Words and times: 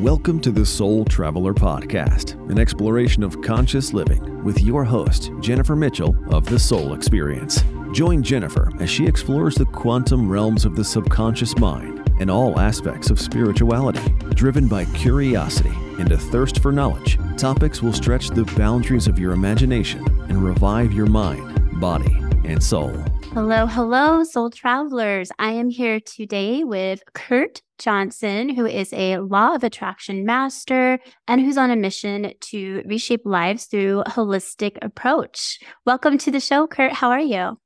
Welcome 0.00 0.40
to 0.40 0.50
the 0.50 0.64
Soul 0.64 1.04
Traveler 1.04 1.52
Podcast, 1.52 2.32
an 2.50 2.58
exploration 2.58 3.22
of 3.22 3.42
conscious 3.42 3.92
living 3.92 4.42
with 4.42 4.62
your 4.62 4.82
host, 4.82 5.30
Jennifer 5.40 5.76
Mitchell 5.76 6.16
of 6.34 6.46
The 6.46 6.58
Soul 6.58 6.94
Experience. 6.94 7.62
Join 7.92 8.22
Jennifer 8.22 8.72
as 8.80 8.88
she 8.88 9.06
explores 9.06 9.56
the 9.56 9.66
quantum 9.66 10.26
realms 10.26 10.64
of 10.64 10.74
the 10.74 10.82
subconscious 10.82 11.54
mind 11.58 12.10
and 12.18 12.30
all 12.30 12.58
aspects 12.58 13.10
of 13.10 13.20
spirituality. 13.20 14.00
Driven 14.30 14.68
by 14.68 14.86
curiosity 14.86 15.76
and 15.98 16.10
a 16.12 16.16
thirst 16.16 16.60
for 16.60 16.72
knowledge, 16.72 17.18
topics 17.36 17.82
will 17.82 17.92
stretch 17.92 18.30
the 18.30 18.46
boundaries 18.56 19.06
of 19.06 19.18
your 19.18 19.32
imagination 19.32 20.02
and 20.30 20.42
revive 20.42 20.94
your 20.94 21.08
mind, 21.08 21.78
body, 21.78 22.16
and 22.46 22.62
soul. 22.62 22.90
Hello, 23.32 23.64
hello, 23.66 24.24
soul 24.24 24.50
travelers. 24.50 25.30
I 25.38 25.52
am 25.52 25.70
here 25.70 26.00
today 26.00 26.64
with 26.64 27.00
Kurt 27.14 27.62
Johnson, 27.78 28.48
who 28.48 28.66
is 28.66 28.92
a 28.92 29.18
law 29.18 29.54
of 29.54 29.62
attraction 29.62 30.26
master 30.26 30.98
and 31.28 31.40
who's 31.40 31.56
on 31.56 31.70
a 31.70 31.76
mission 31.76 32.32
to 32.40 32.82
reshape 32.86 33.24
lives 33.24 33.66
through 33.66 34.00
a 34.00 34.10
holistic 34.10 34.78
approach. 34.82 35.60
Welcome 35.86 36.18
to 36.18 36.32
the 36.32 36.40
show, 36.40 36.66
Kurt. 36.66 36.92
How 36.92 37.10
are 37.10 37.20
you? 37.20 37.56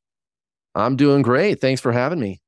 I'm 0.74 0.96
doing 0.96 1.22
great. 1.22 1.62
Thanks 1.62 1.80
for 1.80 1.92
having 1.92 2.20
me. 2.20 2.42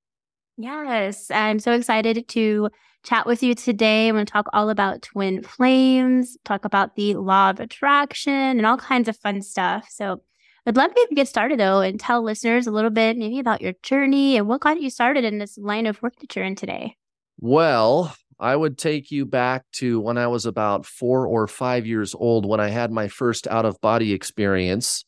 Yes, 0.59 1.31
I'm 1.31 1.59
so 1.59 1.73
excited 1.73 2.29
to 2.29 2.69
chat 3.03 3.27
with 3.27 3.43
you 3.43 3.55
today. 3.55 4.09
I'm 4.09 4.17
going 4.17 4.27
to 4.27 4.33
talk 4.33 4.49
all 4.53 4.69
about 4.69 5.01
twin 5.01 5.43
flames, 5.43 6.37
talk 6.45 6.67
about 6.67 6.97
the 6.97 7.15
law 7.15 7.49
of 7.49 7.61
attraction, 7.61 8.33
and 8.35 8.67
all 8.67 8.77
kinds 8.77 9.09
of 9.09 9.17
fun 9.17 9.41
stuff. 9.41 9.89
So, 9.91 10.21
I'd 10.67 10.77
love 10.77 10.91
you 10.97 11.07
to 11.09 11.15
get 11.15 11.29
started 11.29 11.61
though 11.61 11.81
and 11.81 11.99
tell 11.99 12.23
listeners 12.23 12.67
a 12.67 12.73
little 12.73 12.91
bit 12.91 13.17
maybe 13.17 13.39
about 13.39 13.63
your 13.63 13.75
journey 13.85 14.37
and 14.37 14.49
what 14.49 14.61
got 14.61 14.81
you 14.81 14.91
started 14.91 15.25
in 15.25 15.39
this 15.39 15.57
line 15.57 15.87
of 15.87 16.03
work 16.03 16.19
that 16.21 16.35
you're 16.35 16.45
in 16.45 16.57
today. 16.57 16.97
Well, 17.39 18.17
I 18.41 18.57
would 18.57 18.77
take 18.77 19.11
you 19.11 19.25
back 19.25 19.65
to 19.75 20.01
when 20.01 20.19
I 20.19 20.27
was 20.27 20.45
about 20.45 20.85
four 20.85 21.27
or 21.27 21.47
five 21.47 21.87
years 21.87 22.15
old 22.15 22.47
when 22.47 22.61
I 22.61 22.69
had 22.69 22.91
my 22.91 23.07
first 23.09 23.47
out 23.47 23.65
of 23.65 23.81
body 23.81 24.13
experience. 24.13 25.05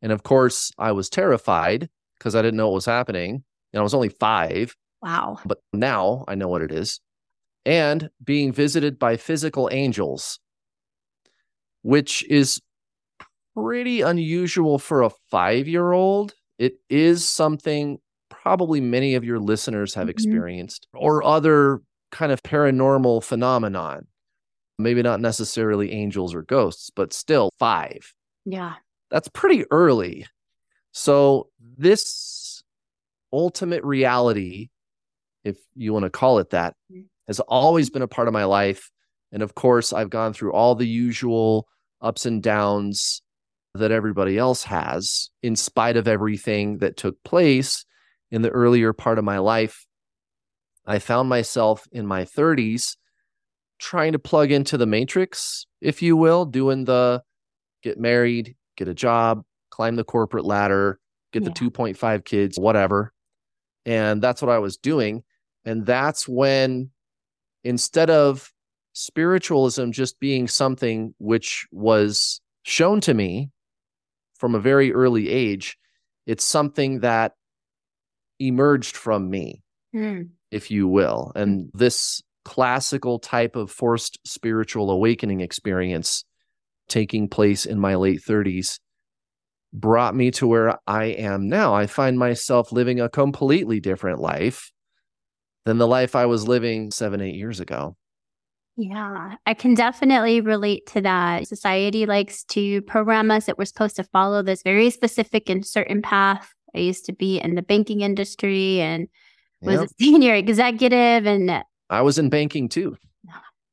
And 0.00 0.10
of 0.10 0.22
course, 0.22 0.72
I 0.78 0.92
was 0.92 1.10
terrified 1.10 1.88
because 2.18 2.34
I 2.34 2.42
didn't 2.42 2.56
know 2.56 2.68
what 2.68 2.76
was 2.76 2.86
happening. 2.86 3.44
And 3.72 3.80
I 3.80 3.82
was 3.82 3.94
only 3.94 4.08
five. 4.08 4.74
Wow. 5.02 5.38
But 5.44 5.58
now 5.72 6.24
I 6.26 6.34
know 6.34 6.48
what 6.48 6.62
it 6.62 6.72
is. 6.72 7.00
And 7.66 8.08
being 8.22 8.52
visited 8.52 8.98
by 8.98 9.16
physical 9.16 9.68
angels, 9.70 10.38
which 11.82 12.24
is 12.28 12.60
pretty 13.56 14.00
unusual 14.00 14.78
for 14.78 15.02
a 15.02 15.10
five 15.30 15.68
year 15.68 15.92
old. 15.92 16.34
It 16.58 16.74
is 16.88 17.28
something 17.28 17.98
probably 18.30 18.80
many 18.80 19.14
of 19.14 19.24
your 19.24 19.38
listeners 19.38 19.94
have 19.94 20.04
mm-hmm. 20.04 20.10
experienced 20.10 20.86
or 20.92 21.24
other 21.24 21.80
kind 22.10 22.32
of 22.32 22.42
paranormal 22.42 23.24
phenomenon. 23.24 24.06
Maybe 24.78 25.02
not 25.02 25.20
necessarily 25.20 25.92
angels 25.92 26.34
or 26.34 26.42
ghosts, 26.42 26.90
but 26.94 27.12
still 27.12 27.50
five. 27.58 28.12
Yeah. 28.44 28.74
That's 29.10 29.28
pretty 29.28 29.64
early. 29.70 30.26
So, 30.90 31.48
this 31.76 32.62
ultimate 33.32 33.84
reality, 33.84 34.68
if 35.44 35.56
you 35.74 35.92
want 35.92 36.04
to 36.04 36.10
call 36.10 36.38
it 36.38 36.50
that, 36.50 36.74
mm-hmm. 36.90 37.02
has 37.28 37.40
always 37.40 37.90
been 37.90 38.02
a 38.02 38.08
part 38.08 38.28
of 38.28 38.34
my 38.34 38.44
life. 38.44 38.90
And 39.32 39.42
of 39.42 39.54
course, 39.54 39.92
I've 39.92 40.10
gone 40.10 40.32
through 40.32 40.52
all 40.52 40.74
the 40.74 40.86
usual 40.86 41.68
ups 42.00 42.26
and 42.26 42.42
downs 42.42 43.22
that 43.74 43.90
everybody 43.90 44.38
else 44.38 44.64
has, 44.64 45.30
in 45.42 45.56
spite 45.56 45.96
of 45.96 46.06
everything 46.06 46.78
that 46.78 46.96
took 46.96 47.22
place 47.24 47.84
in 48.30 48.42
the 48.42 48.50
earlier 48.50 48.92
part 48.92 49.18
of 49.18 49.24
my 49.24 49.38
life. 49.38 49.86
I 50.86 50.98
found 50.98 51.28
myself 51.28 51.86
in 51.92 52.06
my 52.06 52.24
30s 52.24 52.96
trying 53.78 54.12
to 54.12 54.18
plug 54.18 54.50
into 54.50 54.76
the 54.76 54.86
matrix, 54.86 55.66
if 55.80 56.02
you 56.02 56.16
will, 56.16 56.44
doing 56.44 56.84
the 56.84 57.22
get 57.82 57.98
married, 57.98 58.56
get 58.76 58.88
a 58.88 58.94
job, 58.94 59.42
climb 59.70 59.96
the 59.96 60.04
corporate 60.04 60.44
ladder, 60.44 60.98
get 61.32 61.42
yeah. 61.42 61.48
the 61.48 61.70
2.5 61.70 62.24
kids, 62.24 62.58
whatever. 62.58 63.12
And 63.84 64.22
that's 64.22 64.40
what 64.40 64.50
I 64.50 64.58
was 64.58 64.76
doing. 64.76 65.22
And 65.64 65.84
that's 65.84 66.28
when, 66.28 66.90
instead 67.64 68.10
of 68.10 68.52
spiritualism 68.92 69.90
just 69.90 70.20
being 70.20 70.46
something 70.46 71.14
which 71.18 71.66
was 71.72 72.40
shown 72.62 73.00
to 73.02 73.12
me 73.12 73.50
from 74.44 74.54
a 74.54 74.60
very 74.60 74.92
early 74.92 75.30
age, 75.30 75.78
it's 76.26 76.44
something 76.44 77.00
that 77.00 77.32
emerged 78.38 78.94
from 78.94 79.30
me, 79.30 79.62
mm. 79.96 80.28
if 80.50 80.70
you 80.70 80.86
will. 80.86 81.32
And 81.34 81.70
this 81.72 82.22
classical 82.44 83.18
type 83.18 83.56
of 83.56 83.70
forced 83.70 84.18
spiritual 84.26 84.90
awakening 84.90 85.40
experience 85.40 86.26
taking 86.90 87.26
place 87.26 87.64
in 87.64 87.80
my 87.80 87.94
late 87.94 88.20
30s 88.20 88.80
brought 89.72 90.14
me 90.14 90.30
to 90.32 90.46
where 90.46 90.78
I 90.86 91.04
am 91.04 91.48
now. 91.48 91.74
I 91.74 91.86
find 91.86 92.18
myself 92.18 92.70
living 92.70 93.00
a 93.00 93.08
completely 93.08 93.80
different 93.80 94.20
life 94.20 94.72
than 95.64 95.78
the 95.78 95.88
life 95.88 96.14
I 96.14 96.26
was 96.26 96.46
living 96.46 96.90
seven, 96.90 97.22
eight 97.22 97.36
years 97.36 97.60
ago. 97.60 97.96
Yeah, 98.76 99.36
I 99.46 99.54
can 99.54 99.74
definitely 99.74 100.40
relate 100.40 100.86
to 100.88 101.00
that. 101.02 101.46
Society 101.46 102.06
likes 102.06 102.42
to 102.44 102.82
program 102.82 103.30
us 103.30 103.46
that 103.46 103.56
we're 103.56 103.66
supposed 103.66 103.96
to 103.96 104.04
follow 104.04 104.42
this 104.42 104.62
very 104.62 104.90
specific 104.90 105.48
and 105.48 105.64
certain 105.64 106.02
path. 106.02 106.52
I 106.74 106.78
used 106.78 107.04
to 107.06 107.12
be 107.12 107.38
in 107.38 107.54
the 107.54 107.62
banking 107.62 108.00
industry 108.00 108.80
and 108.80 109.06
was 109.60 109.80
yep. 109.80 109.84
a 109.84 110.02
senior 110.02 110.34
executive 110.34 111.26
and 111.26 111.64
I 111.88 112.02
was 112.02 112.18
in 112.18 112.30
banking 112.30 112.68
too. 112.68 112.96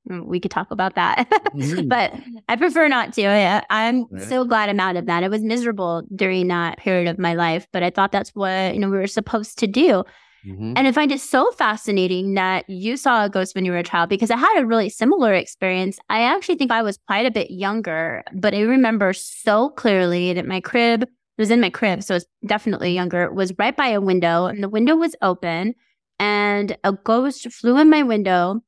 We 0.08 0.40
could 0.40 0.52
talk 0.52 0.72
about 0.72 0.96
that, 0.96 1.30
mm-hmm. 1.56 1.88
but 1.88 2.14
I 2.50 2.56
prefer 2.56 2.88
not 2.88 3.14
to. 3.14 3.24
I, 3.24 3.64
am 3.70 4.08
right. 4.10 4.24
so 4.24 4.44
glad 4.44 4.68
I'm 4.68 4.80
out 4.80 4.96
of 4.98 5.06
that. 5.06 5.24
I 5.24 5.28
was 5.28 5.44
miserable 5.44 6.04
during 6.14 6.48
that 6.48 6.80
period 6.80 7.08
of 7.08 7.20
my 7.20 7.36
life, 7.36 7.68
but 7.72 7.84
I 7.84 7.92
thought 7.92 8.12
that's 8.12 8.32
what 8.32 8.74
you 8.74 8.80
know 8.80 8.90
we 8.90 8.98
were 8.98 9.08
supposed 9.08 9.60
to 9.60 9.68
do. 9.68 10.04
Mm-hmm. 10.46 10.74
And 10.76 10.88
I 10.88 10.92
find 10.92 11.12
it 11.12 11.22
so 11.22 11.52
fascinating 11.52 12.34
that 12.34 12.68
you 12.68 12.98
saw 12.98 13.26
a 13.26 13.30
ghost 13.30 13.54
when 13.54 13.64
you 13.64 13.72
were 13.72 13.78
a 13.78 13.84
child 13.84 14.10
because 14.10 14.32
I 14.32 14.38
had 14.38 14.60
a 14.60 14.66
really 14.66 14.90
similar 14.90 15.34
experience. 15.34 16.00
I 16.10 16.22
actually 16.22 16.56
think 16.56 16.72
I 16.72 16.82
was 16.82 16.98
quite 17.08 17.26
a 17.26 17.32
bit 17.32 17.52
younger, 17.52 18.24
but 18.34 18.54
I 18.54 18.62
remember 18.62 19.14
so 19.14 19.70
clearly 19.70 20.34
that 20.34 20.48
my 20.48 20.60
crib 20.60 21.04
it 21.04 21.42
was 21.42 21.52
in 21.52 21.62
my 21.62 21.70
crib, 21.70 22.04
so 22.04 22.16
it's 22.16 22.26
definitely 22.46 22.94
younger, 22.94 23.24
it 23.24 23.34
was 23.34 23.58
right 23.58 23.76
by 23.76 23.88
a 23.88 24.02
window, 24.02 24.46
and 24.46 24.62
the 24.62 24.70
window 24.70 24.96
was 24.96 25.16
open, 25.22 25.74
and 26.20 26.78
a 26.84 26.92
ghost 26.92 27.52
flew 27.52 27.78
in 27.78 27.90
my 27.90 28.04
window, 28.04 28.62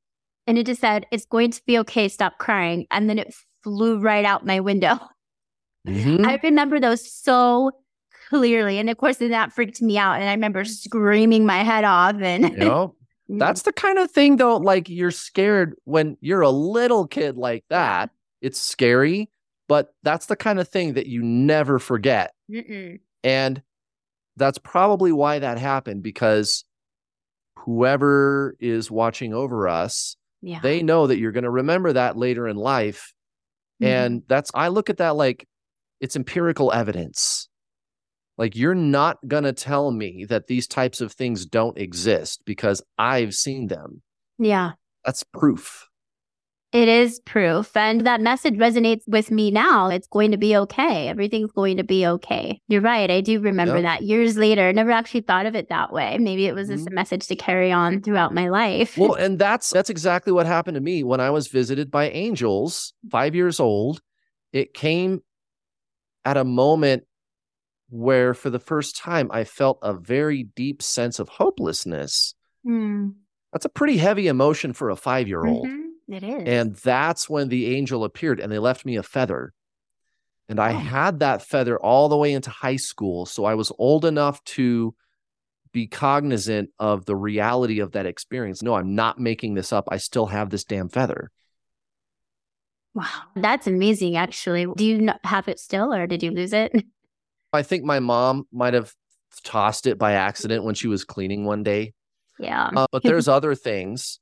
and 0.47 0.57
it 0.57 0.65
just 0.65 0.81
said, 0.81 1.05
It's 1.11 1.25
going 1.25 1.51
to 1.51 1.61
be 1.65 1.77
okay, 1.79 2.07
stop 2.07 2.37
crying. 2.39 2.87
And 2.91 3.09
then 3.09 3.19
it 3.19 3.33
flew 3.63 3.99
right 3.99 4.25
out 4.25 4.45
my 4.45 4.59
window. 4.59 4.99
Mm-hmm. 5.85 6.25
I 6.25 6.39
remember 6.41 6.79
those 6.79 7.11
so 7.11 7.71
clearly. 8.29 8.79
And 8.79 8.89
of 8.89 8.97
course, 8.97 9.17
then 9.17 9.31
that 9.31 9.53
freaked 9.53 9.81
me 9.81 9.97
out. 9.97 10.19
And 10.19 10.29
I 10.29 10.33
remember 10.33 10.65
screaming 10.65 11.45
my 11.45 11.63
head 11.63 11.83
off. 11.83 12.15
And 12.21 12.49
you 12.51 12.57
know, 12.57 12.95
that's 13.29 13.63
the 13.63 13.73
kind 13.73 13.97
of 13.97 14.11
thing 14.11 14.37
though, 14.37 14.57
like 14.57 14.89
you're 14.89 15.11
scared 15.11 15.75
when 15.85 16.17
you're 16.21 16.41
a 16.41 16.49
little 16.49 17.07
kid 17.07 17.37
like 17.37 17.63
that. 17.69 18.09
It's 18.41 18.59
scary, 18.59 19.29
but 19.67 19.93
that's 20.03 20.25
the 20.25 20.35
kind 20.35 20.59
of 20.59 20.67
thing 20.67 20.93
that 20.93 21.07
you 21.07 21.21
never 21.21 21.79
forget. 21.79 22.33
Mm-mm. 22.51 22.99
And 23.23 23.61
that's 24.35 24.57
probably 24.57 25.11
why 25.11 25.39
that 25.39 25.57
happened 25.57 26.03
because 26.03 26.65
whoever 27.59 28.55
is 28.59 28.91
watching 28.91 29.33
over 29.33 29.67
us, 29.69 30.17
yeah. 30.41 30.59
they 30.61 30.83
know 30.83 31.07
that 31.07 31.17
you're 31.17 31.31
going 31.31 31.45
to 31.45 31.49
remember 31.49 31.93
that 31.93 32.17
later 32.17 32.47
in 32.47 32.57
life. 32.57 33.13
Mm-hmm. 33.81 33.91
And 33.91 34.23
that's, 34.27 34.51
I 34.53 34.67
look 34.67 34.89
at 34.89 34.97
that 34.97 35.15
like 35.15 35.47
it's 36.01 36.17
empirical 36.17 36.73
evidence. 36.73 37.42
Like, 38.37 38.55
you're 38.55 38.75
not 38.75 39.19
going 39.27 39.43
to 39.43 39.53
tell 39.53 39.91
me 39.91 40.25
that 40.25 40.47
these 40.47 40.67
types 40.67 41.01
of 41.01 41.11
things 41.11 41.45
don't 41.45 41.77
exist 41.77 42.41
because 42.45 42.81
I've 42.97 43.33
seen 43.33 43.67
them. 43.67 44.01
Yeah. 44.39 44.71
That's 45.05 45.23
proof. 45.23 45.89
It 46.71 46.87
is 46.87 47.19
proof. 47.19 47.77
And 47.77 48.01
that 48.01 48.19
message 48.19 48.55
resonates 48.55 49.03
with 49.05 49.29
me 49.29 49.51
now. 49.51 49.89
It's 49.89 50.07
going 50.07 50.31
to 50.31 50.37
be 50.37 50.57
okay. 50.57 51.07
Everything's 51.07 51.51
going 51.51 51.77
to 51.77 51.83
be 51.83 52.07
okay. 52.07 52.59
You're 52.67 52.81
right. 52.81 53.11
I 53.11 53.21
do 53.21 53.39
remember 53.39 53.75
yep. 53.75 53.83
that 53.83 54.01
years 54.01 54.37
later. 54.37 54.73
Never 54.73 54.89
actually 54.89 55.21
thought 55.21 55.45
of 55.45 55.55
it 55.55 55.69
that 55.69 55.93
way. 55.93 56.17
Maybe 56.17 56.47
it 56.47 56.55
was 56.55 56.69
just 56.69 56.85
mm-hmm. 56.85 56.93
a 56.93 56.95
message 56.95 57.27
to 57.27 57.35
carry 57.35 57.71
on 57.71 58.01
throughout 58.01 58.33
my 58.33 58.49
life. 58.49 58.97
Well, 58.97 59.13
and 59.13 59.37
that's 59.37 59.69
that's 59.69 59.91
exactly 59.91 60.33
what 60.33 60.47
happened 60.47 60.73
to 60.73 60.81
me 60.81 61.03
when 61.03 61.19
I 61.19 61.29
was 61.29 61.47
visited 61.47 61.91
by 61.91 62.09
angels, 62.09 62.93
five 63.11 63.35
years 63.35 63.59
old. 63.59 64.01
It 64.51 64.73
came 64.73 65.21
at 66.25 66.37
a 66.37 66.43
moment 66.43 67.03
where 67.93 68.33
for 68.33 68.49
the 68.49 68.59
first 68.59 68.97
time 68.97 69.29
I 69.31 69.43
felt 69.43 69.77
a 69.83 69.93
very 69.93 70.43
deep 70.55 70.81
sense 70.81 71.19
of 71.19 71.29
hopelessness. 71.29 72.33
Mm. 72.65 73.13
That's 73.51 73.65
a 73.65 73.69
pretty 73.69 73.97
heavy 73.97 74.27
emotion 74.27 74.73
for 74.73 74.89
a 74.89 74.95
five 74.95 75.27
year 75.27 75.45
old. 75.45 75.67
Mm-hmm. 75.67 76.13
It 76.13 76.23
is. 76.23 76.43
And 76.47 76.75
that's 76.77 77.29
when 77.29 77.49
the 77.49 77.75
angel 77.75 78.03
appeared 78.03 78.39
and 78.39 78.51
they 78.51 78.57
left 78.57 78.83
me 78.83 78.95
a 78.95 79.03
feather. 79.03 79.53
And 80.49 80.59
I 80.59 80.73
oh. 80.73 80.77
had 80.77 81.19
that 81.19 81.43
feather 81.43 81.77
all 81.77 82.09
the 82.09 82.17
way 82.17 82.33
into 82.33 82.49
high 82.49 82.77
school. 82.77 83.27
So 83.27 83.45
I 83.45 83.53
was 83.53 83.71
old 83.77 84.05
enough 84.05 84.43
to 84.45 84.95
be 85.71 85.85
cognizant 85.85 86.71
of 86.79 87.05
the 87.05 87.15
reality 87.15 87.79
of 87.79 87.91
that 87.91 88.07
experience. 88.07 88.63
No, 88.63 88.73
I'm 88.73 88.95
not 88.95 89.19
making 89.19 89.53
this 89.53 89.71
up. 89.71 89.87
I 89.91 89.97
still 89.97 90.25
have 90.25 90.49
this 90.49 90.63
damn 90.63 90.89
feather. 90.89 91.29
Wow. 92.95 93.05
That's 93.35 93.67
amazing, 93.67 94.17
actually. 94.17 94.65
Do 94.75 94.83
you 94.83 95.09
have 95.23 95.47
it 95.47 95.59
still 95.59 95.93
or 95.93 96.07
did 96.07 96.23
you 96.23 96.31
lose 96.31 96.53
it? 96.53 96.73
I 97.53 97.63
think 97.63 97.83
my 97.83 97.99
mom 97.99 98.47
might 98.51 98.73
have 98.73 98.93
tossed 99.43 99.87
it 99.87 99.97
by 99.97 100.13
accident 100.13 100.63
when 100.63 100.75
she 100.75 100.87
was 100.87 101.03
cleaning 101.03 101.45
one 101.45 101.63
day. 101.63 101.93
Yeah. 102.39 102.69
Uh, 102.75 102.87
but 102.91 103.03
there's 103.03 103.27
other 103.27 103.55
things. 103.55 104.19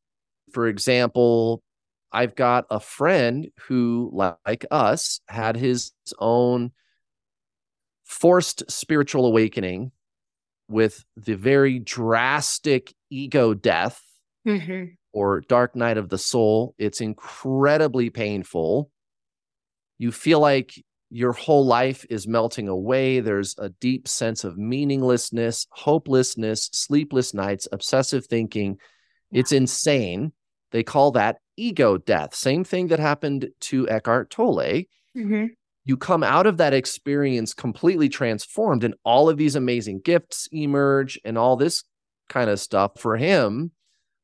For 0.52 0.68
example, 0.68 1.64
I've 2.12 2.36
got 2.36 2.66
a 2.70 2.80
friend 2.80 3.48
who, 3.68 4.12
like 4.14 4.66
us, 4.70 5.22
had 5.28 5.56
his 5.56 5.92
own 6.20 6.72
forced 8.04 8.70
spiritual 8.70 9.26
awakening 9.26 9.92
with 10.68 11.04
the 11.16 11.36
very 11.36 11.80
drastic 11.80 12.94
ego 13.10 13.54
death 13.54 14.02
mm-hmm. 14.46 14.94
or 15.14 15.42
dark 15.42 15.76
night 15.76 15.98
of 15.98 16.10
the 16.10 16.18
soul. 16.18 16.76
It's 16.78 17.00
incredibly 17.00 18.10
painful. 18.10 18.92
You 19.98 20.12
feel 20.12 20.40
like 20.40 20.74
your 21.12 21.34
whole 21.34 21.66
life 21.66 22.06
is 22.10 22.26
melting 22.26 22.70
away. 22.70 23.20
There's 23.20 23.54
a 23.58 23.70
deep 23.70 24.08
sense 24.08 24.46
of 24.46 24.58
meaninglessness, 24.58 25.68
hopelessness, 25.70 26.70
sleepless 26.72 27.34
nights, 27.34 27.68
obsessive 27.72 28.26
thinking. 28.26 28.78
It's 29.30 29.52
insane. 29.52 30.32
They 30.72 30.84
call 30.84 31.12
that 31.12 31.40
ego 31.58 31.98
death. 31.98 32.34
Same 32.34 32.64
thing 32.64 32.88
that 32.88 33.00
happened 33.00 33.50
to 33.60 33.90
Eckhart 33.90 34.30
Tolle. 34.30 34.86
Mm-hmm. 35.16 35.48
You 35.84 35.98
come 35.98 36.24
out 36.24 36.48
of 36.48 36.58
that 36.58 36.74
experience 36.74 37.54
completely 37.54 38.08
transformed, 38.08 38.86
and 38.86 38.96
all 39.04 39.30
of 39.30 39.38
these 39.38 39.56
amazing 39.56 40.00
gifts 40.06 40.48
emerge 40.54 41.20
and 41.26 41.38
all 41.38 41.58
this 41.58 41.84
kind 42.30 42.50
of 42.50 42.60
stuff. 42.60 42.94
For 43.00 43.18
him, 43.18 43.72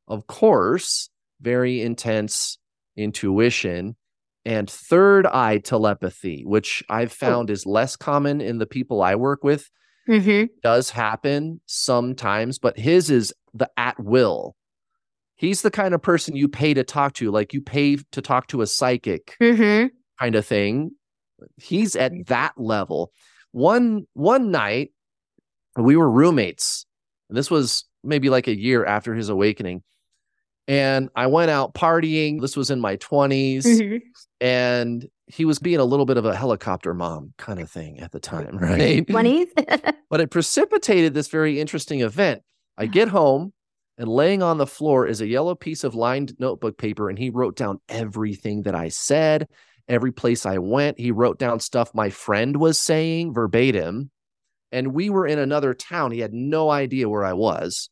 of 0.07 0.25
course, 0.25 1.09
very 1.41 1.81
intense 1.81 2.59
intuition 2.95 3.97
and 4.47 4.69
third 4.69 5.27
eye 5.27 5.57
telepathy, 5.57 6.43
which 6.45 6.81
I've 6.89 7.11
oh. 7.11 7.25
found 7.25 7.49
oh. 7.49 7.53
is 7.53 7.65
less 7.65 7.97
common 7.97 8.39
in 8.39 8.59
the 8.59 8.65
people 8.65 9.01
I 9.03 9.15
work 9.15 9.43
with, 9.43 9.69
mm-hmm. 10.07 10.45
does 10.63 10.89
happen 10.89 11.59
sometimes, 11.65 12.57
but 12.57 12.79
his 12.79 13.09
is 13.09 13.33
the 13.53 13.69
at 13.75 13.99
will. 13.99 14.55
He's 15.35 15.61
the 15.61 15.69
kind 15.69 15.93
of 15.93 16.01
person 16.01 16.35
you 16.35 16.47
pay 16.47 16.73
to 16.73 16.85
talk 16.85 17.13
to, 17.15 17.29
like 17.29 17.53
you 17.53 17.61
pay 17.61 17.97
to 18.13 18.21
talk 18.21 18.47
to 18.47 18.61
a 18.61 18.67
psychic 18.67 19.35
mm-hmm. 19.39 19.87
kind 20.17 20.35
of 20.35 20.45
thing. 20.45 20.91
He's 21.57 21.97
at 21.97 22.13
that 22.27 22.53
level. 22.57 23.11
One 23.51 24.05
one 24.13 24.49
night, 24.49 24.91
we 25.75 25.97
were 25.97 26.09
roommates, 26.09 26.85
and 27.29 27.37
this 27.37 27.51
was 27.51 27.83
maybe 28.01 28.29
like 28.29 28.47
a 28.47 28.57
year 28.57 28.85
after 28.85 29.13
his 29.13 29.27
awakening. 29.27 29.83
And 30.67 31.09
I 31.15 31.27
went 31.27 31.49
out 31.49 31.73
partying. 31.73 32.41
This 32.41 32.57
was 32.57 32.69
in 32.69 32.79
my 32.79 32.97
20s. 32.97 33.65
Mm-hmm 33.65 33.97
and 34.39 35.07
he 35.27 35.45
was 35.45 35.59
being 35.59 35.79
a 35.79 35.85
little 35.85 36.05
bit 36.05 36.17
of 36.17 36.25
a 36.25 36.35
helicopter 36.35 36.93
mom 36.93 37.33
kind 37.37 37.59
of 37.59 37.69
thing 37.69 37.99
at 37.99 38.11
the 38.11 38.19
time, 38.19 38.57
right? 38.61 39.05
20s. 39.05 39.93
but 40.09 40.21
it 40.21 40.31
precipitated 40.31 41.13
this 41.13 41.27
very 41.27 41.59
interesting 41.59 42.01
event. 42.01 42.43
I 42.77 42.85
get 42.85 43.09
home 43.09 43.53
and 43.97 44.07
laying 44.07 44.43
on 44.43 44.57
the 44.57 44.67
floor 44.67 45.07
is 45.07 45.21
a 45.21 45.27
yellow 45.27 45.55
piece 45.55 45.83
of 45.83 45.95
lined 45.95 46.35
notebook 46.39 46.77
paper, 46.77 47.09
and 47.09 47.17
he 47.17 47.31
wrote 47.31 47.55
down 47.55 47.79
everything 47.89 48.63
that 48.63 48.75
I 48.75 48.89
said, 48.89 49.47
every 49.87 50.11
place 50.11 50.45
I 50.45 50.59
went. 50.59 50.99
He 50.99 51.11
wrote 51.11 51.39
down 51.39 51.59
stuff 51.59 51.95
my 51.95 52.09
friend 52.09 52.57
was 52.57 52.79
saying 52.79 53.33
verbatim. 53.33 54.11
And 54.71 54.93
we 54.93 55.09
were 55.09 55.25
in 55.25 55.39
another 55.39 55.73
town. 55.73 56.11
He 56.11 56.19
had 56.19 56.33
no 56.33 56.69
idea 56.69 57.07
where 57.07 57.23
I 57.23 57.33
was. 57.33 57.89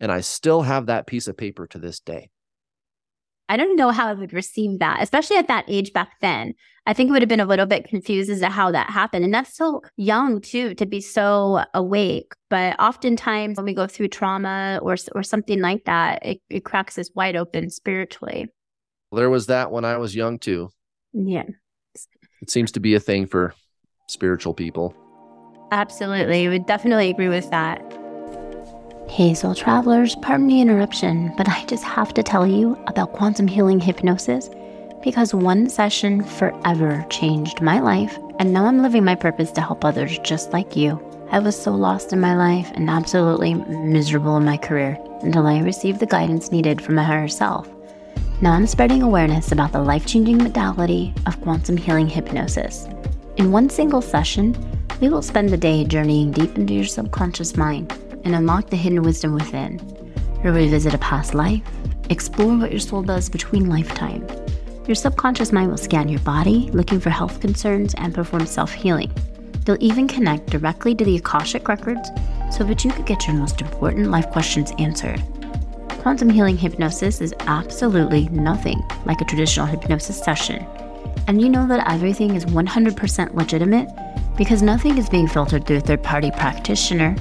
And 0.00 0.10
I 0.10 0.20
still 0.20 0.62
have 0.62 0.86
that 0.86 1.06
piece 1.06 1.28
of 1.28 1.36
paper 1.36 1.66
to 1.68 1.78
this 1.78 2.00
day. 2.00 2.30
I 3.50 3.56
don't 3.56 3.74
know 3.74 3.90
how 3.90 4.06
I 4.06 4.14
would 4.14 4.32
receive 4.32 4.78
that, 4.78 5.02
especially 5.02 5.36
at 5.36 5.48
that 5.48 5.64
age 5.66 5.92
back 5.92 6.20
then. 6.20 6.54
I 6.86 6.92
think 6.92 7.08
it 7.08 7.12
would 7.12 7.22
have 7.22 7.28
been 7.28 7.40
a 7.40 7.44
little 7.46 7.66
bit 7.66 7.88
confused 7.88 8.30
as 8.30 8.38
to 8.40 8.48
how 8.48 8.70
that 8.70 8.90
happened. 8.90 9.24
And 9.24 9.34
that's 9.34 9.56
so 9.56 9.82
young 9.96 10.40
too 10.40 10.74
to 10.76 10.86
be 10.86 11.00
so 11.00 11.64
awake. 11.74 12.32
But 12.48 12.78
oftentimes 12.78 13.56
when 13.56 13.66
we 13.66 13.74
go 13.74 13.88
through 13.88 14.08
trauma 14.08 14.78
or 14.82 14.96
or 15.16 15.24
something 15.24 15.60
like 15.60 15.84
that, 15.86 16.24
it, 16.24 16.40
it 16.48 16.64
cracks 16.64 16.96
us 16.96 17.10
wide 17.14 17.34
open 17.34 17.70
spiritually. 17.70 18.46
Well, 19.10 19.18
there 19.18 19.30
was 19.30 19.48
that 19.48 19.72
when 19.72 19.84
I 19.84 19.96
was 19.96 20.14
young 20.14 20.38
too. 20.38 20.70
Yeah. 21.12 21.46
It 22.40 22.50
seems 22.50 22.70
to 22.72 22.80
be 22.80 22.94
a 22.94 23.00
thing 23.00 23.26
for 23.26 23.52
spiritual 24.06 24.54
people. 24.54 24.94
Absolutely. 25.72 26.46
I 26.46 26.50
would 26.50 26.66
definitely 26.66 27.10
agree 27.10 27.28
with 27.28 27.50
that. 27.50 27.80
Hey, 29.10 29.34
soul 29.34 29.56
travelers, 29.56 30.14
pardon 30.22 30.46
the 30.46 30.60
interruption, 30.60 31.34
but 31.36 31.48
I 31.48 31.64
just 31.64 31.82
have 31.82 32.14
to 32.14 32.22
tell 32.22 32.46
you 32.46 32.78
about 32.86 33.12
quantum 33.12 33.48
healing 33.48 33.80
hypnosis 33.80 34.48
because 35.02 35.34
one 35.34 35.68
session 35.68 36.22
forever 36.22 37.04
changed 37.10 37.60
my 37.60 37.80
life, 37.80 38.16
and 38.38 38.52
now 38.52 38.66
I'm 38.66 38.82
living 38.82 39.04
my 39.04 39.16
purpose 39.16 39.50
to 39.52 39.60
help 39.60 39.84
others 39.84 40.16
just 40.20 40.52
like 40.52 40.76
you. 40.76 41.02
I 41.32 41.40
was 41.40 41.60
so 41.60 41.72
lost 41.72 42.12
in 42.12 42.20
my 42.20 42.36
life 42.36 42.70
and 42.74 42.88
absolutely 42.88 43.54
miserable 43.54 44.36
in 44.36 44.44
my 44.44 44.56
career 44.56 44.96
until 45.22 45.48
I 45.48 45.58
received 45.58 45.98
the 45.98 46.06
guidance 46.06 46.52
needed 46.52 46.80
from 46.80 46.94
my 46.94 47.02
higher 47.02 47.28
self. 47.28 47.68
Now 48.40 48.52
I'm 48.52 48.68
spreading 48.68 49.02
awareness 49.02 49.50
about 49.50 49.72
the 49.72 49.82
life 49.82 50.06
changing 50.06 50.38
modality 50.38 51.12
of 51.26 51.40
quantum 51.40 51.76
healing 51.76 52.08
hypnosis. 52.08 52.86
In 53.38 53.50
one 53.50 53.70
single 53.70 54.02
session, 54.02 54.56
we 55.00 55.08
will 55.08 55.20
spend 55.20 55.48
the 55.48 55.56
day 55.56 55.84
journeying 55.84 56.30
deep 56.30 56.56
into 56.56 56.74
your 56.74 56.84
subconscious 56.84 57.56
mind 57.56 57.92
and 58.24 58.34
unlock 58.34 58.70
the 58.70 58.76
hidden 58.76 59.02
wisdom 59.02 59.34
within. 59.34 59.78
Revisit 60.42 60.94
a 60.94 60.98
past 60.98 61.34
life, 61.34 61.62
explore 62.08 62.56
what 62.56 62.70
your 62.70 62.80
soul 62.80 63.02
does 63.02 63.28
between 63.28 63.68
lifetimes. 63.68 64.30
Your 64.86 64.94
subconscious 64.94 65.52
mind 65.52 65.70
will 65.70 65.78
scan 65.78 66.08
your 66.08 66.20
body, 66.20 66.70
looking 66.72 66.98
for 66.98 67.10
health 67.10 67.40
concerns, 67.40 67.94
and 67.94 68.14
perform 68.14 68.46
self 68.46 68.72
healing. 68.72 69.12
They'll 69.64 69.76
even 69.80 70.08
connect 70.08 70.50
directly 70.50 70.94
to 70.94 71.04
the 71.04 71.16
Akashic 71.16 71.68
records 71.68 72.08
so 72.50 72.64
that 72.64 72.84
you 72.84 72.90
could 72.90 73.06
get 73.06 73.26
your 73.26 73.36
most 73.36 73.60
important 73.60 74.10
life 74.10 74.28
questions 74.30 74.72
answered. 74.78 75.22
Quantum 76.00 76.30
healing 76.30 76.56
hypnosis 76.56 77.20
is 77.20 77.34
absolutely 77.40 78.28
nothing 78.30 78.82
like 79.04 79.20
a 79.20 79.24
traditional 79.24 79.66
hypnosis 79.66 80.18
session. 80.18 80.66
And 81.26 81.40
you 81.40 81.48
know 81.48 81.66
that 81.68 81.88
everything 81.88 82.34
is 82.34 82.46
100% 82.46 83.34
legitimate 83.34 83.88
because 84.36 84.62
nothing 84.62 84.96
is 84.96 85.10
being 85.10 85.28
filtered 85.28 85.66
through 85.66 85.76
a 85.76 85.80
third 85.80 86.02
party 86.02 86.30
practitioner 86.30 87.14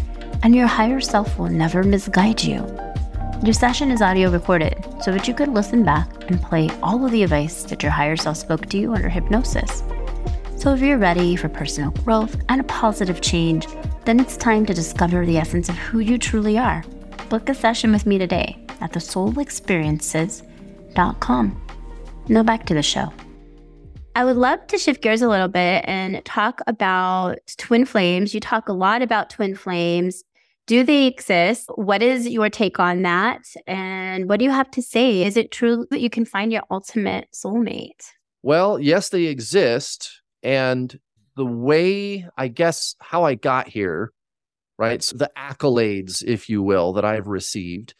and 0.43 0.55
your 0.55 0.67
higher 0.67 1.01
self 1.01 1.37
will 1.37 1.49
never 1.49 1.83
misguide 1.83 2.41
you. 2.43 2.65
Your 3.43 3.53
session 3.53 3.91
is 3.91 4.01
audio 4.01 4.29
recorded 4.29 4.85
so 5.01 5.11
that 5.11 5.27
you 5.27 5.33
could 5.33 5.49
listen 5.49 5.83
back 5.85 6.29
and 6.29 6.41
play 6.41 6.69
all 6.83 7.05
of 7.05 7.11
the 7.11 7.23
advice 7.23 7.63
that 7.63 7.81
your 7.81 7.91
higher 7.91 8.17
self 8.17 8.37
spoke 8.37 8.67
to 8.67 8.77
you 8.77 8.93
under 8.93 9.09
hypnosis. 9.09 9.83
So, 10.57 10.73
if 10.73 10.81
you're 10.81 10.97
ready 10.97 11.37
for 11.37 11.47
personal 11.47 11.91
growth 11.91 12.35
and 12.49 12.59
a 12.59 12.65
positive 12.65 13.21
change, 13.21 13.65
then 14.03 14.19
it's 14.19 14.35
time 14.35 14.65
to 14.65 14.73
discover 14.73 15.25
the 15.25 15.37
essence 15.37 15.69
of 15.69 15.75
who 15.75 15.99
you 15.99 16.17
truly 16.17 16.57
are. 16.57 16.83
Book 17.29 17.47
a 17.47 17.53
session 17.53 17.93
with 17.93 18.05
me 18.05 18.17
today 18.17 18.57
at 18.81 18.91
thesoulexperiences.com. 18.91 21.61
Now, 22.27 22.43
back 22.43 22.65
to 22.65 22.73
the 22.73 22.83
show. 22.83 23.13
I 24.15 24.25
would 24.25 24.35
love 24.35 24.67
to 24.67 24.77
shift 24.77 25.01
gears 25.01 25.21
a 25.21 25.29
little 25.29 25.47
bit 25.47 25.85
and 25.87 26.21
talk 26.25 26.59
about 26.67 27.37
twin 27.57 27.85
flames. 27.85 28.33
You 28.33 28.41
talk 28.41 28.67
a 28.67 28.73
lot 28.73 29.01
about 29.01 29.29
twin 29.29 29.55
flames 29.55 30.25
do 30.69 30.83
they 30.83 31.07
exist? 31.07 31.67
What 31.73 32.03
is 32.03 32.29
your 32.29 32.47
take 32.47 32.79
on 32.79 33.01
that? 33.01 33.41
And 33.65 34.29
what 34.29 34.37
do 34.37 34.45
you 34.45 34.51
have 34.51 34.69
to 34.71 34.83
say? 34.83 35.23
Is 35.23 35.35
it 35.35 35.49
true 35.49 35.87
that 35.89 35.99
you 35.99 36.11
can 36.11 36.25
find 36.25 36.51
your 36.53 36.61
ultimate 36.69 37.27
soulmate? 37.33 38.11
Well, 38.43 38.79
yes, 38.79 39.09
they 39.09 39.23
exist. 39.23 40.21
And 40.43 40.99
the 41.35 41.45
way, 41.45 42.27
I 42.37 42.49
guess, 42.49 42.95
how 42.99 43.23
I 43.23 43.33
got 43.33 43.67
here, 43.67 44.13
right? 44.77 45.01
So 45.01 45.17
the 45.17 45.31
accolades, 45.35 46.23
if 46.23 46.47
you 46.49 46.61
will, 46.61 46.93
that 46.93 47.03
I've 47.03 47.27
received 47.27 47.95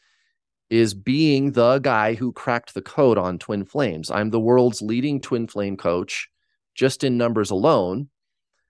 is 0.69 0.93
being 0.93 1.53
the 1.53 1.79
guy 1.79 2.13
who 2.13 2.31
cracked 2.31 2.75
the 2.75 2.83
code 2.83 3.17
on 3.17 3.39
twin 3.39 3.65
flames. 3.65 4.11
I'm 4.11 4.29
the 4.29 4.39
world's 4.39 4.83
leading 4.83 5.19
twin 5.19 5.47
flame 5.47 5.75
coach 5.75 6.29
just 6.75 7.03
in 7.03 7.17
numbers 7.17 7.49
alone. 7.49 8.09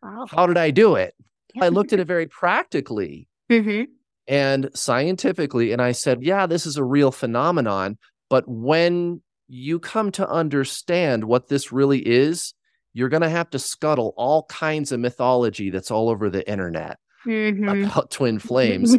Wow. 0.01 0.25
How 0.31 0.47
did 0.47 0.55
I 0.55 0.71
do 0.71 0.95
it? 0.95 1.15
I 1.59 1.67
looked 1.67 1.91
at 1.91 1.99
it 1.99 2.07
very 2.07 2.27
practically. 2.27 3.27
Mm-hmm. 3.49 3.91
And 4.27 4.69
scientifically, 4.75 5.71
and 5.71 5.81
I 5.81 5.91
said, 5.91 6.19
yeah, 6.21 6.45
this 6.45 6.65
is 6.65 6.77
a 6.77 6.83
real 6.83 7.11
phenomenon. 7.11 7.97
But 8.29 8.43
when 8.47 9.21
you 9.47 9.79
come 9.79 10.11
to 10.11 10.29
understand 10.29 11.23
what 11.23 11.47
this 11.47 11.71
really 11.71 11.99
is, 11.99 12.53
you're 12.93 13.09
going 13.09 13.23
to 13.23 13.29
have 13.29 13.49
to 13.51 13.59
scuttle 13.59 14.13
all 14.17 14.43
kinds 14.43 14.91
of 14.91 14.99
mythology 14.99 15.69
that's 15.71 15.89
all 15.89 16.09
over 16.09 16.29
the 16.29 16.47
internet 16.49 16.99
mm-hmm. 17.25 17.85
about 17.85 18.11
twin 18.11 18.39
flames. 18.39 18.93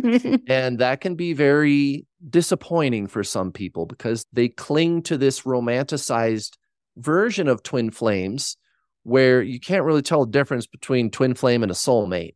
and 0.48 0.78
that 0.78 1.00
can 1.00 1.14
be 1.14 1.32
very 1.32 2.06
disappointing 2.28 3.06
for 3.06 3.24
some 3.24 3.52
people 3.52 3.86
because 3.86 4.26
they 4.32 4.48
cling 4.48 5.02
to 5.02 5.16
this 5.16 5.42
romanticized 5.42 6.56
version 6.96 7.48
of 7.48 7.62
twin 7.62 7.90
flames 7.90 8.56
where 9.04 9.42
you 9.42 9.58
can't 9.58 9.84
really 9.84 10.02
tell 10.02 10.24
the 10.24 10.30
difference 10.30 10.66
between 10.66 11.10
twin 11.10 11.34
flame 11.34 11.62
and 11.62 11.72
a 11.72 11.74
soulmate. 11.74 12.34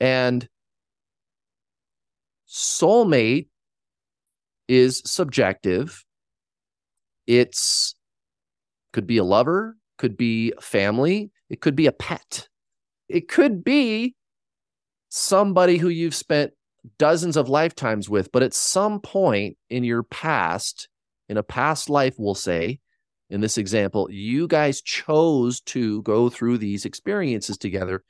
And 0.00 0.48
soulmate 2.48 3.48
is 4.66 5.02
subjective. 5.04 6.04
It's 7.26 7.94
Could 8.92 9.06
be 9.06 9.18
a 9.18 9.24
lover, 9.24 9.76
could 9.98 10.16
be 10.16 10.52
family, 10.60 11.30
it 11.50 11.60
could 11.60 11.76
be 11.76 11.86
a 11.86 11.92
pet. 11.92 12.48
It 13.08 13.28
could 13.28 13.64
be 13.64 14.14
somebody 15.08 15.78
who 15.78 15.88
you've 15.88 16.14
spent 16.14 16.52
dozens 16.98 17.36
of 17.36 17.48
lifetimes 17.48 18.08
with, 18.08 18.30
but 18.32 18.42
at 18.42 18.54
some 18.54 19.00
point 19.00 19.56
in 19.68 19.84
your 19.84 20.02
past, 20.02 20.88
in 21.28 21.36
a 21.36 21.42
past 21.42 21.90
life, 21.90 22.14
we'll 22.18 22.34
say, 22.34 22.80
in 23.30 23.40
this 23.40 23.58
example, 23.58 24.08
you 24.10 24.46
guys 24.46 24.80
chose 24.80 25.60
to 25.60 26.02
go 26.02 26.30
through 26.30 26.58
these 26.58 26.84
experiences 26.84 27.58
together 27.58 28.04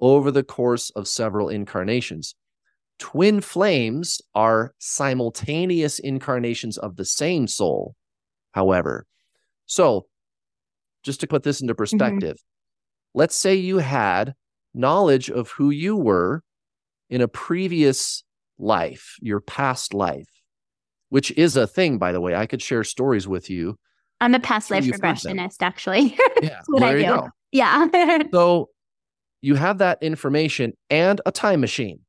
over 0.00 0.30
the 0.30 0.42
course 0.42 0.90
of 0.90 1.06
several 1.06 1.48
incarnations. 1.48 2.34
Twin 3.00 3.40
flames 3.40 4.20
are 4.34 4.74
simultaneous 4.78 5.98
incarnations 5.98 6.76
of 6.76 6.96
the 6.96 7.04
same 7.04 7.48
soul, 7.48 7.96
however. 8.52 9.06
So, 9.64 10.06
just 11.02 11.20
to 11.20 11.26
put 11.26 11.42
this 11.42 11.62
into 11.62 11.72
mm-hmm. 11.72 11.78
perspective, 11.78 12.36
mm-hmm. 12.36 13.18
let's 13.18 13.34
say 13.34 13.54
you 13.54 13.78
had 13.78 14.34
knowledge 14.74 15.30
of 15.30 15.50
who 15.52 15.70
you 15.70 15.96
were 15.96 16.42
in 17.08 17.22
a 17.22 17.26
previous 17.26 18.22
life, 18.58 19.16
your 19.22 19.40
past 19.40 19.94
life, 19.94 20.28
which 21.08 21.30
is 21.32 21.56
a 21.56 21.66
thing, 21.66 21.96
by 21.96 22.12
the 22.12 22.20
way. 22.20 22.34
I 22.34 22.44
could 22.44 22.60
share 22.60 22.84
stories 22.84 23.26
with 23.26 23.48
you. 23.48 23.76
I'm 24.20 24.34
a 24.34 24.40
past 24.40 24.70
life 24.70 24.84
regressionist, 24.84 25.62
actually. 25.62 26.18
yeah, 26.42 26.60
what 26.66 26.80
there 26.80 26.98
I 26.98 27.00
do. 27.00 27.04
Go. 27.04 27.28
Yeah. 27.50 28.22
so 28.32 28.68
you 29.40 29.54
have 29.54 29.78
that 29.78 30.02
information 30.02 30.74
and 30.90 31.22
a 31.24 31.32
time 31.32 31.62
machine. 31.62 32.00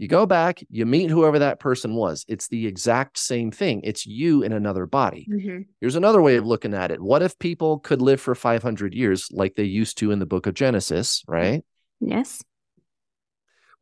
You 0.00 0.08
go 0.08 0.24
back, 0.24 0.64
you 0.70 0.86
meet 0.86 1.10
whoever 1.10 1.38
that 1.40 1.60
person 1.60 1.94
was. 1.94 2.24
It's 2.26 2.48
the 2.48 2.66
exact 2.66 3.18
same 3.18 3.50
thing. 3.50 3.82
It's 3.84 4.06
you 4.06 4.42
in 4.42 4.50
another 4.50 4.86
body. 4.86 5.28
Mm-hmm. 5.30 5.58
Here's 5.78 5.94
another 5.94 6.22
way 6.22 6.36
of 6.36 6.46
looking 6.46 6.72
at 6.72 6.90
it. 6.90 7.02
What 7.02 7.20
if 7.20 7.38
people 7.38 7.80
could 7.80 8.00
live 8.00 8.18
for 8.18 8.34
500 8.34 8.94
years 8.94 9.28
like 9.30 9.56
they 9.56 9.64
used 9.64 9.98
to 9.98 10.10
in 10.10 10.18
the 10.18 10.24
book 10.24 10.46
of 10.46 10.54
Genesis, 10.54 11.22
right? 11.28 11.62
Yes. 12.00 12.42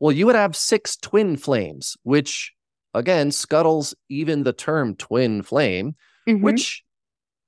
Well, 0.01 0.11
you 0.11 0.27
would 0.27 0.35
have 0.35 0.57
six 0.57 0.97
twin 0.97 1.37
flames, 1.37 1.97
which 2.03 2.53
again 2.95 3.31
scuttles 3.31 3.95
even 4.09 4.43
the 4.43 4.53
term 4.53 4.97
twin 4.97 5.45
flame, 5.45 5.95
mm-hmm. 6.29 6.43
which 6.43 6.83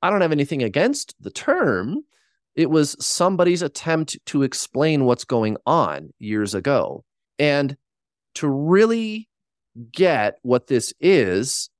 I 0.00 0.11
don't 0.11 0.21
have 0.21 0.31
anything 0.31 0.62
against 0.62 1.17
the 1.19 1.33
term. 1.33 2.05
It 2.55 2.71
was 2.71 2.95
somebody's 3.05 3.62
attempt 3.62 4.17
to 4.27 4.45
explain 4.45 5.07
what's 5.07 5.25
going 5.25 5.57
on 5.67 6.12
years 6.21 6.55
ago. 6.55 7.05
And 7.37 7.77
to 8.37 8.49
really 8.49 9.29
get 9.93 10.37
what 10.43 10.67
this 10.67 10.93
is, 11.01 11.71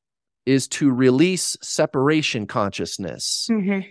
is 0.47 0.69
to 0.69 0.91
release 0.91 1.57
separation 1.63 2.47
consciousness, 2.47 3.47
mm-hmm. 3.51 3.89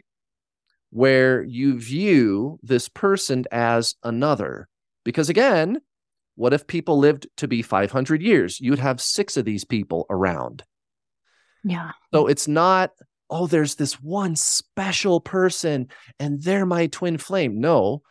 where 0.90 1.44
you 1.44 1.80
view 1.80 2.60
this 2.64 2.90
person 2.90 3.46
as 3.52 3.96
another. 4.04 4.68
Because 5.04 5.30
again, 5.30 5.80
what 6.36 6.54
if 6.54 6.68
people 6.68 6.98
lived 6.98 7.28
to 7.38 7.48
be 7.48 7.62
500 7.62 8.22
years? 8.22 8.60
You'd 8.60 8.80
have 8.80 9.02
six 9.02 9.38
of 9.38 9.46
these 9.46 9.66
people 9.66 10.06
around. 10.10 10.64
Yeah. 11.64 11.92
So 12.14 12.28
it's 12.28 12.48
not, 12.48 12.92
oh, 13.30 13.48
there's 13.48 13.76
this 13.76 14.02
one 14.02 14.36
special 14.36 15.20
person 15.20 15.90
and 16.20 16.42
they're 16.42 16.66
my 16.66 16.88
twin 16.88 17.18
flame. 17.18 17.60
No, 17.60 18.02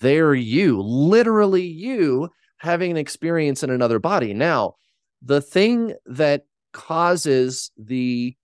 they're 0.00 0.34
you, 0.34 0.82
literally 0.82 1.66
you 1.66 2.28
having 2.58 2.90
an 2.90 2.96
experience 2.96 3.62
in 3.62 3.70
another 3.70 3.98
body. 3.98 4.34
Now, 4.34 4.74
the 5.22 5.40
thing 5.40 5.94
that 6.06 6.44
causes 6.72 7.70
the 7.76 8.36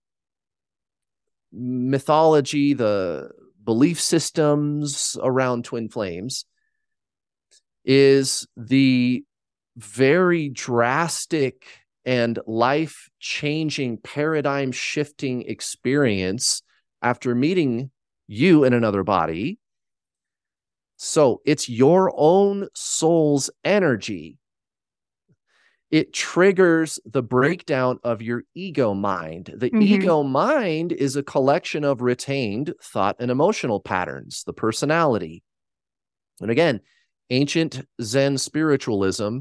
mythology, 1.51 2.73
the 2.73 3.29
belief 3.63 4.01
systems 4.01 5.17
around 5.21 5.65
twin 5.65 5.89
flames 5.89 6.45
is 7.85 8.47
the 8.57 9.23
very 9.77 10.49
drastic 10.49 11.65
and 12.05 12.39
life 12.45 13.09
changing, 13.19 13.97
paradigm 13.97 14.71
shifting 14.71 15.43
experience 15.43 16.61
after 17.01 17.33
meeting 17.35 17.91
you 18.27 18.63
in 18.63 18.73
another 18.73 19.03
body 19.03 19.59
so 21.03 21.41
it's 21.43 21.67
your 21.67 22.13
own 22.15 22.69
soul's 22.73 23.49
energy. 23.65 24.37
It 25.91 26.13
triggers 26.13 26.97
the 27.03 27.21
breakdown 27.21 27.99
of 28.05 28.21
your 28.21 28.43
ego 28.55 28.93
mind. 28.93 29.53
The 29.53 29.69
mm-hmm. 29.69 29.81
ego 29.81 30.23
mind 30.23 30.93
is 30.93 31.17
a 31.17 31.21
collection 31.21 31.83
of 31.83 32.01
retained 32.01 32.73
thought 32.81 33.17
and 33.19 33.29
emotional 33.29 33.81
patterns, 33.81 34.45
the 34.45 34.53
personality. 34.53 35.43
And 36.39 36.49
again, 36.49 36.79
ancient 37.29 37.85
Zen 38.01 38.37
spiritualism, 38.37 39.39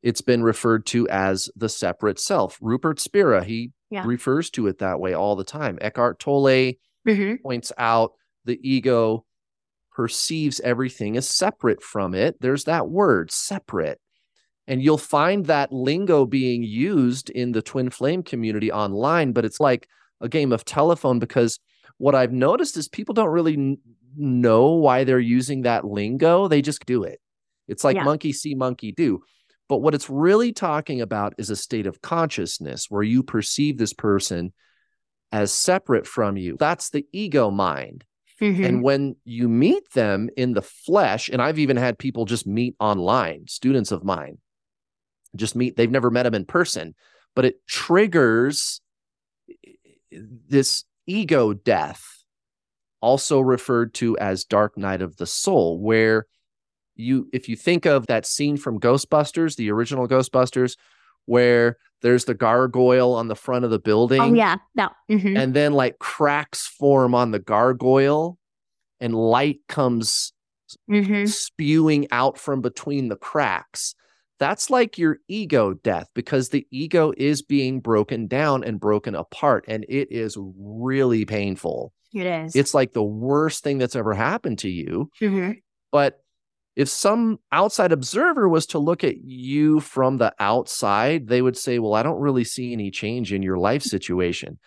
it's 0.00 0.20
been 0.20 0.44
referred 0.44 0.86
to 0.86 1.08
as 1.08 1.50
the 1.56 1.68
separate 1.68 2.20
self. 2.20 2.56
Rupert 2.60 3.00
Spira, 3.00 3.42
he 3.42 3.72
yeah. 3.90 4.06
refers 4.06 4.50
to 4.50 4.68
it 4.68 4.78
that 4.78 5.00
way 5.00 5.12
all 5.12 5.34
the 5.34 5.42
time. 5.42 5.76
Eckhart 5.80 6.20
Tolle 6.20 6.74
mm-hmm. 7.04 7.42
points 7.42 7.72
out 7.76 8.12
the 8.44 8.60
ego 8.62 9.25
perceives 9.96 10.60
everything 10.60 11.16
as 11.16 11.26
separate 11.26 11.82
from 11.82 12.14
it. 12.14 12.36
There's 12.38 12.64
that 12.64 12.90
word, 12.90 13.30
separate. 13.30 13.98
And 14.68 14.82
you'll 14.82 14.98
find 14.98 15.46
that 15.46 15.72
lingo 15.72 16.26
being 16.26 16.62
used 16.62 17.30
in 17.30 17.52
the 17.52 17.62
twin 17.62 17.88
flame 17.88 18.22
community 18.22 18.70
online, 18.70 19.32
but 19.32 19.46
it's 19.46 19.58
like 19.58 19.88
a 20.20 20.28
game 20.28 20.52
of 20.52 20.66
telephone 20.66 21.18
because 21.18 21.58
what 21.96 22.14
I've 22.14 22.32
noticed 22.32 22.76
is 22.76 22.88
people 22.88 23.14
don't 23.14 23.30
really 23.30 23.54
n- 23.54 23.78
know 24.16 24.72
why 24.72 25.04
they're 25.04 25.18
using 25.18 25.62
that 25.62 25.86
lingo. 25.86 26.46
They 26.46 26.60
just 26.60 26.84
do 26.84 27.04
it. 27.04 27.18
It's 27.66 27.82
like 27.82 27.96
yeah. 27.96 28.04
monkey 28.04 28.34
see, 28.34 28.54
monkey 28.54 28.92
do. 28.92 29.22
But 29.66 29.78
what 29.78 29.94
it's 29.94 30.10
really 30.10 30.52
talking 30.52 31.00
about 31.00 31.32
is 31.38 31.48
a 31.48 31.56
state 31.56 31.86
of 31.86 32.02
consciousness 32.02 32.86
where 32.90 33.02
you 33.02 33.22
perceive 33.22 33.78
this 33.78 33.94
person 33.94 34.52
as 35.32 35.52
separate 35.52 36.06
from 36.06 36.36
you. 36.36 36.56
That's 36.58 36.90
the 36.90 37.06
ego 37.12 37.50
mind. 37.50 38.04
Mm-hmm. 38.40 38.64
And 38.64 38.82
when 38.82 39.16
you 39.24 39.48
meet 39.48 39.92
them 39.92 40.28
in 40.36 40.52
the 40.52 40.62
flesh, 40.62 41.28
and 41.28 41.40
I've 41.40 41.58
even 41.58 41.76
had 41.76 41.98
people 41.98 42.26
just 42.26 42.46
meet 42.46 42.76
online, 42.78 43.46
students 43.46 43.90
of 43.92 44.04
mine, 44.04 44.38
just 45.34 45.56
meet, 45.56 45.76
they've 45.76 45.90
never 45.90 46.10
met 46.10 46.24
them 46.24 46.34
in 46.34 46.44
person, 46.44 46.94
but 47.34 47.44
it 47.44 47.66
triggers 47.66 48.80
this 50.10 50.84
ego 51.06 51.54
death, 51.54 52.02
also 53.00 53.40
referred 53.40 53.94
to 53.94 54.18
as 54.18 54.44
dark 54.44 54.76
night 54.76 55.02
of 55.02 55.16
the 55.16 55.26
soul, 55.26 55.80
where 55.80 56.26
you, 56.94 57.28
if 57.32 57.48
you 57.48 57.56
think 57.56 57.86
of 57.86 58.06
that 58.06 58.26
scene 58.26 58.56
from 58.56 58.80
Ghostbusters, 58.80 59.56
the 59.56 59.70
original 59.70 60.08
Ghostbusters, 60.08 60.76
where 61.24 61.76
there's 62.02 62.24
the 62.24 62.34
gargoyle 62.34 63.14
on 63.14 63.28
the 63.28 63.36
front 63.36 63.64
of 63.64 63.70
the 63.70 63.78
building. 63.78 64.20
Oh 64.20 64.34
yeah, 64.34 64.56
no. 64.74 64.90
Mm-hmm. 65.10 65.36
And 65.36 65.54
then 65.54 65.72
like 65.72 65.98
cracks 65.98 66.66
form 66.66 67.14
on 67.14 67.30
the 67.30 67.38
gargoyle, 67.38 68.38
and 69.00 69.14
light 69.14 69.60
comes 69.68 70.32
mm-hmm. 70.90 71.26
spewing 71.26 72.06
out 72.10 72.38
from 72.38 72.60
between 72.60 73.08
the 73.08 73.16
cracks. 73.16 73.94
That's 74.38 74.68
like 74.68 74.98
your 74.98 75.18
ego 75.28 75.72
death 75.72 76.08
because 76.14 76.50
the 76.50 76.66
ego 76.70 77.12
is 77.16 77.40
being 77.40 77.80
broken 77.80 78.26
down 78.26 78.64
and 78.64 78.78
broken 78.78 79.14
apart, 79.14 79.64
and 79.66 79.84
it 79.88 80.12
is 80.12 80.36
really 80.38 81.24
painful. 81.24 81.92
It 82.12 82.26
is. 82.26 82.54
It's 82.54 82.74
like 82.74 82.92
the 82.92 83.02
worst 83.02 83.64
thing 83.64 83.78
that's 83.78 83.96
ever 83.96 84.14
happened 84.14 84.58
to 84.60 84.68
you. 84.68 85.10
Mm-hmm. 85.20 85.52
But 85.90 86.20
if 86.76 86.90
some 86.90 87.40
outside 87.50 87.90
observer 87.90 88.48
was 88.48 88.66
to 88.66 88.78
look 88.78 89.02
at 89.02 89.24
you 89.24 89.80
from 89.80 90.18
the 90.18 90.34
outside, 90.38 91.26
they 91.26 91.40
would 91.40 91.56
say, 91.56 91.78
Well, 91.78 91.94
I 91.94 92.02
don't 92.02 92.20
really 92.20 92.44
see 92.44 92.72
any 92.72 92.90
change 92.90 93.32
in 93.32 93.42
your 93.42 93.58
life 93.58 93.82
situation. 93.82 94.58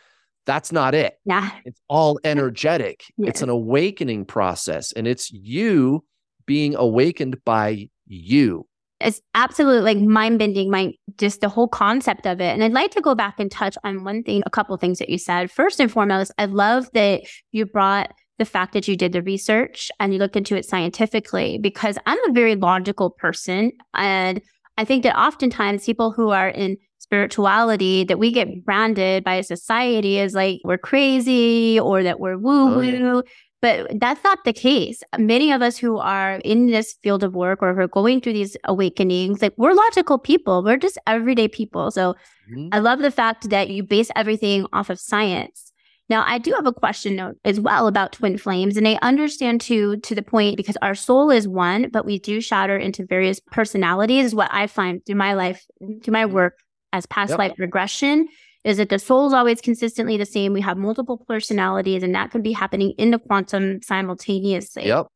That's 0.46 0.72
not 0.72 0.96
it. 0.96 1.20
Yeah. 1.26 1.52
It's 1.64 1.80
all 1.88 2.20
energetic. 2.24 3.04
Yes. 3.18 3.30
It's 3.30 3.42
an 3.44 3.50
awakening 3.50 4.26
process, 4.26 4.92
and 4.94 5.08
it's 5.08 5.32
you 5.32 6.04
being 6.48 6.76
awakened 6.76 7.44
by 7.46 7.90
you. 8.08 8.66
It's 9.00 9.22
absolutely 9.36 9.82
like 9.82 9.98
mind 10.00 10.40
bending, 10.40 10.72
my 10.72 10.94
just 11.18 11.42
the 11.42 11.48
whole 11.48 11.68
concept 11.68 12.26
of 12.26 12.42
it. 12.42 12.50
And 12.50 12.64
I'd 12.64 12.74
like 12.74 12.92
to 12.92 13.02
go 13.02 13.14
back 13.14 13.40
and 13.40 13.52
touch 13.52 13.78
on 13.84 14.04
one 14.04 14.24
thing, 14.24 14.42
a 14.46 14.50
couple 14.50 14.76
things 14.78 14.98
that 14.98 15.10
you 15.10 15.20
said. 15.20 15.52
First 15.52 15.80
and 15.80 15.92
foremost, 15.92 16.32
I 16.40 16.46
love 16.46 16.90
that 16.94 17.22
you 17.52 17.66
brought 17.66 18.12
the 18.40 18.46
fact 18.46 18.74
that 18.74 18.88
you 18.88 18.98
did 18.98 19.12
the 19.12 19.22
research 19.22 19.92
and 20.00 20.12
you 20.12 20.20
looked 20.20 20.36
into 20.36 20.56
it 20.56 20.66
scientifically 20.66 21.60
because 21.60 21.98
I'm 22.06 22.18
a 22.30 22.34
very 22.34 22.56
logical 22.56 23.12
person. 23.12 23.72
And 23.94 24.42
I 24.78 24.86
think 24.86 25.04
that 25.04 25.20
oftentimes 25.20 25.86
people 25.86 26.12
who 26.12 26.30
are 26.30 26.50
in 26.50 26.78
spirituality 26.98 28.04
that 28.06 28.18
we 28.18 28.32
get 28.32 28.66
branded 28.66 29.24
by 29.24 29.42
society 29.42 30.20
as 30.20 30.34
like 30.34 30.62
we're 30.64 30.78
crazy 30.78 31.80
or 31.80 32.02
that 32.04 32.20
we're 32.20 32.38
woo 32.38 32.76
woo. 32.76 32.78
Oh, 32.78 32.82
yeah. 32.82 33.22
But 33.62 34.00
that's 34.00 34.24
not 34.24 34.40
the 34.46 34.54
case. 34.54 35.04
Many 35.18 35.52
of 35.52 35.62
us 35.62 35.78
who 35.78 35.98
are 35.98 36.36
in 36.46 36.68
this 36.68 36.96
field 37.04 37.24
of 37.24 37.36
work 37.36 37.62
or 37.62 37.74
who 37.74 37.82
are 37.82 37.88
going 37.88 38.22
through 38.22 38.34
these 38.34 38.56
awakenings, 38.64 39.42
like 39.42 39.54
we're 39.58 39.74
logical 39.74 40.18
people. 40.18 40.64
We're 40.64 40.78
just 40.78 40.98
everyday 41.06 41.50
people. 41.50 41.92
So 41.92 42.14
mm-hmm. 42.50 42.70
I 42.72 42.80
love 42.80 43.00
the 43.00 43.12
fact 43.12 43.50
that 43.50 43.70
you 43.70 43.84
base 43.84 44.10
everything 44.16 44.66
off 44.72 44.90
of 44.90 44.98
science. 44.98 45.69
Now, 46.10 46.24
I 46.26 46.40
do 46.40 46.52
have 46.54 46.66
a 46.66 46.74
question 46.74 47.36
as 47.46 47.60
well 47.60 47.88
about 47.88 48.14
twin 48.14 48.38
flames, 48.38 48.78
and 48.78 48.88
I 48.88 48.98
understand 49.02 49.62
too 49.62 49.98
to 49.98 50.16
the 50.16 50.24
point 50.24 50.58
because 50.58 50.78
our 50.82 50.96
soul 50.96 51.30
is 51.30 51.48
one, 51.48 51.90
but 51.92 52.06
we 52.06 52.18
do 52.18 52.42
shatter 52.42 52.78
into 52.78 53.06
various 53.06 53.40
personalities. 53.52 54.26
Is 54.26 54.36
what 54.36 54.50
I 54.52 54.66
find 54.68 55.06
through 55.06 55.16
my 55.16 55.34
life, 55.34 55.66
through 56.04 56.12
my 56.12 56.26
mm-hmm. 56.26 56.34
work 56.34 56.60
as 56.94 57.06
past 57.06 57.32
yep. 57.32 57.40
life 57.40 57.54
regression, 57.60 58.28
is 58.64 58.78
that 58.78 58.90
the 58.90 58.98
soul 58.98 59.28
is 59.28 59.34
always 59.34 59.62
consistently 59.62 60.18
the 60.18 60.26
same. 60.26 60.52
We 60.52 60.62
have 60.62 60.78
multiple 60.78 61.24
personalities, 61.28 62.02
and 62.02 62.16
that 62.16 62.32
could 62.32 62.44
be 62.44 62.54
happening 62.54 62.94
in 62.98 63.12
the 63.12 63.20
quantum 63.20 63.82
simultaneously. 63.84 64.88
Yep. 64.88 65.08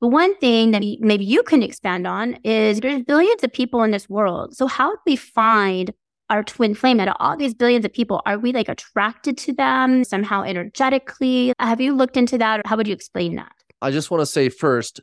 But 0.00 0.08
one 0.08 0.36
thing 0.36 0.72
that 0.72 0.82
maybe 1.00 1.24
you 1.24 1.42
can 1.42 1.62
expand 1.62 2.06
on 2.06 2.34
is 2.44 2.80
there's 2.80 3.02
billions 3.04 3.42
of 3.42 3.50
people 3.50 3.82
in 3.82 3.90
this 3.90 4.10
world. 4.10 4.54
So 4.54 4.66
how 4.66 4.90
do 4.90 4.98
we 5.06 5.16
find 5.16 5.94
our 6.34 6.42
twin 6.42 6.74
flame 6.74 6.98
out 6.98 7.06
of 7.06 7.14
all 7.20 7.36
these 7.36 7.54
billions 7.54 7.84
of 7.84 7.92
people 7.92 8.20
are 8.26 8.38
we 8.40 8.52
like 8.52 8.68
attracted 8.68 9.38
to 9.38 9.52
them 9.52 10.02
somehow 10.02 10.42
energetically? 10.42 11.52
Have 11.60 11.80
you 11.80 11.94
looked 11.94 12.16
into 12.16 12.36
that 12.38 12.58
or 12.58 12.62
how 12.66 12.76
would 12.76 12.88
you 12.88 12.92
explain 12.92 13.36
that? 13.36 13.52
I 13.80 13.92
just 13.92 14.10
want 14.10 14.20
to 14.20 14.26
say 14.26 14.48
first 14.48 15.00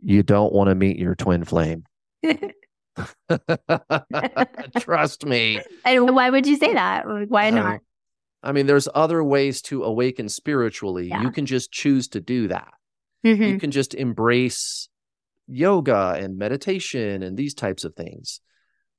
you 0.00 0.22
don't 0.22 0.52
want 0.52 0.68
to 0.68 0.76
meet 0.76 0.96
your 0.96 1.16
twin 1.16 1.44
flame. 1.44 1.84
Trust 4.78 5.26
me. 5.26 5.60
And 5.84 6.14
why 6.14 6.30
would 6.30 6.46
you 6.46 6.56
say 6.56 6.74
that? 6.74 7.04
Why 7.28 7.50
not? 7.50 7.74
Uh, 7.74 7.78
i 8.44 8.52
mean 8.52 8.66
there's 8.66 8.88
other 8.94 9.24
ways 9.24 9.60
to 9.62 9.82
awaken 9.82 10.28
spiritually. 10.28 11.08
Yeah. 11.08 11.22
you 11.22 11.32
can 11.32 11.46
just 11.46 11.72
choose 11.72 12.06
to 12.08 12.20
do 12.20 12.46
that. 12.48 12.72
Mm-hmm. 13.26 13.42
you 13.42 13.58
can 13.58 13.72
just 13.72 13.94
embrace 13.94 14.88
yoga 15.48 16.16
and 16.20 16.38
meditation 16.38 17.24
and 17.24 17.36
these 17.36 17.54
types 17.54 17.82
of 17.84 17.94
things 17.94 18.40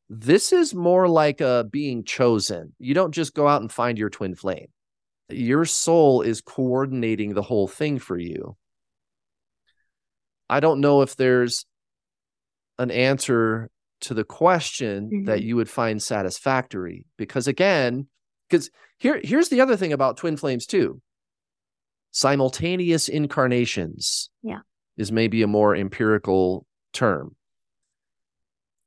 this 0.09 0.53
is 0.53 0.73
more 0.73 1.07
like 1.07 1.41
a 1.41 1.65
being 1.69 2.03
chosen. 2.03 2.73
You 2.79 2.93
don't 2.93 3.13
just 3.13 3.33
go 3.33 3.47
out 3.47 3.61
and 3.61 3.71
find 3.71 3.97
your 3.97 4.09
twin 4.09 4.35
flame. 4.35 4.67
Your 5.29 5.65
soul 5.65 6.21
is 6.21 6.41
coordinating 6.41 7.33
the 7.33 7.41
whole 7.41 7.67
thing 7.67 7.97
for 7.97 8.17
you. 8.17 8.55
I 10.47 10.59
don't 10.59 10.81
know 10.81 11.01
if 11.01 11.15
there's 11.15 11.65
an 12.77 12.91
answer 12.91 13.69
to 14.01 14.13
the 14.13 14.23
question 14.23 15.09
mm-hmm. 15.09 15.23
that 15.25 15.41
you 15.41 15.55
would 15.55 15.69
find 15.69 16.01
satisfactory 16.01 17.07
because 17.17 17.47
again, 17.47 18.07
because 18.47 18.69
here 18.99 19.19
here's 19.23 19.49
the 19.49 19.61
other 19.61 19.75
thing 19.75 19.93
about 19.93 20.17
twin 20.17 20.37
flames 20.37 20.67
too. 20.67 21.01
Simultaneous 22.11 23.09
incarnations. 23.09 24.29
Yeah. 24.43 24.59
Is 24.97 25.11
maybe 25.11 25.41
a 25.41 25.47
more 25.47 25.75
empirical 25.75 26.65
term. 26.93 27.35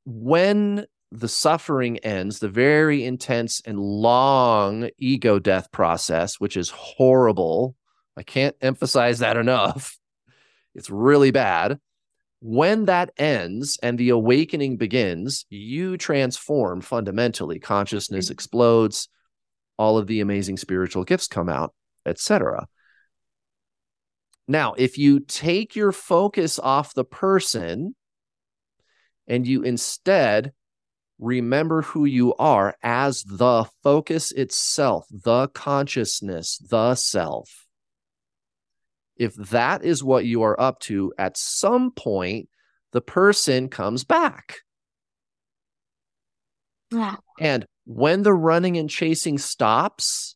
When 0.05 0.87
the 1.11 1.27
suffering 1.27 1.97
ends, 1.99 2.39
the 2.39 2.49
very 2.49 3.03
intense 3.03 3.61
and 3.65 3.79
long 3.79 4.89
ego 4.97 5.39
death 5.39 5.71
process, 5.71 6.39
which 6.39 6.55
is 6.55 6.69
horrible. 6.69 7.75
I 8.15 8.23
can't 8.23 8.55
emphasize 8.61 9.19
that 9.19 9.37
enough. 9.37 9.97
It's 10.75 10.91
really 10.91 11.31
bad. 11.31 11.79
When 12.41 12.85
that 12.85 13.09
ends 13.17 13.79
and 13.81 13.97
the 13.97 14.09
awakening 14.09 14.77
begins, 14.77 15.45
you 15.49 15.97
transform 15.97 16.81
fundamentally. 16.81 17.59
Consciousness 17.59 18.27
mm-hmm. 18.27 18.33
explodes, 18.33 19.09
all 19.77 19.97
of 19.97 20.05
the 20.05 20.21
amazing 20.21 20.57
spiritual 20.57 21.03
gifts 21.03 21.27
come 21.27 21.49
out, 21.49 21.73
etc. 22.05 22.67
Now, 24.47 24.73
if 24.77 24.97
you 24.97 25.19
take 25.21 25.75
your 25.75 25.91
focus 25.91 26.59
off 26.59 26.93
the 26.93 27.03
person 27.03 27.95
and 29.27 29.45
you 29.45 29.63
instead 29.63 30.53
remember 31.19 31.81
who 31.81 32.05
you 32.05 32.33
are 32.35 32.75
as 32.81 33.23
the 33.23 33.65
focus 33.83 34.31
itself, 34.31 35.05
the 35.11 35.49
consciousness, 35.49 36.57
the 36.57 36.95
self. 36.95 37.67
If 39.17 39.35
that 39.35 39.83
is 39.83 40.03
what 40.03 40.25
you 40.25 40.43
are 40.43 40.59
up 40.59 40.79
to, 40.81 41.13
at 41.17 41.37
some 41.37 41.91
point, 41.91 42.47
the 42.93 43.01
person 43.01 43.67
comes 43.67 44.05
back. 44.05 44.59
Yeah. 46.91 47.17
And 47.39 47.65
when 47.85 48.23
the 48.23 48.33
running 48.33 48.77
and 48.77 48.89
chasing 48.89 49.37
stops, 49.37 50.35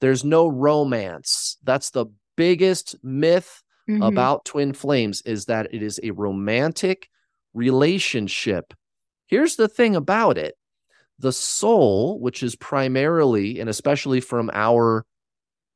there's 0.00 0.24
no 0.24 0.48
romance. 0.48 1.56
That's 1.62 1.90
the 1.90 2.06
biggest 2.36 2.96
myth 3.04 3.62
mm-hmm. 3.88 4.02
about 4.02 4.44
twin 4.44 4.72
flames 4.72 5.22
is 5.22 5.46
that 5.46 5.72
it 5.72 5.82
is 5.82 6.00
a 6.02 6.10
romantic 6.10 7.08
relationship 7.54 8.74
Here's 9.32 9.56
the 9.56 9.66
thing 9.66 9.96
about 9.96 10.36
it 10.36 10.56
the 11.18 11.32
soul, 11.32 12.20
which 12.20 12.42
is 12.42 12.54
primarily 12.54 13.60
and 13.60 13.70
especially 13.70 14.20
from 14.20 14.50
our 14.52 15.06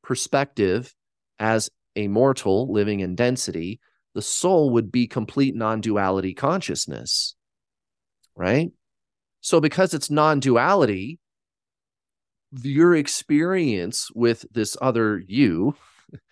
perspective 0.02 0.94
as 1.38 1.70
a 1.96 2.06
mortal 2.06 2.70
living 2.70 3.00
in 3.00 3.14
density, 3.14 3.80
the 4.14 4.20
soul 4.20 4.68
would 4.72 4.92
be 4.92 5.06
complete 5.06 5.54
non 5.54 5.80
duality 5.80 6.34
consciousness, 6.34 7.34
right? 8.34 8.72
So, 9.40 9.58
because 9.58 9.94
it's 9.94 10.10
non 10.10 10.38
duality, 10.38 11.18
your 12.60 12.94
experience 12.94 14.10
with 14.14 14.44
this 14.52 14.76
other 14.82 15.22
you 15.26 15.76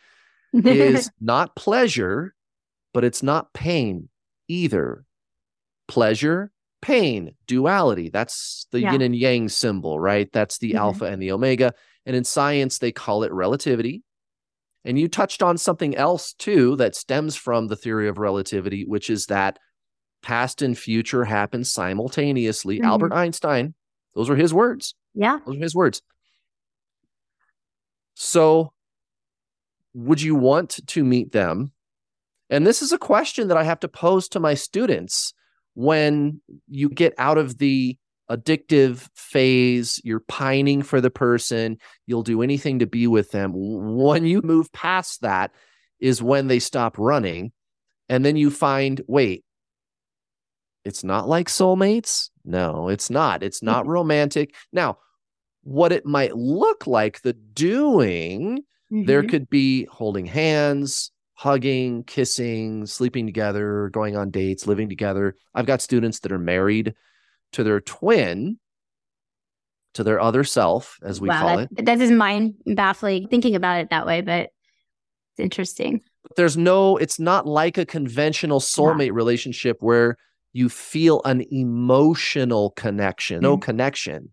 is 0.53 1.11
not 1.23 1.57
pleasure, 1.57 2.35
but 2.93 3.03
it's 3.03 3.23
not 3.23 3.55
pain 3.55 4.11
either. 4.47 5.07
Pleasure 5.89 6.51
pain, 6.85 7.35
duality. 7.47 8.11
That's 8.11 8.67
the 8.71 8.81
yeah. 8.81 8.93
yin 8.93 9.01
and 9.01 9.17
yang 9.17 9.49
symbol, 9.49 9.99
right? 9.99 10.31
That's 10.33 10.59
the 10.59 10.71
mm-hmm. 10.71 10.79
alpha 10.79 11.07
and 11.07 11.21
the 11.21 11.33
omega. 11.33 11.73
And 12.05 12.15
in 12.15 12.25
science, 12.25 12.79
they 12.79 12.93
call 12.93 13.23
it 13.23 13.33
relativity. 13.33 14.03
And 14.85 14.99
you 14.99 15.09
touched 15.09 15.43
on 15.43 15.57
something 15.57 15.97
else 15.97 16.35
too 16.35 16.77
that 16.77 16.95
stems 16.95 17.37
from 17.37 17.69
the 17.69 17.77
theory 17.77 18.07
of 18.07 18.19
relativity, 18.19 18.85
which 18.85 19.09
is 19.09 19.27
that 19.27 19.59
past 20.23 20.61
and 20.61 20.77
future 20.77 21.25
happen 21.25 21.65
simultaneously. 21.65 22.77
Mm-hmm. 22.77 22.87
Albert 22.87 23.15
Einstein, 23.15 23.73
those 24.15 24.29
are 24.29 24.37
his 24.37 24.53
words. 24.53 24.95
Yeah. 25.15 25.39
Those 25.47 25.57
are 25.57 25.63
his 25.63 25.75
words. 25.75 26.03
So, 28.13 28.75
would 29.95 30.21
you 30.21 30.35
want 30.35 30.81
to 30.87 31.03
meet 31.03 31.33
them? 31.33 31.73
And 32.51 32.67
this 32.67 32.83
is 32.83 32.93
a 32.93 32.99
question 32.99 33.49
that 33.49 33.57
I 33.57 33.63
have 33.63 33.81
to 33.81 33.89
pose 33.89 34.29
to 34.29 34.41
my 34.41 34.53
students 34.53 35.33
when 35.75 36.41
you 36.69 36.89
get 36.89 37.15
out 37.19 37.39
of 37.39 37.59
the 37.59 37.97
addictive 38.31 39.09
phase, 39.15 40.01
you're 40.03 40.21
pining 40.21 40.83
for 40.83 41.01
the 41.01 41.11
person, 41.11 41.77
you'll 42.07 42.23
do 42.23 42.43
anything 42.43 42.79
to 42.79 42.87
be 42.87 43.07
with 43.07 43.31
them. 43.31 43.53
When 43.55 44.25
you 44.25 44.41
move 44.43 44.73
past 44.73 45.21
that, 45.21 45.51
is 46.01 46.23
when 46.23 46.49
they 46.49 46.59
stop 46.59 46.99
running. 46.99 47.53
And 48.09 48.25
then 48.25 48.37
you 48.37 48.51
find, 48.51 49.01
wait, 49.07 49.45
it's 50.85 51.03
not 51.03 51.29
like 51.29 51.49
soulmates. 51.49 52.29
No, 52.45 52.89
it's 52.89 53.09
not. 53.09 53.43
It's 53.43 53.63
not 53.63 53.87
romantic. 53.87 54.55
Now, 54.73 54.99
what 55.63 55.93
it 55.93 56.05
might 56.05 56.37
look 56.37 56.87
like, 56.87 57.23
the 57.23 57.33
doing, 57.33 58.59
mm-hmm. 58.93 59.05
there 59.07 59.23
could 59.23 59.49
be 59.49 59.87
holding 59.87 60.27
hands, 60.27 61.11
hugging, 61.35 62.05
kissing, 62.05 62.87
sleeping 62.87 63.27
together, 63.27 63.91
going 63.93 64.17
on 64.17 64.31
dates, 64.31 64.67
living 64.67 64.89
together. 64.89 65.37
I've 65.55 65.67
got 65.67 65.83
students 65.83 66.21
that 66.21 66.33
are 66.33 66.39
married 66.39 66.95
to 67.53 67.65
their 67.65 67.81
twin, 67.81 68.59
to 69.95 70.05
their 70.05 70.21
other 70.21 70.45
self, 70.45 70.99
as 71.03 71.21
we 71.21 71.29
wow, 71.29 71.41
call 71.41 71.57
that, 71.59 71.69
it. 71.77 71.87
That 71.87 72.01
is 72.01 72.11
mind 72.11 72.55
baffling 72.67 73.29
thinking 73.29 73.55
about 73.57 73.81
it 73.81 73.91
that 73.91 74.07
way, 74.07 74.21
but 74.21 74.51
it's 75.33 75.41
interesting. 75.41 76.03
There's 76.37 76.57
no, 76.57 76.97
it's 76.97 77.19
not 77.19 77.47
like 77.47 77.79
a 77.79 77.85
conventional 77.85 78.61
soulmate 78.61 79.07
yeah. 79.07 79.13
relationship 79.13 79.77
where 79.81 80.17
you 80.53 80.69
feel 80.69 81.21
an 81.25 81.45
emotional 81.51 82.71
connection, 82.71 83.37
mm-hmm. 83.37 83.43
no 83.43 83.59
connection. 83.59 84.31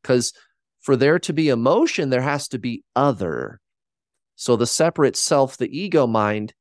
Because 0.00 0.32
for 0.80 0.96
there 0.96 1.18
to 1.18 1.32
be 1.32 1.48
emotion, 1.48 2.10
there 2.10 2.22
has 2.22 2.46
to 2.48 2.58
be 2.58 2.84
other. 2.94 3.60
So 4.36 4.54
the 4.54 4.66
separate 4.66 5.16
self, 5.16 5.56
the 5.56 5.76
ego 5.76 6.06
mind, 6.06 6.54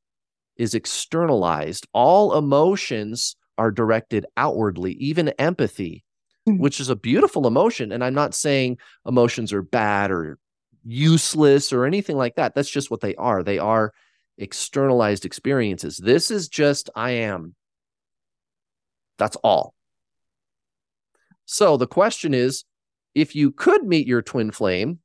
is 0.57 0.73
externalized. 0.73 1.87
All 1.93 2.37
emotions 2.37 3.35
are 3.57 3.71
directed 3.71 4.25
outwardly, 4.37 4.93
even 4.93 5.29
empathy, 5.29 6.03
mm-hmm. 6.47 6.57
which 6.59 6.79
is 6.79 6.89
a 6.89 6.95
beautiful 6.95 7.45
emotion. 7.45 7.91
And 7.91 8.03
I'm 8.03 8.13
not 8.13 8.33
saying 8.33 8.77
emotions 9.05 9.53
are 9.53 9.61
bad 9.61 10.09
or 10.09 10.37
useless 10.85 11.73
or 11.73 11.85
anything 11.85 12.17
like 12.17 12.35
that. 12.35 12.55
That's 12.55 12.69
just 12.69 12.89
what 12.89 13.01
they 13.01 13.15
are. 13.15 13.43
They 13.43 13.59
are 13.59 13.91
externalized 14.37 15.25
experiences. 15.25 15.97
This 15.97 16.31
is 16.31 16.47
just 16.47 16.89
I 16.95 17.11
am. 17.11 17.55
That's 19.17 19.35
all. 19.37 19.73
So 21.45 21.77
the 21.77 21.87
question 21.87 22.33
is 22.33 22.63
if 23.13 23.35
you 23.35 23.51
could 23.51 23.83
meet 23.83 24.07
your 24.07 24.21
twin 24.21 24.51
flame, 24.51 24.99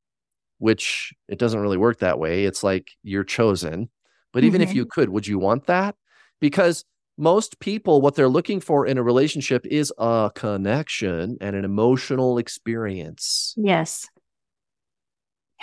which 0.61 1.13
it 1.27 1.39
doesn't 1.39 1.61
really 1.61 1.79
work 1.79 1.99
that 1.99 2.19
way. 2.19 2.45
It's 2.45 2.63
like 2.63 2.93
you're 3.03 3.25
chosen. 3.25 3.89
But 4.33 4.45
even 4.45 4.61
mm-hmm. 4.61 4.71
if 4.71 4.77
you 4.77 4.87
could, 4.87 5.09
would 5.09 5.27
you 5.27 5.39
want 5.39 5.67
that? 5.67 5.97
Because 6.39 6.85
most 7.17 7.59
people, 7.61 8.01
what 8.01 8.15
they're 8.15 8.29
looking 8.29 8.61
for 8.61 8.87
in 8.87 8.99
a 8.99 9.03
relationship 9.03 9.67
is 9.67 9.93
a 9.99 10.31
connection 10.35 11.39
and 11.41 11.57
an 11.57 11.65
emotional 11.65 12.39
experience. 12.39 13.55
Yes. 13.57 14.07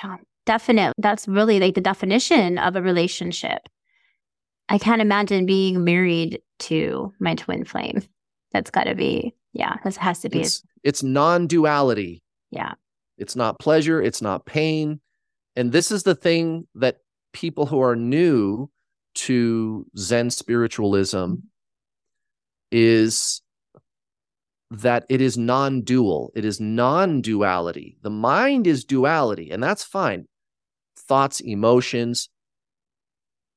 Yeah. 0.04 0.18
definitely. 0.46 0.94
That's 0.98 1.28
really 1.28 1.60
like 1.60 1.76
the 1.76 1.82
definition 1.82 2.58
of 2.58 2.76
a 2.76 2.82
relationship. 2.82 3.62
I 4.68 4.80
can't 4.80 5.02
imagine 5.02 5.46
being 5.46 5.84
married 5.84 6.42
to 6.60 7.14
my 7.20 7.36
twin 7.36 7.66
flame. 7.66 8.02
That's 8.52 8.72
got 8.72 8.86
to 8.86 8.96
be, 8.96 9.36
yeah, 9.54 9.78
this 9.84 9.98
has 9.98 10.20
to 10.22 10.30
be. 10.30 10.42
It's, 10.42 10.64
it's 10.84 11.04
non 11.04 11.48
duality. 11.48 12.24
Yeah. 12.52 12.74
It's 13.18 13.36
not 13.36 13.60
pleasure, 13.60 14.02
it's 14.02 14.22
not 14.22 14.46
pain. 14.46 15.00
And 15.56 15.72
this 15.72 15.92
is 15.92 16.04
the 16.04 16.16
thing 16.16 16.68
that 16.76 16.98
people 17.34 17.66
who 17.66 17.82
are 17.82 17.96
new 17.96 18.70
to 19.16 19.86
Zen 19.98 20.30
spiritualism 20.30 21.36
is 22.72 23.42
that 24.70 25.06
it 25.10 25.22
is 25.22 25.38
non 25.38 25.82
dual, 25.82 26.32
it 26.36 26.46
is 26.46 26.60
non 26.60 27.22
duality. 27.22 27.98
The 28.02 28.10
mind 28.10 28.68
is 28.68 28.84
duality, 28.84 29.52
and 29.52 29.64
that's 29.64 29.84
fine. 29.84 30.26
Thoughts, 31.08 31.40
emotions, 31.40 32.30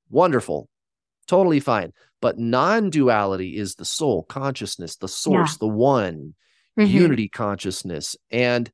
wonderful, 0.09 0.69
totally 1.27 1.61
fine. 1.61 1.93
But 2.21 2.39
non 2.39 2.91
duality 2.91 3.57
is 3.57 3.75
the 3.75 3.85
soul, 3.85 4.23
consciousness, 4.25 4.97
the 4.97 5.09
source, 5.09 5.53
yeah. 5.53 5.59
the 5.61 5.69
one, 5.69 6.35
mm-hmm. 6.79 6.91
unity 6.91 7.29
consciousness. 7.29 8.17
And 8.31 8.71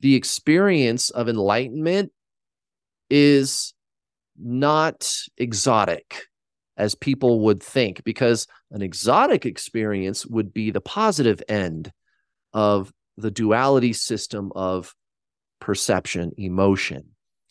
the 0.00 0.14
experience 0.14 1.10
of 1.10 1.28
enlightenment 1.28 2.12
is 3.08 3.74
not 4.38 5.12
exotic 5.36 6.24
as 6.76 6.94
people 6.94 7.40
would 7.40 7.62
think, 7.62 8.02
because 8.04 8.46
an 8.70 8.80
exotic 8.80 9.44
experience 9.44 10.24
would 10.26 10.54
be 10.54 10.70
the 10.70 10.80
positive 10.80 11.42
end 11.48 11.92
of 12.54 12.90
the 13.18 13.30
duality 13.30 13.92
system 13.92 14.50
of 14.54 14.94
perception, 15.60 16.32
emotion. 16.38 17.04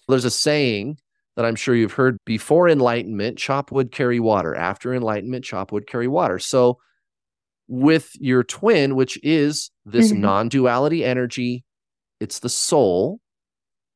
There's 0.08 0.26
a 0.26 0.32
saying 0.32 0.98
that 1.36 1.46
I'm 1.46 1.56
sure 1.56 1.76
you've 1.76 1.94
heard 1.94 2.18
before 2.26 2.68
enlightenment, 2.68 3.38
chop 3.38 3.72
wood, 3.72 3.92
carry 3.92 4.20
water. 4.20 4.56
After 4.56 4.94
enlightenment, 4.94 5.46
chop 5.46 5.72
wood, 5.72 5.88
carry 5.88 6.08
water. 6.08 6.40
So, 6.40 6.80
with 7.68 8.10
your 8.20 8.44
twin, 8.44 8.96
which 8.96 9.20
is 9.22 9.70
this 9.86 10.12
mm-hmm. 10.12 10.22
non 10.22 10.50
duality 10.50 11.06
energy, 11.06 11.64
it's 12.20 12.40
the 12.40 12.50
soul 12.50 13.20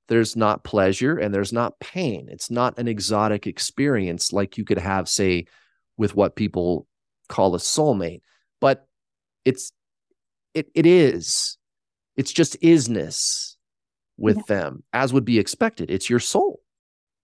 there's 0.08 0.36
not 0.36 0.64
pleasure 0.64 1.18
and 1.18 1.34
there's 1.34 1.54
not 1.54 1.80
pain. 1.80 2.28
It's 2.30 2.52
not 2.52 2.78
an 2.78 2.88
exotic 2.88 3.48
experience 3.48 4.34
like 4.34 4.58
you 4.58 4.66
could 4.66 4.78
have, 4.78 5.08
say, 5.08 5.46
with 5.98 6.16
what 6.16 6.36
people 6.36 6.88
call 7.30 7.56
a 7.56 7.60
soulmate. 7.60 8.22
But 8.60 8.86
it's 9.46 9.72
it 10.54 10.68
it 10.76 10.86
is. 10.86 11.58
It's 12.16 12.32
just 12.32 12.60
isness 12.62 13.56
with 14.18 14.38
yeah. 14.38 14.44
them, 14.48 14.84
as 14.94 15.14
would 15.14 15.26
be 15.26 15.40
expected. 15.40 15.90
It's 15.90 16.10
your 16.10 16.20
soul. 16.20 16.60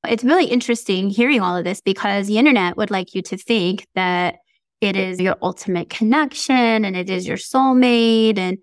It's 0.08 0.24
really 0.24 0.46
interesting 0.46 1.10
hearing 1.10 1.42
all 1.42 1.58
of 1.58 1.66
this 1.66 1.82
because 1.82 2.28
the 2.28 2.38
internet 2.38 2.78
would 2.78 2.90
like 2.90 3.14
you 3.14 3.22
to 3.24 3.38
think 3.38 3.86
that 3.96 4.38
it 4.80 4.96
is 4.96 5.20
your 5.20 5.36
ultimate 5.42 5.90
connection 5.90 6.86
and 6.86 6.96
it 6.96 7.10
is 7.10 7.28
your 7.28 7.38
soulmate 7.38 8.38
and 8.38 8.58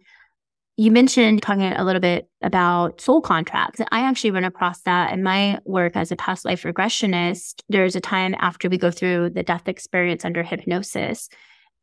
you 0.76 0.90
mentioned 0.90 1.42
talking 1.42 1.62
a 1.62 1.84
little 1.84 2.00
bit 2.00 2.28
about 2.42 3.00
soul 3.00 3.22
contracts. 3.22 3.80
I 3.90 4.00
actually 4.00 4.30
run 4.30 4.44
across 4.44 4.82
that 4.82 5.12
in 5.12 5.22
my 5.22 5.58
work 5.64 5.96
as 5.96 6.12
a 6.12 6.16
past 6.16 6.44
life 6.44 6.64
regressionist. 6.64 7.62
There's 7.68 7.96
a 7.96 8.00
time 8.00 8.34
after 8.40 8.68
we 8.68 8.76
go 8.76 8.90
through 8.90 9.30
the 9.30 9.42
death 9.42 9.68
experience 9.68 10.24
under 10.24 10.42
hypnosis, 10.42 11.30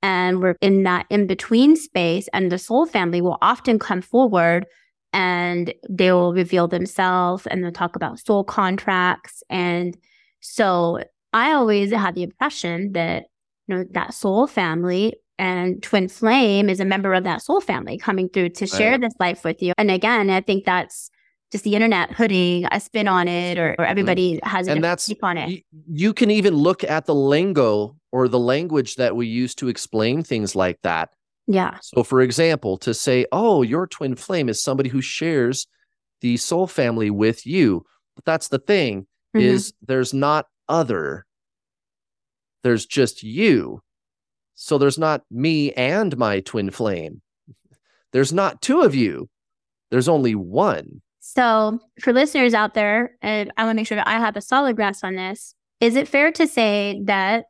and 0.04 0.42
we're 0.42 0.58
in 0.62 0.84
that 0.84 1.08
in 1.10 1.26
between 1.26 1.76
space, 1.76 2.30
and 2.34 2.52
the 2.52 2.60
soul 2.60 2.86
family 2.86 3.22
will 3.22 3.40
often 3.42 3.80
come 3.80 4.02
forward 4.02 4.68
and 5.12 5.74
they 5.90 6.12
will 6.12 6.34
reveal 6.34 6.68
themselves 6.68 7.48
and 7.48 7.64
they'll 7.64 7.72
talk 7.72 7.96
about 7.96 8.20
soul 8.20 8.44
contracts. 8.44 9.44
And 9.50 9.96
so 10.40 11.00
I 11.32 11.54
always 11.54 11.92
had 11.92 12.16
the 12.16 12.24
impression 12.24 12.94
that 12.94 13.26
you 13.68 13.76
know 13.76 13.86
that 13.92 14.14
soul 14.14 14.46
family 14.46 15.16
and 15.40 15.82
twin 15.82 16.08
flame 16.08 16.70
is 16.70 16.80
a 16.80 16.86
member 16.86 17.14
of 17.14 17.24
that 17.24 17.42
soul 17.42 17.62
family 17.62 17.98
coming 17.98 18.30
through 18.30 18.50
to 18.50 18.68
share 18.68 18.92
right. 18.92 19.02
this 19.02 19.14
life 19.20 19.44
with 19.44 19.62
you 19.62 19.74
and 19.78 19.90
again 19.90 20.30
i 20.30 20.42
think 20.42 20.66
that's 20.66 21.10
just 21.52 21.64
the 21.64 21.76
internet 21.76 22.12
putting 22.12 22.66
a 22.72 22.80
spin 22.80 23.08
on 23.08 23.28
it 23.28 23.58
or, 23.58 23.72
or 23.72 23.76
mm-hmm. 23.76 23.84
everybody 23.84 24.36
mm-hmm. 24.36 24.48
has 24.48 24.68
a 24.68 24.72
and 24.72 24.84
that's 24.84 25.12
on 25.22 25.38
it 25.38 25.64
you 25.92 26.14
can 26.14 26.32
even 26.32 26.56
look 26.56 26.84
at 26.84 27.06
the 27.06 27.16
lingo 27.16 27.96
or 28.12 28.28
the 28.28 28.40
language 28.40 28.96
that 28.96 29.16
we 29.16 29.28
use 29.28 29.56
to 29.56 29.68
explain 29.68 30.24
things 30.24 30.56
like 30.56 30.80
that 30.84 31.10
yeah 31.48 31.78
so 31.82 32.04
for 32.04 32.22
example 32.22 32.78
to 32.78 32.94
say 32.94 33.26
oh 33.32 33.62
your 33.62 33.88
twin 33.88 34.16
flame 34.16 34.50
is 34.50 34.62
somebody 34.62 34.90
who 34.90 35.02
shares 35.02 35.68
the 36.22 36.38
soul 36.38 36.68
family 36.68 37.10
with 37.10 37.46
you 37.46 37.86
but 38.16 38.26
that's 38.26 38.48
the 38.48 38.60
thing 38.60 39.02
mm-hmm. 39.36 39.40
is 39.40 39.74
there's 39.82 40.14
not 40.14 40.48
other 40.70 41.26
there's 42.64 42.86
just 42.86 43.24
you 43.24 43.82
so 44.64 44.78
there's 44.78 44.98
not 44.98 45.24
me 45.30 45.74
and 45.74 46.18
my 46.18 46.40
twin 46.40 46.72
flame. 46.72 47.22
There's 48.14 48.32
not 48.32 48.62
two 48.62 48.80
of 48.80 48.96
you. 48.96 49.28
There's 49.92 50.08
only 50.08 50.36
one. 50.36 51.02
So, 51.20 51.80
for 52.00 52.14
listeners 52.14 52.54
out 52.54 52.74
there, 52.74 53.12
and 53.22 53.52
I 53.58 53.66
want 53.66 53.76
to 53.76 53.80
make 53.82 53.88
sure 53.88 53.98
that 53.98 54.08
I 54.08 54.20
have 54.20 54.38
a 54.38 54.42
solid 54.42 54.78
grasp 54.78 55.04
on 55.04 55.16
this, 55.16 55.54
is 55.82 55.98
it 55.98 56.08
fair 56.08 56.32
to 56.32 56.48
say 56.48 57.02
that 57.04 57.44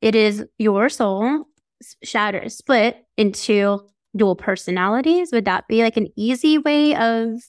it 0.00 0.14
is 0.14 0.44
your 0.56 0.88
soul 0.88 1.46
shattered, 2.04 2.52
split 2.52 3.04
into 3.16 3.80
dual 4.14 4.36
personalities? 4.36 5.30
Would 5.32 5.46
that 5.46 5.66
be 5.66 5.82
like 5.82 5.96
an 5.96 6.06
easy 6.14 6.58
way 6.58 6.94
of? 6.94 7.42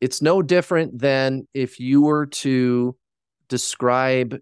It's 0.00 0.20
no 0.20 0.42
different 0.42 0.98
than 0.98 1.46
if 1.54 1.78
you 1.78 2.02
were 2.02 2.26
to 2.26 2.96
describe 3.48 4.36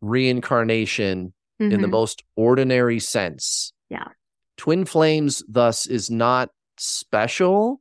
reincarnation 0.00 1.32
mm-hmm. 1.60 1.72
in 1.72 1.80
the 1.80 1.86
mm-hmm. 1.86 1.92
most 1.92 2.22
ordinary 2.36 2.98
sense. 2.98 3.72
Yeah. 3.88 4.08
Twin 4.56 4.84
flames, 4.84 5.42
thus, 5.48 5.86
is 5.86 6.10
not 6.10 6.50
special. 6.78 7.80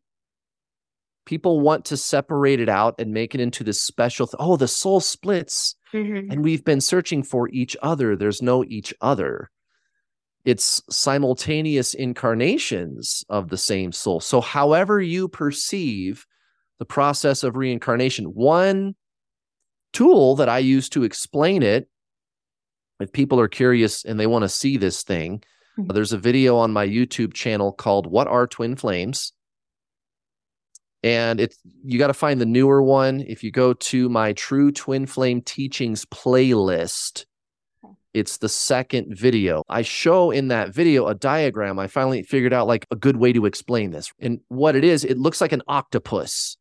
People 1.26 1.62
want 1.62 1.86
to 1.86 1.98
separate 1.98 2.60
it 2.60 2.70
out 2.70 2.96
and 3.00 3.12
make 3.12 3.34
it 3.34 3.42
into 3.42 3.64
this 3.64 3.82
special. 3.82 4.28
Th- 4.28 4.36
oh, 4.40 4.58
the 4.58 4.68
soul 4.68 5.00
splits, 5.00 5.76
mm-hmm. 5.94 6.32
and 6.32 6.44
we've 6.44 6.64
been 6.64 6.82
searching 6.82 7.24
for 7.24 7.50
each 7.50 7.76
other. 7.82 8.16
There's 8.16 8.42
no 8.42 8.64
each 8.66 8.94
other. 9.02 9.50
It's 10.44 10.84
simultaneous 10.92 11.96
incarnations 11.96 13.26
of 13.30 13.50
the 13.50 13.58
same 13.58 13.92
soul. 13.92 14.20
So, 14.20 14.42
however 14.42 15.02
you 15.02 15.28
perceive 15.28 16.28
the 16.78 16.86
process 16.86 17.44
of 17.44 17.56
reincarnation, 17.56 18.26
one 18.26 18.96
tool 19.94 20.36
that 20.36 20.50
I 20.50 20.60
use 20.60 20.90
to 20.90 21.04
explain 21.04 21.64
it 21.64 21.88
if 23.00 23.12
people 23.12 23.40
are 23.40 23.48
curious 23.48 24.06
and 24.06 24.20
they 24.20 24.28
want 24.28 24.44
to 24.44 24.50
see 24.50 24.78
this 24.78 25.04
thing, 25.04 25.44
mm-hmm. 25.78 25.94
there's 25.94 26.14
a 26.14 26.18
video 26.18 26.58
on 26.58 26.72
my 26.72 26.88
YouTube 26.88 27.34
channel 27.34 27.72
called 27.72 28.08
What 28.08 28.28
Are 28.28 28.48
Twin 28.48 28.76
Flames? 28.76 29.34
And 31.04 31.40
it's 31.40 31.58
you 31.84 32.00
got 32.00 32.08
to 32.08 32.14
find 32.14 32.42
the 32.42 32.48
newer 32.48 32.82
one. 32.82 33.22
If 33.22 33.44
you 33.44 33.52
go 33.52 33.74
to 33.74 34.10
my 34.10 34.34
True 34.34 34.72
Twin 34.72 35.06
Flame 35.06 35.42
Teachings 35.42 36.04
playlist, 36.06 37.26
it's 38.16 38.38
the 38.38 38.50
second 38.50 39.16
video. 39.16 39.62
I 39.70 39.82
show 39.84 40.32
in 40.32 40.48
that 40.48 40.74
video 40.74 41.06
a 41.08 41.14
diagram. 41.14 41.78
I 41.78 41.88
finally 41.88 42.24
figured 42.24 42.54
out 42.54 42.66
like 42.66 42.88
a 42.90 42.96
good 42.96 43.18
way 43.18 43.34
to 43.34 43.46
explain 43.46 43.92
this. 43.92 44.12
And 44.20 44.40
what 44.48 44.76
it 44.76 44.84
is, 44.84 45.04
it 45.04 45.20
looks 45.20 45.42
like 45.42 45.52
an 45.52 45.62
octopus. 45.68 46.58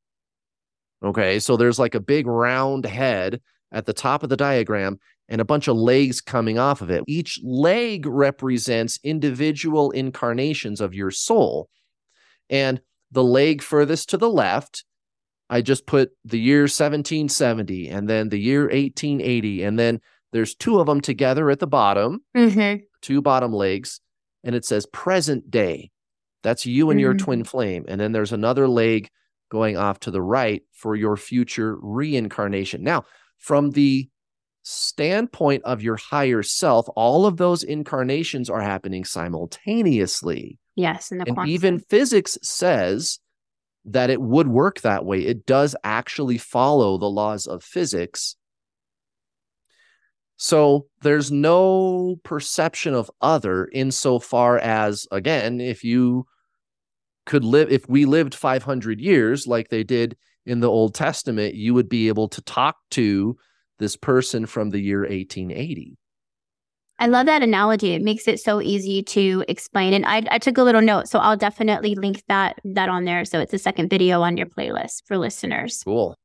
Okay. 1.03 1.38
So 1.38 1.57
there's 1.57 1.79
like 1.79 1.94
a 1.94 2.01
big 2.01 2.27
round 2.27 2.85
head 2.85 3.40
at 3.73 3.87
the 3.87 3.92
top 3.92 4.23
of 4.23 4.31
the 4.31 4.37
diagram 4.37 4.99
and 5.29 5.41
a 5.41 5.45
bunch 5.45 5.69
of 5.69 5.77
legs 5.77 6.21
coming 6.21 6.59
off 6.59 6.81
of 6.81 6.91
it. 6.91 7.05
Each 7.07 7.41
leg 7.43 8.07
represents 8.07 8.99
individual 9.03 9.91
incarnations 9.91 10.81
of 10.81 10.95
your 10.95 11.11
soul. 11.11 11.69
And 12.51 12.81
the 13.11 13.25
leg 13.25 13.63
furthest 13.63 14.11
to 14.11 14.19
the 14.19 14.29
left, 14.29 14.85
I 15.49 15.63
just 15.63 15.87
put 15.87 16.11
the 16.25 16.39
year 16.39 16.63
1770 16.63 17.89
and 17.89 18.09
then 18.09 18.29
the 18.29 18.39
year 18.39 18.63
1880. 18.63 19.63
And 19.63 19.79
then 19.79 20.01
there's 20.33 20.55
two 20.55 20.81
of 20.81 20.87
them 20.87 21.01
together 21.01 21.51
at 21.51 21.61
the 21.61 21.67
bottom, 21.67 22.21
mm-hmm. 22.37 22.83
two 23.01 23.23
bottom 23.23 23.53
legs, 23.53 24.01
and 24.43 24.55
it 24.55 24.65
says 24.65 24.87
present 24.87 25.51
day. 25.51 25.91
That's 26.43 26.67
you 26.67 26.91
and 26.91 26.99
mm-hmm. 26.99 27.05
your 27.05 27.15
twin 27.15 27.45
flame. 27.45 27.85
And 27.89 28.01
then 28.01 28.13
there's 28.13 28.33
another 28.33 28.69
leg 28.69 29.09
going 29.51 29.77
off 29.77 30.01
to 30.01 30.11
the 30.11 30.21
right 30.21 30.63
for 30.73 30.97
your 30.97 31.17
future 31.17 31.79
reincarnation. 31.81 32.83
Now, 32.83 33.05
from 33.39 33.71
the 33.71 34.09
standpoint 34.64 35.62
of 35.64 35.83
your 35.83 35.96
higher 35.96 36.42
self, 36.42 36.88
all 36.96 37.27
of 37.27 37.37
those 37.37 37.62
incarnations 37.62 38.50
are 38.50 38.62
happening 38.62 39.05
simultaneously. 39.05 40.59
Yes. 40.74 41.12
and 41.12 41.38
even 41.46 41.79
physics 41.79 42.37
says 42.42 43.20
that 43.85 44.11
it 44.11 44.20
would 44.20 44.48
work 44.48 44.81
that 44.81 45.05
way. 45.05 45.20
It 45.20 45.46
does 45.46 45.77
actually 45.85 46.38
follow 46.38 46.98
the 46.98 47.11
laws 47.11 47.46
of 47.46 47.62
physics. 47.62 48.35
So 50.37 50.87
there's 51.03 51.31
no 51.31 52.16
perception 52.24 52.94
of 52.94 53.11
other 53.20 53.68
insofar 53.72 54.59
as, 54.59 55.07
again, 55.12 55.61
if 55.61 55.85
you 55.85 56.27
could 57.27 57.44
live, 57.44 57.70
if 57.70 57.88
we 57.88 58.05
lived 58.05 58.35
500 58.35 59.00
years 59.00 59.46
like 59.46 59.68
they 59.68 59.85
did 59.85 60.16
in 60.46 60.61
the 60.61 60.68
Old 60.68 60.94
Testament, 60.94 61.55
you 61.55 61.74
would 61.74 61.88
be 61.88 62.09
able 62.09 62.29
to 62.31 62.42
talk 62.42 62.77
to 62.92 63.37
this 63.79 63.97
person 63.97 64.47
from 64.47 64.71
the 64.71 64.81
year 64.81 65.01
1880. 65.01 65.97
I 66.99 67.07
love 67.07 67.27
that 67.27 67.43
analogy. 67.43 67.93
It 67.93 68.03
makes 68.03 68.29
it 68.29 68.39
so 68.39 68.61
easy 68.61 69.03
to 69.03 69.45
explain. 69.49 69.95
And 69.95 70.07
I, 70.07 70.23
I 70.31 70.39
took 70.39 70.59
a 70.59 70.63
little 70.63 70.81
note, 70.81 71.09
so 71.09 71.19
I'll 71.19 71.37
definitely 71.37 71.95
link 71.97 72.23
that 72.29 72.61
that 72.65 72.89
on 72.89 73.05
there. 73.05 73.25
So 73.25 73.41
it's 73.41 73.53
a 73.53 73.59
second 73.59 73.91
video 73.91 74.23
on 74.23 74.37
your 74.37 74.47
playlist 74.47 75.03
for 75.07 75.19
listeners. 75.19 75.83
Cool. 75.85 76.17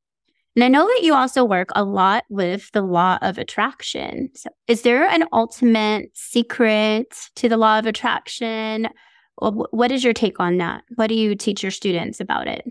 And 0.55 0.63
I 0.63 0.67
know 0.67 0.85
that 0.85 1.03
you 1.03 1.13
also 1.13 1.43
work 1.43 1.69
a 1.75 1.83
lot 1.83 2.25
with 2.29 2.71
the 2.71 2.81
law 2.81 3.17
of 3.21 3.37
attraction. 3.37 4.29
So 4.35 4.49
is 4.67 4.81
there 4.81 5.07
an 5.07 5.25
ultimate 5.31 6.09
secret 6.15 7.29
to 7.35 7.49
the 7.49 7.57
law 7.57 7.79
of 7.79 7.85
attraction? 7.85 8.89
What 9.37 9.91
is 9.91 10.03
your 10.03 10.13
take 10.13 10.39
on 10.39 10.57
that? 10.57 10.83
What 10.95 11.07
do 11.07 11.15
you 11.15 11.35
teach 11.35 11.63
your 11.63 11.71
students 11.71 12.19
about 12.19 12.47
it? 12.47 12.65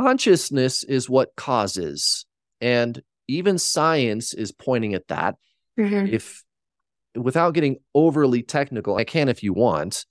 Consciousness 0.00 0.82
is 0.84 1.10
what 1.10 1.36
causes, 1.36 2.24
and 2.62 3.02
even 3.28 3.58
science 3.58 4.32
is 4.32 4.52
pointing 4.52 4.94
at 4.94 5.08
that. 5.08 5.34
Mm-hmm. 5.78 6.14
If 6.14 6.44
without 7.14 7.52
getting 7.52 7.76
overly 7.94 8.42
technical, 8.42 8.96
I 8.96 9.04
can 9.04 9.28
if 9.28 9.42
you 9.42 9.52
want, 9.52 10.06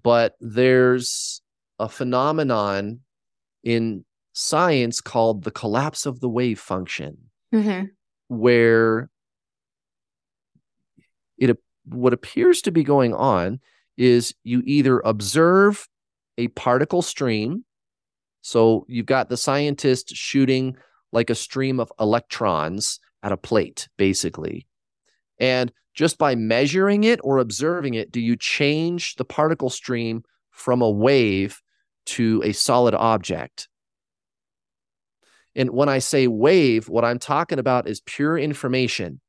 but 0.00 0.34
there's 0.40 1.42
a 1.78 1.88
phenomenon 1.88 3.00
in 3.64 4.04
science 4.32 5.00
called 5.00 5.44
the 5.44 5.50
collapse 5.50 6.06
of 6.06 6.20
the 6.20 6.28
wave 6.28 6.60
function, 6.60 7.18
mm-hmm. 7.52 7.86
where 8.28 9.10
it 11.36 11.58
what 11.84 12.12
appears 12.12 12.62
to 12.62 12.70
be 12.70 12.84
going 12.84 13.12
on 13.12 13.60
is 13.98 14.34
you 14.44 14.62
either 14.64 15.00
observe 15.00 15.88
a 16.38 16.48
particle 16.48 17.02
stream. 17.02 17.64
So 18.40 18.86
you've 18.88 19.06
got 19.06 19.28
the 19.28 19.36
scientist 19.36 20.14
shooting 20.14 20.76
like 21.12 21.30
a 21.30 21.34
stream 21.34 21.78
of 21.78 21.92
electrons 22.00 22.98
at 23.22 23.32
a 23.32 23.36
plate, 23.36 23.88
basically. 23.96 24.66
And 25.38 25.72
just 25.94 26.18
by 26.18 26.34
measuring 26.34 27.04
it 27.04 27.20
or 27.22 27.38
observing 27.38 27.94
it, 27.94 28.10
do 28.10 28.20
you 28.20 28.36
change 28.36 29.16
the 29.16 29.24
particle 29.24 29.70
stream 29.70 30.24
from 30.50 30.80
a 30.82 30.90
wave 30.90 31.60
to 32.06 32.42
a 32.44 32.52
solid 32.52 32.94
object? 32.94 33.68
And 35.54 35.70
when 35.70 35.88
I 35.88 35.98
say 35.98 36.26
wave, 36.26 36.88
what 36.88 37.04
I'm 37.04 37.18
talking 37.18 37.58
about 37.58 37.86
is 37.86 38.00
pure 38.00 38.38
information. 38.38 39.20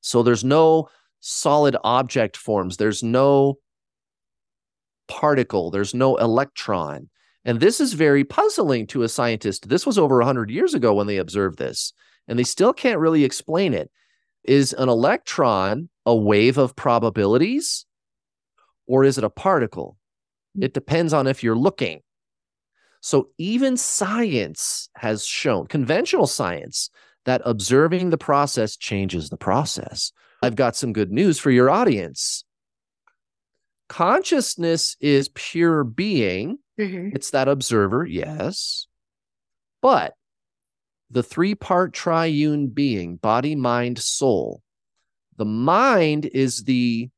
So 0.00 0.22
there's 0.22 0.44
no 0.44 0.88
solid 1.20 1.76
object 1.84 2.36
forms, 2.36 2.76
there's 2.76 3.02
no 3.02 3.58
particle, 5.06 5.70
there's 5.70 5.94
no 5.94 6.16
electron. 6.16 7.10
And 7.48 7.60
this 7.60 7.80
is 7.80 7.94
very 7.94 8.24
puzzling 8.24 8.86
to 8.88 9.04
a 9.04 9.08
scientist. 9.08 9.70
This 9.70 9.86
was 9.86 9.96
over 9.96 10.18
100 10.18 10.50
years 10.50 10.74
ago 10.74 10.92
when 10.92 11.06
they 11.06 11.16
observed 11.16 11.58
this, 11.58 11.94
and 12.28 12.38
they 12.38 12.44
still 12.44 12.74
can't 12.74 13.00
really 13.00 13.24
explain 13.24 13.72
it. 13.72 13.90
Is 14.44 14.74
an 14.74 14.90
electron 14.90 15.88
a 16.04 16.14
wave 16.14 16.58
of 16.58 16.76
probabilities 16.76 17.86
or 18.86 19.02
is 19.02 19.16
it 19.16 19.24
a 19.24 19.30
particle? 19.30 19.96
Hmm. 20.56 20.64
It 20.64 20.74
depends 20.74 21.14
on 21.14 21.26
if 21.26 21.42
you're 21.42 21.56
looking. 21.56 22.02
So 23.00 23.30
even 23.38 23.78
science 23.78 24.90
has 24.96 25.24
shown, 25.24 25.68
conventional 25.68 26.26
science, 26.26 26.90
that 27.24 27.40
observing 27.46 28.10
the 28.10 28.18
process 28.18 28.76
changes 28.76 29.30
the 29.30 29.38
process. 29.38 30.12
I've 30.42 30.56
got 30.56 30.76
some 30.76 30.92
good 30.92 31.10
news 31.10 31.38
for 31.38 31.50
your 31.50 31.70
audience. 31.70 32.44
Consciousness 33.88 34.98
is 35.00 35.30
pure 35.30 35.82
being. 35.82 36.58
Mm-hmm. 36.78 37.16
It's 37.16 37.30
that 37.30 37.48
observer, 37.48 38.06
yes. 38.06 38.86
But 39.82 40.14
the 41.10 41.22
three 41.22 41.54
part 41.54 41.92
triune 41.92 42.68
being 42.68 43.16
body, 43.16 43.54
mind, 43.54 43.98
soul. 43.98 44.62
The 45.36 45.44
mind 45.44 46.26
is 46.26 46.64
the 46.64 47.10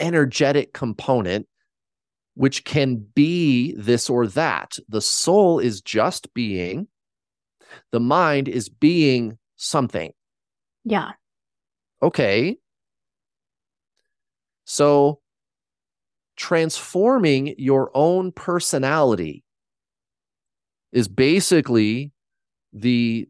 energetic 0.00 0.72
component, 0.72 1.46
which 2.34 2.64
can 2.64 2.96
be 2.96 3.74
this 3.76 4.10
or 4.10 4.26
that. 4.28 4.78
The 4.88 5.00
soul 5.00 5.58
is 5.58 5.80
just 5.80 6.32
being, 6.34 6.88
the 7.92 8.00
mind 8.00 8.48
is 8.48 8.68
being 8.68 9.38
something. 9.56 10.12
Yeah. 10.84 11.12
Okay. 12.02 12.56
So 14.64 15.20
transforming 16.36 17.54
your 17.58 17.90
own 17.94 18.32
personality 18.32 19.44
is 20.92 21.08
basically 21.08 22.12
the 22.72 23.28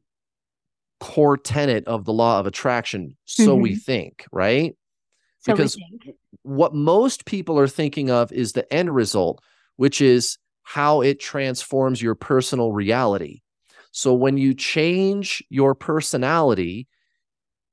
core 1.00 1.36
tenet 1.36 1.86
of 1.86 2.04
the 2.04 2.12
law 2.12 2.40
of 2.40 2.46
attraction. 2.46 3.16
So 3.24 3.48
mm-hmm. 3.48 3.62
we 3.62 3.76
think, 3.76 4.26
right? 4.32 4.74
So 5.40 5.52
because 5.52 5.74
think. 5.74 6.16
what 6.42 6.74
most 6.74 7.26
people 7.26 7.58
are 7.58 7.68
thinking 7.68 8.10
of 8.10 8.32
is 8.32 8.52
the 8.52 8.70
end 8.72 8.94
result, 8.94 9.42
which 9.76 10.00
is 10.00 10.38
how 10.62 11.02
it 11.02 11.20
transforms 11.20 12.00
your 12.00 12.14
personal 12.14 12.72
reality. 12.72 13.42
So 13.92 14.14
when 14.14 14.38
you 14.38 14.54
change 14.54 15.44
your 15.50 15.74
personality, 15.74 16.88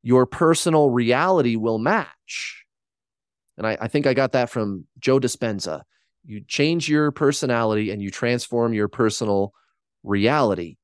your 0.03 0.25
personal 0.25 0.89
reality 0.89 1.55
will 1.55 1.79
match. 1.79 2.60
And 3.57 3.67
I, 3.67 3.77
I, 3.81 3.87
think 3.87 4.07
I 4.07 4.13
got 4.13 4.31
that 4.31 4.49
from 4.49 4.85
Joe 4.99 5.19
Dispenza. 5.19 5.81
You 6.23 6.41
change 6.47 6.89
your 6.89 7.11
personality 7.11 7.91
and 7.91 8.01
you 8.01 8.11
transform 8.11 8.73
your 8.73 8.87
personal 8.87 9.53
reality. 10.03 10.77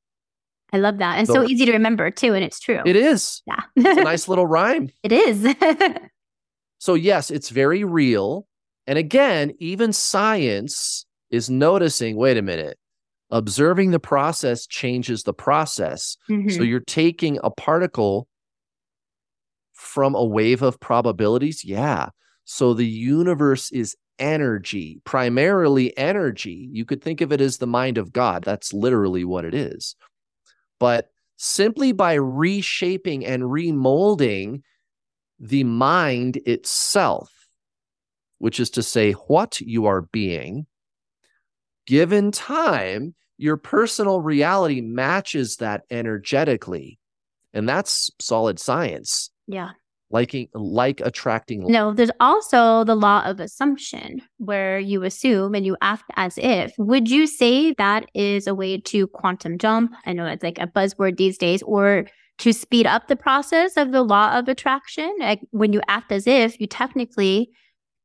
I 0.73 0.77
love 0.77 0.97
that. 0.97 1.17
And 1.17 1.27
so, 1.27 1.33
so 1.33 1.43
easy 1.43 1.65
to 1.65 1.71
remember 1.71 2.11
too. 2.11 2.33
And 2.33 2.43
it's 2.43 2.59
true. 2.59 2.81
It 2.85 2.95
is. 2.95 3.41
Yeah. 3.45 3.61
it's 3.75 3.99
a 3.99 4.03
nice 4.03 4.27
little 4.27 4.47
rhyme. 4.47 4.89
It 5.03 5.11
is. 5.11 5.47
so, 6.79 6.93
yes, 6.95 7.31
it's 7.31 7.49
very 7.49 7.83
real. 7.83 8.47
And 8.85 8.97
again, 8.97 9.53
even 9.59 9.93
science 9.93 11.05
is 11.29 11.49
noticing 11.49 12.17
wait 12.17 12.37
a 12.37 12.41
minute, 12.41 12.77
observing 13.31 13.91
the 13.91 13.99
process 13.99 14.67
changes 14.67 15.23
the 15.23 15.33
process. 15.33 16.17
Mm-hmm. 16.29 16.49
So, 16.49 16.63
you're 16.63 16.81
taking 16.81 17.39
a 17.43 17.49
particle 17.49 18.27
from 19.73 20.15
a 20.15 20.25
wave 20.25 20.61
of 20.61 20.79
probabilities. 20.79 21.63
Yeah. 21.63 22.09
So, 22.49 22.73
the 22.73 22.87
universe 22.87 23.73
is 23.73 23.97
energy, 24.19 25.01
primarily 25.03 25.95
energy. 25.97 26.69
You 26.71 26.85
could 26.85 27.03
think 27.03 27.19
of 27.19 27.33
it 27.33 27.41
as 27.41 27.57
the 27.57 27.67
mind 27.67 27.97
of 27.97 28.13
God. 28.13 28.41
That's 28.41 28.71
literally 28.71 29.25
what 29.25 29.43
it 29.43 29.53
is. 29.53 29.97
But 30.79 31.09
simply 31.35 31.91
by 31.91 32.13
reshaping 32.13 33.25
and 33.25 33.43
remolding 33.43 34.61
the 35.41 35.65
mind 35.65 36.37
itself, 36.45 37.29
which 38.37 38.61
is 38.61 38.69
to 38.71 38.81
say, 38.81 39.11
what 39.11 39.59
you 39.59 39.87
are 39.87 40.03
being, 40.03 40.67
given 41.85 42.31
time, 42.31 43.13
your 43.37 43.57
personal 43.57 44.21
reality 44.21 44.79
matches 44.79 45.57
that 45.57 45.83
energetically. 45.91 46.97
And 47.53 47.67
that's 47.67 48.09
solid 48.19 48.57
science. 48.57 49.31
Yeah 49.47 49.71
liking 50.09 50.47
like 50.53 51.01
attracting 51.01 51.69
no 51.69 51.91
there's 51.93 52.11
also 52.21 52.83
the 52.85 52.95
law 52.95 53.21
of 53.25 53.39
assumption 53.39 54.21
where 54.37 54.79
you 54.79 55.03
assume 55.03 55.53
and 55.53 55.65
you 55.65 55.75
act 55.81 56.03
as 56.15 56.37
if. 56.37 56.73
Would 56.77 57.09
you 57.09 57.27
say 57.27 57.73
that 57.73 58.09
is 58.13 58.47
a 58.47 58.55
way 58.55 58.77
to 58.79 59.07
quantum 59.07 59.57
jump? 59.57 59.93
I 60.05 60.13
know 60.13 60.25
it's 60.25 60.43
like 60.43 60.59
a 60.59 60.67
buzzword 60.67 61.17
these 61.17 61.37
days 61.37 61.61
or 61.63 62.05
to 62.39 62.53
speed 62.53 62.85
up 62.85 63.07
the 63.07 63.15
process 63.15 63.77
of 63.77 63.91
the 63.91 64.03
law 64.03 64.37
of 64.37 64.47
attraction? 64.47 65.13
Like 65.19 65.41
when 65.51 65.73
you 65.73 65.81
act 65.87 66.11
as 66.11 66.27
if 66.27 66.59
you 66.59 66.67
technically 66.67 67.49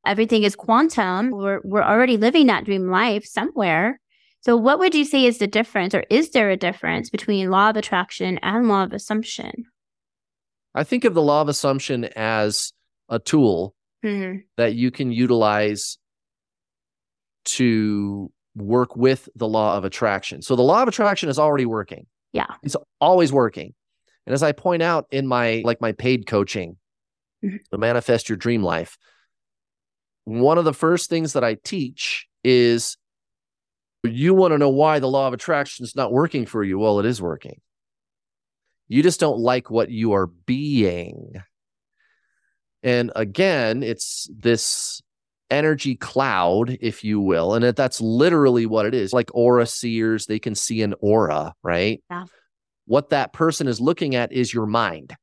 everything 0.06 0.42
is 0.42 0.56
quantum. 0.56 1.30
We're, 1.30 1.60
we're 1.64 1.82
already 1.82 2.16
living 2.16 2.46
that 2.46 2.64
dream 2.64 2.88
life 2.88 3.24
somewhere. 3.24 4.00
So 4.40 4.56
what 4.56 4.80
would 4.80 4.94
you 4.94 5.04
say 5.04 5.24
is 5.24 5.38
the 5.38 5.46
difference 5.46 5.94
or 5.94 6.04
is 6.10 6.30
there 6.30 6.50
a 6.50 6.56
difference 6.56 7.10
between 7.10 7.50
law 7.50 7.70
of 7.70 7.76
attraction 7.76 8.38
and 8.38 8.68
law 8.68 8.82
of 8.82 8.92
assumption 8.92 9.66
I 10.74 10.84
think 10.84 11.04
of 11.04 11.14
the 11.14 11.22
law 11.22 11.42
of 11.42 11.48
assumption 11.48 12.04
as 12.16 12.72
a 13.08 13.18
tool 13.18 13.74
mm-hmm. 14.04 14.38
that 14.56 14.74
you 14.74 14.90
can 14.90 15.12
utilize 15.12 15.98
to 17.44 18.30
work 18.54 18.96
with 18.96 19.28
the 19.34 19.48
law 19.48 19.76
of 19.76 19.84
attraction. 19.84 20.42
So 20.42 20.56
the 20.56 20.62
law 20.62 20.82
of 20.82 20.88
attraction 20.88 21.28
is 21.28 21.38
already 21.38 21.66
working. 21.66 22.06
Yeah. 22.32 22.46
It's 22.62 22.76
always 23.00 23.32
working. 23.32 23.74
And 24.26 24.34
as 24.34 24.42
I 24.42 24.52
point 24.52 24.82
out 24.82 25.06
in 25.10 25.26
my 25.26 25.62
like 25.64 25.80
my 25.80 25.92
paid 25.92 26.26
coaching, 26.26 26.76
mm-hmm. 27.44 27.56
to 27.70 27.78
manifest 27.78 28.28
your 28.28 28.36
dream 28.36 28.62
life, 28.62 28.96
one 30.24 30.58
of 30.58 30.64
the 30.64 30.74
first 30.74 31.10
things 31.10 31.32
that 31.32 31.44
I 31.44 31.56
teach 31.62 32.26
is 32.44 32.96
you 34.04 34.34
want 34.34 34.52
to 34.52 34.58
know 34.58 34.68
why 34.68 34.98
the 34.98 35.08
law 35.08 35.28
of 35.28 35.34
attraction 35.34 35.84
is 35.84 35.96
not 35.96 36.12
working 36.12 36.46
for 36.46 36.62
you. 36.62 36.78
Well, 36.78 36.98
it 37.00 37.06
is 37.06 37.20
working. 37.20 37.60
You 38.92 39.02
just 39.02 39.20
don't 39.20 39.38
like 39.38 39.70
what 39.70 39.90
you 39.90 40.12
are 40.12 40.26
being. 40.26 41.32
And 42.82 43.10
again, 43.16 43.82
it's 43.82 44.28
this 44.36 45.00
energy 45.50 45.94
cloud, 45.94 46.76
if 46.80 47.02
you 47.02 47.18
will. 47.20 47.54
And 47.54 47.64
that's 47.76 48.00
literally 48.02 48.66
what 48.66 48.84
it 48.84 48.92
is. 48.94 49.12
Like 49.14 49.30
aura 49.32 49.64
seers, 49.64 50.26
they 50.26 50.38
can 50.38 50.54
see 50.54 50.82
an 50.82 50.94
aura, 51.00 51.54
right? 51.62 52.02
Yeah. 52.10 52.24
What 52.86 53.10
that 53.10 53.32
person 53.32 53.66
is 53.66 53.80
looking 53.80 54.14
at 54.14 54.30
is 54.32 54.52
your 54.52 54.66
mind. 54.66 55.14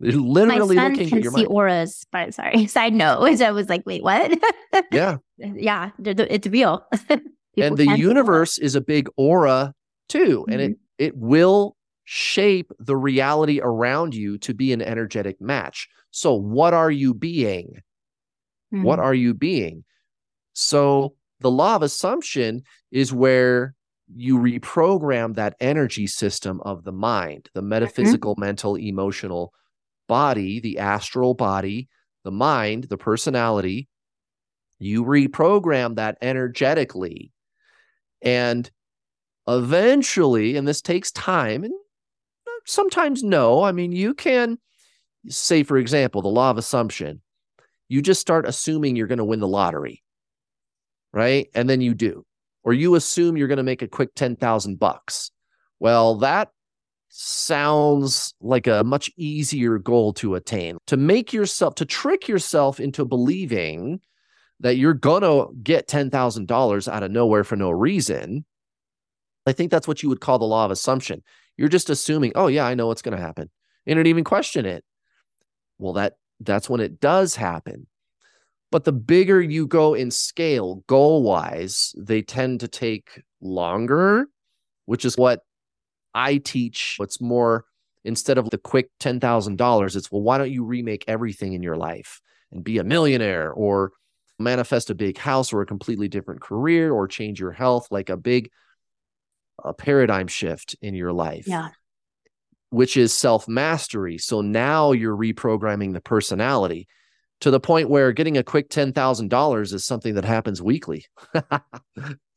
They're 0.00 0.12
literally 0.12 0.76
My 0.76 0.82
son 0.82 0.92
looking 0.92 1.08
can 1.08 1.18
at 1.18 1.24
your 1.24 1.32
see 1.32 1.36
mind. 1.44 1.48
auras, 1.48 2.06
but 2.12 2.34
sorry, 2.34 2.66
side 2.76 2.92
note, 2.92 3.40
I 3.40 3.50
was 3.52 3.68
like, 3.70 3.84
wait, 3.86 4.02
what? 4.02 4.38
yeah. 4.92 5.16
yeah, 5.38 5.90
it's 5.98 6.46
real. 6.46 6.86
And 7.56 7.76
the 7.76 7.86
can 7.86 7.86
see 7.86 7.88
auras. 7.88 7.98
universe 8.00 8.58
is 8.58 8.74
a 8.76 8.80
big 8.82 9.08
aura 9.16 9.72
too. 10.10 10.44
And 10.50 10.60
it 10.60 10.70
Mm-hmm. 10.72 10.80
it 10.98 11.16
will 11.16 11.74
shape 12.10 12.72
the 12.78 12.96
reality 12.96 13.60
around 13.62 14.14
you 14.14 14.38
to 14.38 14.54
be 14.54 14.72
an 14.72 14.80
energetic 14.80 15.38
match. 15.42 15.86
So 16.10 16.32
what 16.32 16.72
are 16.72 16.90
you 16.90 17.12
being? 17.12 17.82
What 18.70 18.98
Mhm. 18.98 19.02
are 19.02 19.14
you 19.14 19.34
being? 19.34 19.84
So 20.54 21.16
the 21.40 21.50
law 21.50 21.76
of 21.76 21.82
assumption 21.82 22.62
is 22.90 23.12
where 23.12 23.74
you 24.16 24.38
reprogram 24.38 25.34
that 25.34 25.54
energy 25.60 26.06
system 26.06 26.62
of 26.62 26.84
the 26.84 26.92
mind, 26.92 27.50
the 27.52 27.60
metaphysical, 27.60 28.36
mental, 28.38 28.76
emotional 28.76 29.52
body, 30.06 30.60
the 30.60 30.78
astral 30.78 31.34
body, 31.34 31.90
the 32.24 32.30
mind, 32.30 32.84
the 32.84 32.96
personality. 32.96 33.86
You 34.78 35.04
reprogram 35.04 35.96
that 35.96 36.16
energetically. 36.22 37.32
And 38.22 38.70
eventually, 39.46 40.56
and 40.56 40.66
this 40.66 40.80
takes 40.80 41.12
time, 41.12 41.64
and 41.64 41.74
sometimes 42.68 43.22
no. 43.22 43.62
I 43.62 43.72
mean, 43.72 43.92
you 43.92 44.14
can 44.14 44.58
say, 45.28 45.62
for 45.62 45.76
example, 45.78 46.22
the 46.22 46.28
law 46.28 46.50
of 46.50 46.58
assumption 46.58 47.22
you 47.88 48.02
just 48.02 48.20
start 48.20 48.46
assuming 48.46 48.96
you're 48.96 49.06
going 49.06 49.18
to 49.18 49.24
win 49.24 49.40
the 49.40 49.48
lottery, 49.48 50.02
right? 51.12 51.48
And 51.54 51.68
then 51.68 51.80
you 51.80 51.94
do, 51.94 52.24
or 52.62 52.72
you 52.72 52.94
assume 52.94 53.36
you're 53.36 53.48
going 53.48 53.56
to 53.56 53.62
make 53.62 53.82
a 53.82 53.88
quick 53.88 54.14
10,000 54.14 54.78
bucks. 54.78 55.30
Well, 55.80 56.16
that 56.16 56.50
sounds 57.08 58.34
like 58.40 58.66
a 58.66 58.84
much 58.84 59.10
easier 59.16 59.78
goal 59.78 60.12
to 60.14 60.34
attain. 60.34 60.76
To 60.88 60.96
make 60.96 61.32
yourself, 61.32 61.76
to 61.76 61.86
trick 61.86 62.28
yourself 62.28 62.78
into 62.78 63.04
believing 63.06 64.00
that 64.60 64.76
you're 64.76 64.92
going 64.94 65.22
to 65.22 65.48
get 65.62 65.88
$10,000 65.88 66.92
out 66.92 67.02
of 67.02 67.10
nowhere 67.10 67.44
for 67.44 67.56
no 67.56 67.70
reason. 67.70 68.44
I 69.46 69.52
think 69.52 69.70
that's 69.70 69.88
what 69.88 70.02
you 70.02 70.10
would 70.10 70.20
call 70.20 70.38
the 70.38 70.44
law 70.44 70.66
of 70.66 70.70
assumption. 70.70 71.22
You're 71.58 71.68
just 71.68 71.90
assuming, 71.90 72.32
oh, 72.36 72.46
yeah, 72.46 72.64
I 72.64 72.74
know 72.74 72.86
what's 72.86 73.02
going 73.02 73.16
to 73.16 73.22
happen. 73.22 73.50
You 73.84 73.94
don't 73.94 74.06
even 74.06 74.24
question 74.24 74.64
it. 74.64 74.84
Well, 75.78 75.92
that 75.94 76.14
that's 76.40 76.70
when 76.70 76.80
it 76.80 77.00
does 77.00 77.36
happen. 77.36 77.88
But 78.70 78.84
the 78.84 78.92
bigger 78.92 79.40
you 79.40 79.66
go 79.66 79.94
in 79.94 80.10
scale, 80.10 80.84
goal 80.86 81.22
wise, 81.22 81.94
they 81.96 82.22
tend 82.22 82.60
to 82.60 82.68
take 82.68 83.22
longer, 83.40 84.28
which 84.84 85.04
is 85.04 85.16
what 85.16 85.40
I 86.14 86.36
teach. 86.36 86.94
What's 86.98 87.20
more, 87.20 87.64
instead 88.04 88.38
of 88.38 88.50
the 88.50 88.58
quick 88.58 88.90
$10,000, 89.00 89.96
it's 89.96 90.12
well, 90.12 90.22
why 90.22 90.38
don't 90.38 90.52
you 90.52 90.64
remake 90.64 91.04
everything 91.08 91.54
in 91.54 91.62
your 91.62 91.76
life 91.76 92.20
and 92.52 92.62
be 92.62 92.78
a 92.78 92.84
millionaire 92.84 93.50
or 93.50 93.92
manifest 94.38 94.90
a 94.90 94.94
big 94.94 95.18
house 95.18 95.52
or 95.52 95.62
a 95.62 95.66
completely 95.66 96.08
different 96.08 96.40
career 96.40 96.92
or 96.92 97.08
change 97.08 97.40
your 97.40 97.52
health, 97.52 97.88
like 97.90 98.10
a 98.10 98.16
big 98.16 98.50
a 99.64 99.72
paradigm 99.74 100.26
shift 100.28 100.76
in 100.82 100.94
your 100.94 101.12
life 101.12 101.46
Yeah. 101.46 101.68
which 102.70 102.96
is 102.96 103.12
self 103.12 103.48
mastery. 103.48 104.18
So 104.18 104.40
now 104.40 104.92
you're 104.92 105.16
reprogramming 105.16 105.92
the 105.94 106.00
personality 106.00 106.86
to 107.40 107.50
the 107.50 107.60
point 107.60 107.88
where 107.88 108.12
getting 108.12 108.36
a 108.36 108.42
quick 108.42 108.68
$10,000 108.68 109.72
is 109.72 109.84
something 109.84 110.14
that 110.14 110.24
happens 110.24 110.60
weekly. 110.60 111.06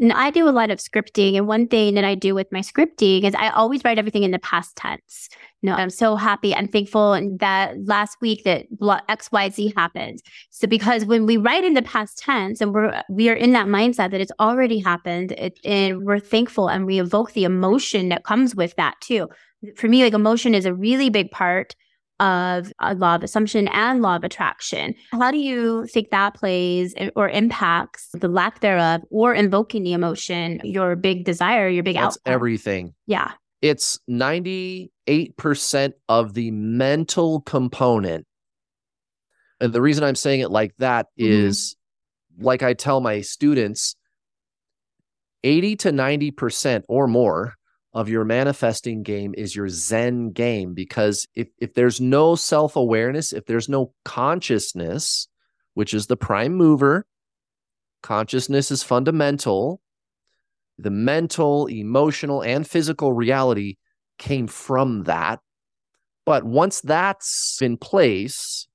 And 0.00 0.12
I 0.12 0.30
do 0.30 0.48
a 0.48 0.50
lot 0.50 0.70
of 0.70 0.78
scripting. 0.78 1.36
And 1.36 1.48
one 1.48 1.66
thing 1.66 1.94
that 1.94 2.04
I 2.04 2.14
do 2.14 2.34
with 2.34 2.46
my 2.52 2.60
scripting 2.60 3.24
is 3.24 3.34
I 3.34 3.48
always 3.50 3.82
write 3.84 3.98
everything 3.98 4.22
in 4.22 4.30
the 4.30 4.38
past 4.38 4.76
tense. 4.76 5.28
You 5.60 5.70
know, 5.70 5.76
I'm 5.76 5.90
so 5.90 6.14
happy 6.14 6.54
and 6.54 6.70
thankful 6.70 7.14
and 7.14 7.40
that 7.40 7.74
last 7.84 8.16
week 8.20 8.44
that 8.44 8.66
XYZ 8.80 9.74
happened. 9.74 10.20
So 10.50 10.68
because 10.68 11.04
when 11.04 11.26
we 11.26 11.36
write 11.36 11.64
in 11.64 11.74
the 11.74 11.82
past 11.82 12.18
tense 12.18 12.60
and 12.60 12.72
we're 12.72 13.02
we 13.10 13.28
are 13.28 13.34
in 13.34 13.52
that 13.52 13.66
mindset 13.66 14.12
that 14.12 14.20
it's 14.20 14.32
already 14.38 14.78
happened, 14.78 15.32
it, 15.32 15.58
and 15.64 16.04
we're 16.04 16.20
thankful 16.20 16.68
and 16.68 16.86
we 16.86 17.00
evoke 17.00 17.32
the 17.32 17.44
emotion 17.44 18.08
that 18.10 18.22
comes 18.22 18.54
with 18.54 18.76
that 18.76 18.94
too. 19.00 19.28
For 19.74 19.88
me, 19.88 20.04
like 20.04 20.14
emotion 20.14 20.54
is 20.54 20.64
a 20.64 20.74
really 20.74 21.10
big 21.10 21.32
part 21.32 21.74
of 22.20 22.72
a 22.80 22.94
law 22.94 23.14
of 23.14 23.22
assumption 23.22 23.68
and 23.68 24.02
law 24.02 24.16
of 24.16 24.24
attraction. 24.24 24.94
How 25.12 25.30
do 25.30 25.38
you 25.38 25.86
think 25.86 26.10
that 26.10 26.34
plays 26.34 26.94
or 27.16 27.28
impacts 27.28 28.08
the 28.12 28.28
lack 28.28 28.60
thereof 28.60 29.02
or 29.10 29.34
invoking 29.34 29.82
the 29.84 29.92
emotion, 29.92 30.60
your 30.64 30.96
big 30.96 31.24
desire, 31.24 31.68
your 31.68 31.82
big 31.82 31.96
That's 31.96 32.16
outcome? 32.16 32.32
everything. 32.34 32.94
yeah. 33.06 33.32
It's 33.60 33.98
98% 34.08 35.92
of 36.08 36.34
the 36.34 36.50
mental 36.52 37.40
component. 37.40 38.24
And 39.60 39.72
the 39.72 39.80
reason 39.82 40.04
I'm 40.04 40.14
saying 40.14 40.40
it 40.40 40.50
like 40.52 40.76
that 40.78 41.06
Mhm. 41.18 41.26
is, 41.26 41.76
like 42.38 42.62
I 42.62 42.74
tell 42.74 43.00
my 43.00 43.20
students, 43.20 43.96
80 45.42 45.74
to 45.76 45.90
90% 45.90 46.84
or 46.88 47.08
more 47.08 47.54
of 47.98 48.08
your 48.08 48.24
manifesting 48.24 49.02
game 49.02 49.34
is 49.36 49.56
your 49.56 49.68
Zen 49.68 50.30
game. 50.30 50.72
Because 50.72 51.26
if, 51.34 51.48
if 51.58 51.74
there's 51.74 52.00
no 52.00 52.36
self 52.36 52.76
awareness, 52.76 53.32
if 53.32 53.44
there's 53.46 53.68
no 53.68 53.92
consciousness, 54.04 55.26
which 55.74 55.92
is 55.92 56.06
the 56.06 56.16
prime 56.16 56.54
mover, 56.54 57.08
consciousness 58.04 58.70
is 58.70 58.84
fundamental. 58.84 59.80
The 60.78 60.90
mental, 60.90 61.66
emotional, 61.66 62.40
and 62.40 62.64
physical 62.64 63.12
reality 63.12 63.78
came 64.16 64.46
from 64.46 65.02
that. 65.04 65.40
But 66.24 66.44
once 66.44 66.80
that's 66.80 67.58
in 67.60 67.78
place 67.78 68.68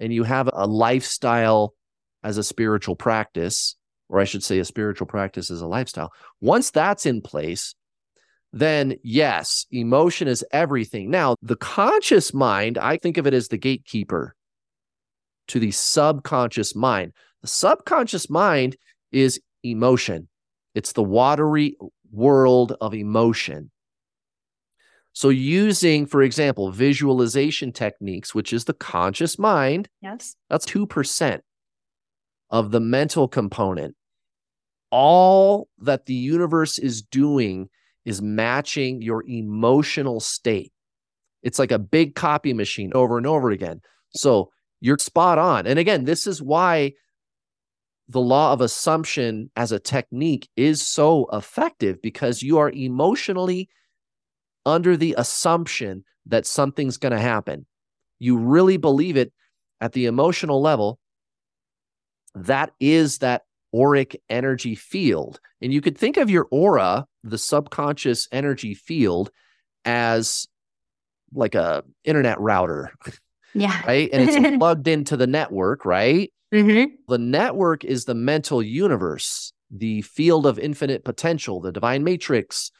and 0.00 0.14
you 0.14 0.22
have 0.22 0.48
a 0.50 0.66
lifestyle 0.66 1.74
as 2.22 2.38
a 2.38 2.42
spiritual 2.42 2.96
practice, 2.96 3.76
or 4.08 4.18
I 4.18 4.24
should 4.24 4.42
say, 4.42 4.60
a 4.60 4.64
spiritual 4.64 5.08
practice 5.08 5.50
as 5.50 5.60
a 5.60 5.66
lifestyle, 5.66 6.10
once 6.40 6.70
that's 6.70 7.04
in 7.04 7.20
place, 7.20 7.74
then 8.52 8.96
yes, 9.02 9.66
emotion 9.70 10.28
is 10.28 10.44
everything. 10.52 11.10
Now, 11.10 11.36
the 11.42 11.56
conscious 11.56 12.34
mind, 12.34 12.76
I 12.78 12.98
think 12.98 13.16
of 13.16 13.26
it 13.26 13.34
as 13.34 13.48
the 13.48 13.56
gatekeeper 13.56 14.34
to 15.48 15.58
the 15.58 15.70
subconscious 15.70 16.74
mind. 16.74 17.12
The 17.40 17.48
subconscious 17.48 18.28
mind 18.28 18.76
is 19.10 19.40
emotion, 19.62 20.28
it's 20.74 20.92
the 20.92 21.02
watery 21.02 21.76
world 22.10 22.76
of 22.80 22.94
emotion. 22.94 23.70
So, 25.14 25.28
using, 25.28 26.06
for 26.06 26.22
example, 26.22 26.70
visualization 26.70 27.72
techniques, 27.72 28.34
which 28.34 28.52
is 28.52 28.64
the 28.64 28.72
conscious 28.72 29.38
mind, 29.38 29.88
Yes. 30.00 30.36
that's 30.48 30.64
2% 30.66 31.40
of 32.50 32.70
the 32.70 32.80
mental 32.80 33.28
component. 33.28 33.94
All 34.90 35.68
that 35.78 36.06
the 36.06 36.14
universe 36.14 36.78
is 36.78 37.02
doing 37.02 37.68
is 38.04 38.20
matching 38.20 39.02
your 39.02 39.24
emotional 39.28 40.20
state. 40.20 40.72
It's 41.42 41.58
like 41.58 41.72
a 41.72 41.78
big 41.78 42.14
copy 42.14 42.52
machine 42.52 42.92
over 42.94 43.18
and 43.18 43.26
over 43.26 43.50
again. 43.50 43.80
So 44.14 44.50
you're 44.80 44.98
spot 44.98 45.38
on. 45.38 45.66
And 45.66 45.78
again, 45.78 46.04
this 46.04 46.26
is 46.26 46.42
why 46.42 46.92
the 48.08 48.20
law 48.20 48.52
of 48.52 48.60
assumption 48.60 49.50
as 49.56 49.72
a 49.72 49.78
technique 49.78 50.48
is 50.56 50.86
so 50.86 51.26
effective 51.32 52.02
because 52.02 52.42
you 52.42 52.58
are 52.58 52.70
emotionally 52.70 53.68
under 54.66 54.96
the 54.96 55.14
assumption 55.18 56.04
that 56.26 56.46
something's 56.46 56.98
going 56.98 57.12
to 57.12 57.18
happen. 57.18 57.66
You 58.18 58.36
really 58.36 58.76
believe 58.76 59.16
it 59.16 59.32
at 59.80 59.92
the 59.92 60.06
emotional 60.06 60.60
level. 60.60 60.98
That 62.34 62.72
is 62.80 63.18
that 63.18 63.42
auric 63.74 64.20
energy 64.28 64.74
field. 64.74 65.40
And 65.60 65.72
you 65.72 65.80
could 65.80 65.96
think 65.96 66.16
of 66.16 66.30
your 66.30 66.46
aura, 66.50 67.06
the 67.24 67.38
subconscious 67.38 68.28
energy 68.32 68.74
field, 68.74 69.30
as 69.84 70.46
like 71.34 71.54
a 71.54 71.82
internet 72.04 72.38
router, 72.40 72.92
Yeah. 73.54 73.80
right? 73.86 74.08
And 74.12 74.28
it's 74.28 74.56
plugged 74.58 74.88
into 74.88 75.16
the 75.16 75.26
network, 75.26 75.84
right? 75.84 76.32
Mm-hmm. 76.52 76.94
The 77.08 77.18
network 77.18 77.84
is 77.84 78.04
the 78.04 78.14
mental 78.14 78.62
universe, 78.62 79.52
the 79.70 80.02
field 80.02 80.46
of 80.46 80.58
infinite 80.58 81.04
potential, 81.04 81.60
the 81.60 81.72
divine 81.72 82.04
matrix, 82.04 82.70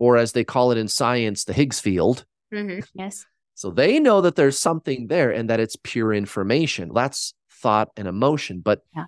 or 0.00 0.16
as 0.16 0.32
they 0.32 0.44
call 0.44 0.72
it 0.72 0.78
in 0.78 0.88
science, 0.88 1.44
the 1.44 1.52
Higgs 1.52 1.78
field. 1.78 2.24
Mm-hmm. 2.52 2.80
Yes. 2.94 3.24
So 3.54 3.70
they 3.70 3.98
know 4.00 4.20
that 4.20 4.36
there's 4.36 4.58
something 4.58 5.06
there 5.08 5.30
and 5.30 5.50
that 5.50 5.60
it's 5.60 5.76
pure 5.82 6.12
information. 6.12 6.90
That's 6.94 7.34
thought 7.50 7.90
and 7.96 8.08
emotion. 8.08 8.60
But 8.60 8.82
Yeah. 8.94 9.06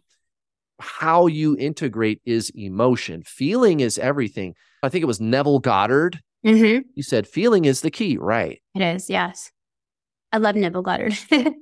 How 0.81 1.27
you 1.27 1.57
integrate 1.59 2.21
is 2.25 2.51
emotion. 2.55 3.23
Feeling 3.23 3.81
is 3.81 3.99
everything. 3.99 4.55
I 4.83 4.89
think 4.89 5.03
it 5.03 5.07
was 5.07 5.21
Neville 5.21 5.59
Goddard. 5.59 6.21
Mm-hmm. 6.45 6.89
You 6.95 7.03
said 7.03 7.27
feeling 7.27 7.65
is 7.65 7.83
the 7.83 7.91
key, 7.91 8.17
right? 8.17 8.61
It 8.75 8.83
is. 8.83 9.11
Yes. 9.11 9.51
I 10.33 10.39
love 10.39 10.57
Neville 10.57 10.83
Goddard. 10.83 11.19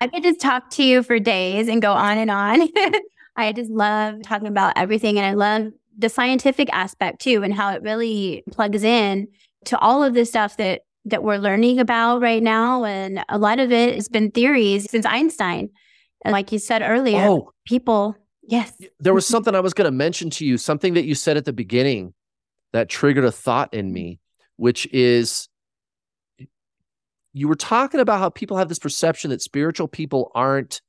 I 0.00 0.06
could 0.06 0.22
just 0.22 0.40
talk 0.40 0.70
to 0.70 0.82
you 0.82 1.02
for 1.02 1.18
days 1.18 1.68
and 1.68 1.82
go 1.82 1.92
on 1.92 2.18
and 2.18 2.30
on. 2.30 2.68
I 3.36 3.52
just 3.52 3.70
love 3.70 4.22
talking 4.22 4.48
about 4.48 4.74
everything 4.76 5.18
and 5.18 5.26
I 5.26 5.34
love 5.34 5.72
the 5.96 6.08
scientific 6.08 6.68
aspect 6.72 7.20
too 7.20 7.42
and 7.42 7.52
how 7.52 7.72
it 7.72 7.82
really 7.82 8.44
plugs 8.50 8.84
in 8.84 9.28
to 9.66 9.78
all 9.78 10.02
of 10.02 10.14
the 10.14 10.24
stuff 10.24 10.56
that 10.56 10.82
that 11.04 11.22
we're 11.22 11.38
learning 11.38 11.78
about 11.78 12.20
right 12.20 12.42
now 12.42 12.84
and 12.84 13.24
a 13.28 13.38
lot 13.38 13.58
of 13.58 13.72
it 13.72 13.94
has 13.94 14.08
been 14.08 14.30
theories 14.30 14.90
since 14.90 15.06
Einstein. 15.06 15.70
And 16.24 16.32
like 16.32 16.52
you 16.52 16.58
said 16.58 16.82
earlier, 16.82 17.26
oh, 17.26 17.52
people 17.64 18.16
yes. 18.42 18.72
There 18.98 19.14
was 19.14 19.26
something 19.28 19.54
I 19.54 19.60
was 19.60 19.74
going 19.74 19.86
to 19.86 19.96
mention 19.96 20.30
to 20.30 20.44
you, 20.44 20.58
something 20.58 20.94
that 20.94 21.04
you 21.04 21.14
said 21.14 21.36
at 21.36 21.44
the 21.44 21.52
beginning 21.52 22.14
that 22.72 22.88
triggered 22.88 23.24
a 23.24 23.32
thought 23.32 23.72
in 23.72 23.92
me, 23.92 24.20
which 24.56 24.86
is 24.92 25.48
you 27.32 27.48
were 27.48 27.54
talking 27.54 28.00
about 28.00 28.18
how 28.18 28.30
people 28.30 28.56
have 28.56 28.68
this 28.68 28.78
perception 28.78 29.30
that 29.30 29.42
spiritual 29.42 29.88
people 29.88 30.32
aren't 30.34 30.80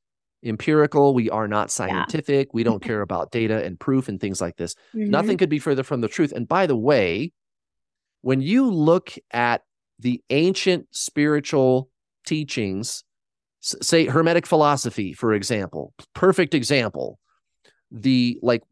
empirical, 0.43 1.13
we 1.13 1.29
are 1.29 1.47
not 1.47 1.69
scientific, 1.69 2.47
yeah. 2.47 2.51
we 2.53 2.63
don't 2.63 2.81
care 2.83 3.01
about 3.01 3.31
data 3.31 3.63
and 3.63 3.79
proof 3.79 4.07
and 4.07 4.19
things 4.19 4.41
like 4.41 4.55
this. 4.57 4.75
Mm-hmm. 4.95 5.09
Nothing 5.09 5.37
could 5.37 5.49
be 5.49 5.59
further 5.59 5.83
from 5.83 6.01
the 6.01 6.07
truth. 6.07 6.31
And 6.31 6.47
by 6.47 6.65
the 6.65 6.77
way, 6.77 7.33
when 8.21 8.41
you 8.41 8.69
look 8.69 9.13
at 9.31 9.63
the 9.99 10.21
ancient 10.29 10.87
spiritual 10.91 11.89
teachings, 12.25 13.03
say 13.59 14.05
Hermetic 14.05 14.45
philosophy, 14.45 15.13
for 15.13 15.33
example, 15.33 15.93
perfect 16.13 16.53
example, 16.53 17.19
the 17.91 18.39
like 18.41 18.63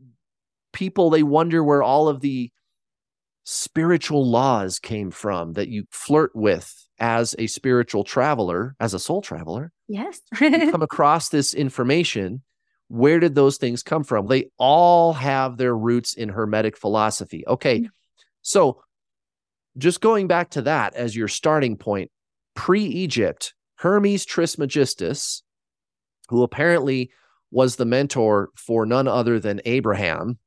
people, 0.74 1.10
they 1.10 1.24
wonder 1.24 1.64
where 1.64 1.84
all 1.84 2.08
of 2.08 2.22
the 2.22 2.52
spiritual 3.44 4.30
laws 4.30 4.80
came 4.80 5.10
from 5.12 5.54
that 5.54 5.70
you 5.70 5.86
flirt 5.90 6.36
with 6.36 6.74
as 7.00 7.36
a 7.40 7.48
spiritual 7.48 8.04
traveler, 8.04 8.76
as 8.80 8.94
a 8.94 9.00
soul 9.00 9.22
traveler. 9.22 9.72
Yes. 9.88 10.20
come 10.36 10.82
across 10.82 11.30
this 11.30 11.54
information. 11.54 12.44
Where 12.90 13.20
did 13.20 13.36
those 13.36 13.58
things 13.58 13.84
come 13.84 14.04
from? 14.04 14.28
They 14.28 14.50
all 14.58 15.14
have 15.14 15.58
their 15.58 15.76
roots 15.76 16.14
in 16.14 16.30
Hermetic 16.30 16.78
philosophy. 16.78 17.46
Okay. 17.48 17.80
Mm-hmm. 17.80 17.88
So, 18.42 18.82
just 19.78 20.02
going 20.02 20.28
back 20.28 20.52
to 20.52 20.64
that 20.64 20.96
as 20.96 21.16
your 21.16 21.28
starting 21.28 21.78
point, 21.78 22.12
pre 22.56 22.84
Egypt, 22.84 23.54
Hermes 23.78 24.26
Trismegistus, 24.26 25.44
who 26.30 26.44
apparently 26.44 27.12
was 27.52 27.76
the 27.76 27.86
mentor 27.86 28.50
for 28.56 28.86
none 28.86 29.08
other 29.08 29.40
than 29.40 29.62
Abraham, 29.66 30.38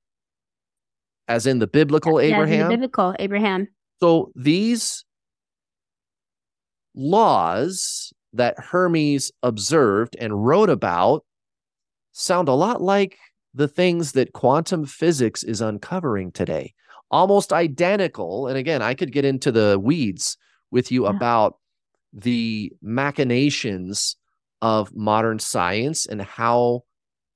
as 1.29 1.47
in 1.47 1.59
the 1.59 1.67
biblical 1.67 2.21
yeah, 2.21 2.35
Abraham. 2.35 2.69
The 2.69 2.77
biblical 2.77 3.15
Abraham. 3.19 3.69
So 4.01 4.33
these 4.35 5.05
laws 6.95 8.13
that 8.33 8.57
Hermes 8.59 9.33
observed 9.43 10.17
and 10.19 10.45
wrote 10.45 10.71
about 10.71 11.25
sound 12.13 12.49
a 12.49 12.55
lot 12.55 12.83
like 12.83 13.17
the 13.55 13.69
things 13.69 14.13
that 14.13 14.33
quantum 14.33 14.85
physics 14.85 15.43
is 15.43 15.61
uncovering 15.61 16.33
today. 16.33 16.75
Almost 17.11 17.53
identical. 17.53 18.47
And 18.47 18.57
again, 18.57 18.83
I 18.83 18.95
could 18.95 19.13
get 19.13 19.25
into 19.25 19.51
the 19.51 19.79
weeds 19.81 20.37
with 20.71 20.93
you 20.93 21.05
yeah. 21.05 21.11
about 21.11 21.57
the 22.13 22.73
machinations 22.83 24.17
of 24.63 24.95
modern 24.95 25.39
science 25.39 26.07
and 26.07 26.21
how 26.21 26.83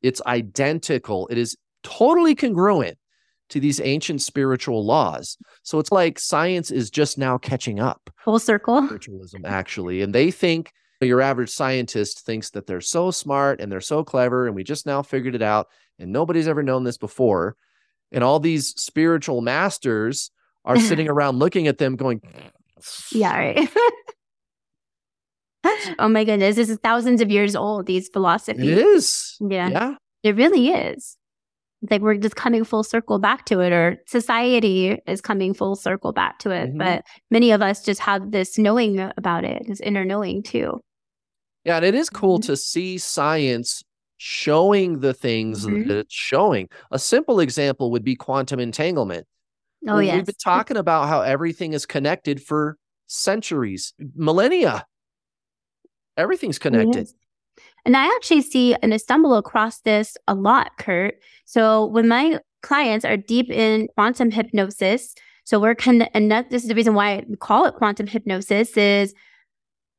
it's 0.03 0.20
identical. 0.27 1.27
It 1.29 1.39
is 1.39 1.57
totally 1.83 2.35
congruent 2.35 2.99
to 3.51 3.61
these 3.61 3.81
ancient 3.81 4.22
spiritual 4.22 4.85
laws. 4.85 5.37
So 5.62 5.79
it's 5.79 5.93
like 5.93 6.18
science 6.18 6.70
is 6.70 6.91
just 6.91 7.18
now 7.18 7.39
catching 7.39 7.79
up. 7.79 8.11
Full 8.25 8.39
circle. 8.39 8.85
Spiritualism, 8.87 9.45
actually. 9.45 10.03
And 10.03 10.14
they 10.14 10.31
think 10.31 10.72
your 11.01 11.20
average 11.20 11.51
scientist 11.51 12.25
thinks 12.25 12.51
that 12.51 12.66
they're 12.66 12.81
so 12.81 13.11
smart 13.11 13.61
and 13.61 13.70
they're 13.70 13.81
so 13.81 14.03
clever 14.03 14.47
and 14.47 14.57
we 14.57 14.64
just 14.64 14.87
now 14.87 15.03
figured 15.03 15.35
it 15.35 15.43
out 15.43 15.68
and 15.99 16.12
nobody's 16.12 16.49
ever 16.49 16.62
known 16.62 16.85
this 16.85 16.99
before. 16.99 17.57
And 18.12 18.25
all 18.25 18.41
these 18.41 18.68
spiritual 18.81 19.41
masters 19.41 20.31
are 20.64 20.79
sitting 20.81 21.09
around 21.09 21.39
looking 21.39 21.66
at 21.66 21.79
them 21.79 21.97
going, 21.97 22.22
Yeah, 23.12 23.37
right. 23.37 23.68
oh 25.99 26.09
my 26.09 26.25
goodness. 26.25 26.57
This 26.57 26.69
is 26.69 26.79
thousands 26.83 27.21
of 27.21 27.31
years 27.31 27.57
old, 27.57 27.87
these 27.87 28.09
philosophies. 28.09 28.69
It 28.69 28.79
is. 28.79 29.37
Yeah. 29.41 29.69
Yeah. 29.69 29.95
It 30.25 30.37
really 30.37 30.71
is 30.71 31.19
It's 31.83 31.91
like 31.91 32.01
we're 32.01 32.17
just 32.17 32.35
coming 32.35 32.65
full 32.65 32.83
circle 32.83 33.19
back 33.19 33.45
to 33.47 33.61
it 33.61 33.73
or 33.73 33.99
society 34.07 34.99
is 35.07 35.21
coming 35.21 35.55
full 35.55 35.77
circle 35.77 36.12
back 36.12 36.39
to 36.41 36.51
it 36.51 36.71
mm-hmm. 36.71 36.79
but 36.79 37.05
many 37.31 37.53
of 37.53 37.61
us 37.62 37.85
just 37.85 38.01
have 38.01 38.33
this 38.33 38.59
knowing 38.59 38.99
about 39.17 39.45
it 39.45 39.62
this 39.69 39.81
inner 39.81 40.05
knowing 40.05 40.43
too 40.43 40.81
yeah 41.65 41.77
and 41.77 41.85
it 41.85 41.95
is 41.95 42.09
cool 42.09 42.39
mm-hmm. 42.39 42.47
to 42.47 42.57
see 42.57 42.97
science 42.97 43.85
showing 44.17 45.01
the 45.01 45.12
things 45.12 45.67
mm-hmm. 45.67 45.89
that 45.89 45.99
it's 45.99 46.15
showing 46.15 46.67
a 46.91 46.99
simple 46.99 47.39
example 47.39 47.91
would 47.91 48.05
be 48.05 48.17
quantum 48.17 48.59
entanglement 48.59 49.27
oh 49.89 49.99
yeah 49.99 50.17
we've 50.17 50.25
been 50.25 50.35
talking 50.43 50.79
about 50.79 51.07
how 51.07 51.21
everything 51.21 51.75
is 51.75 51.85
connected 51.85 52.43
for 52.43 52.79
centuries 53.09 53.93
millennia 54.15 54.87
everything's 56.17 56.59
connected 56.59 57.09
and 57.85 57.97
I 57.97 58.07
actually 58.17 58.43
see 58.43 58.75
and 58.83 58.95
I 58.95 58.97
stumble 58.97 59.37
across 59.37 59.81
this 59.81 60.17
a 60.27 60.35
lot, 60.35 60.73
Kurt. 60.79 61.17
So 61.45 61.87
when 61.87 62.09
my 62.09 62.41
clients 62.62 63.05
are 63.05 63.17
deep 63.17 63.51
in 63.51 63.89
quantum 63.95 64.31
hypnosis, 64.31 65.15
so 65.45 65.61
we're 65.61 65.75
con- 65.75 66.03
and 66.03 66.31
that, 66.31 66.51
this 66.51 66.62
is 66.62 66.69
the 66.69 66.75
reason 66.75 66.95
why 66.95 67.25
we 67.29 67.37
call 67.37 67.67
it 67.67 67.75
quantum 67.75 68.07
hypnosis 68.07 68.77
is 68.77 69.15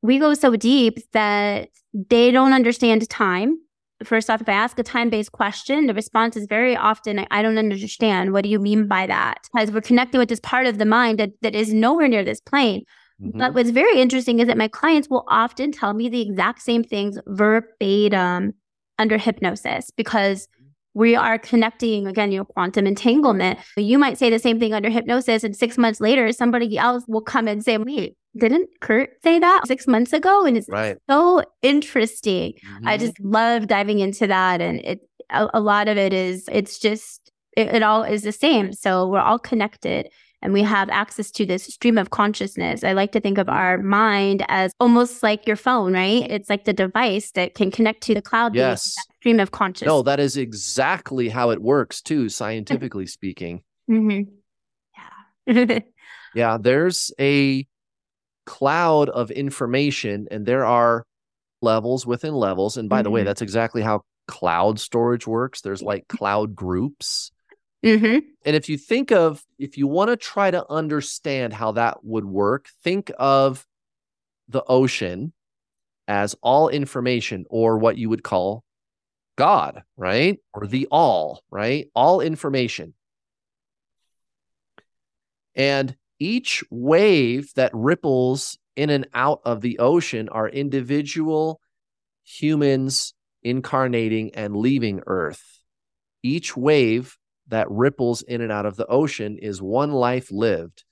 we 0.01 0.17
go 0.17 0.33
so 0.33 0.55
deep 0.55 0.97
that 1.13 1.69
they 1.93 2.31
don't 2.31 2.53
understand 2.53 3.07
time. 3.09 3.59
First 4.03 4.29
off, 4.29 4.41
if 4.41 4.49
I 4.49 4.53
ask 4.53 4.77
a 4.77 4.83
time-based 4.83 5.31
question, 5.31 5.87
the 5.87 5.93
response 5.93 6.35
is 6.35 6.47
very 6.47 6.75
often, 6.75 7.19
I, 7.19 7.27
I 7.31 7.41
don't 7.41 7.57
understand. 7.57 8.33
What 8.33 8.43
do 8.43 8.49
you 8.49 8.59
mean 8.59 8.87
by 8.87 9.07
that? 9.07 9.47
Because 9.53 9.71
we're 9.71 9.81
connected 9.81 10.17
with 10.17 10.27
this 10.27 10.41
part 10.41 10.67
of 10.67 10.79
the 10.79 10.85
mind 10.85 11.19
that, 11.19 11.29
that 11.41 11.55
is 11.55 11.73
nowhere 11.73 12.07
near 12.07 12.23
this 12.23 12.41
plane. 12.41 12.83
Mm-hmm. 13.21 13.39
But 13.39 13.53
what's 13.53 13.69
very 13.69 13.99
interesting 13.99 14.39
is 14.39 14.47
that 14.47 14.57
my 14.57 14.67
clients 14.67 15.09
will 15.09 15.23
often 15.27 15.71
tell 15.71 15.93
me 15.93 16.09
the 16.09 16.21
exact 16.21 16.61
same 16.61 16.83
things 16.83 17.17
verbatim 17.27 18.53
under 18.99 19.17
hypnosis 19.17 19.91
because 19.91 20.47
we 20.93 21.15
are 21.15 21.37
connecting 21.37 22.07
again, 22.07 22.31
you 22.31 22.39
know, 22.39 22.45
quantum 22.45 22.87
entanglement. 22.87 23.59
You 23.75 23.97
might 23.97 24.17
say 24.17 24.29
the 24.29 24.39
same 24.39 24.59
thing 24.59 24.73
under 24.73 24.89
hypnosis, 24.89 25.43
and 25.43 25.55
six 25.55 25.77
months 25.77 25.99
later, 25.99 26.31
somebody 26.31 26.77
else 26.77 27.03
will 27.07 27.21
come 27.21 27.49
and 27.49 27.63
say, 27.63 27.77
Wait, 27.77 28.15
didn't 28.37 28.69
Kurt 28.79 29.09
say 29.21 29.37
that 29.39 29.67
six 29.67 29.87
months 29.87 30.13
ago? 30.13 30.45
And 30.45 30.57
it's 30.57 30.69
right. 30.69 30.97
so 31.09 31.43
interesting. 31.61 32.53
Mm-hmm. 32.53 32.87
I 32.87 32.97
just 32.97 33.19
love 33.19 33.67
diving 33.67 33.99
into 33.99 34.25
that. 34.27 34.61
And 34.61 34.79
it 34.79 35.01
a, 35.29 35.49
a 35.53 35.59
lot 35.59 35.87
of 35.87 35.97
it 35.97 36.13
is 36.13 36.47
it's 36.51 36.79
just 36.79 37.31
it, 37.57 37.75
it 37.75 37.83
all 37.83 38.03
is 38.03 38.23
the 38.23 38.31
same. 38.31 38.73
So 38.73 39.07
we're 39.07 39.19
all 39.19 39.39
connected 39.39 40.09
and 40.45 40.53
we 40.53 40.61
have 40.61 40.89
access 40.91 41.31
to 41.31 41.45
this 41.45 41.63
stream 41.63 41.97
of 41.97 42.11
consciousness. 42.11 42.83
I 42.83 42.93
like 42.93 43.11
to 43.13 43.19
think 43.19 43.39
of 43.39 43.49
our 43.49 43.79
mind 43.79 44.45
as 44.47 44.71
almost 44.79 45.23
like 45.23 45.47
your 45.47 45.55
phone, 45.55 45.93
right? 45.93 46.29
It's 46.29 46.51
like 46.51 46.65
the 46.65 46.73
device 46.73 47.31
that 47.31 47.55
can 47.55 47.71
connect 47.71 48.01
to 48.03 48.13
the 48.13 48.21
cloud. 48.21 48.53
Yes. 48.53 48.95
Stream 49.15 49.39
of 49.39 49.49
consciousness. 49.49 49.87
No, 49.87 50.03
that 50.03 50.19
is 50.19 50.37
exactly 50.37 51.29
how 51.29 51.49
it 51.49 51.63
works, 51.63 51.99
too, 51.99 52.29
scientifically 52.29 53.07
speaking. 53.07 53.63
Mm-hmm. 53.89 54.31
Yeah. 55.47 55.79
yeah. 56.35 56.57
There's 56.61 57.11
a 57.19 57.65
cloud 58.45 59.09
of 59.09 59.31
information, 59.31 60.27
and 60.29 60.45
there 60.45 60.63
are 60.63 61.07
levels 61.63 62.05
within 62.05 62.35
levels. 62.35 62.77
And 62.77 62.87
by 62.87 62.97
mm-hmm. 62.97 63.03
the 63.03 63.09
way, 63.09 63.19
mm-hmm. 63.21 63.25
that's 63.25 63.41
exactly 63.41 63.81
how 63.81 64.03
cloud 64.27 64.79
storage 64.79 65.25
works. 65.25 65.61
There's 65.61 65.81
like 65.81 66.07
cloud 66.07 66.55
groups. 66.55 67.31
Mm-hmm. 67.85 68.19
And 68.45 68.55
if 68.55 68.67
you 68.67 68.77
think 68.77 69.11
of, 69.11 69.43
if 69.59 69.77
you 69.77 69.85
want 69.85 70.09
to 70.09 70.17
try 70.17 70.49
to 70.49 70.65
understand 70.71 71.53
how 71.53 71.73
that 71.73 72.03
would 72.03 72.25
work, 72.25 72.67
think 72.83 73.11
of 73.19 73.65
the 74.49 74.63
ocean 74.63 75.33
as 76.07 76.35
all 76.41 76.69
information 76.69 77.45
or 77.49 77.77
what 77.77 77.97
you 77.97 78.09
would 78.09 78.23
call 78.23 78.63
God, 79.37 79.83
right? 79.97 80.39
Or 80.53 80.65
the 80.65 80.87
all, 80.89 81.43
right? 81.51 81.87
All 81.93 82.21
information. 82.21 82.93
And 85.53 85.95
each 86.19 86.63
wave 86.71 87.51
that 87.55 87.71
ripples 87.73 88.57
in 88.75 88.89
and 88.89 89.07
out 89.13 89.41
of 89.45 89.61
the 89.61 89.79
ocean 89.79 90.27
are 90.29 90.49
individual 90.49 91.61
humans 92.23 93.13
incarnating 93.43 94.33
and 94.33 94.55
leaving 94.55 95.01
Earth. 95.05 95.61
Each 96.23 96.57
wave 96.57 97.17
that 97.47 97.69
ripples 97.69 98.21
in 98.21 98.41
and 98.41 98.51
out 98.51 98.65
of 98.65 98.75
the 98.75 98.87
ocean 98.87 99.37
is 99.37 99.61
one 99.61 99.91
life 99.91 100.31
lived. 100.31 100.83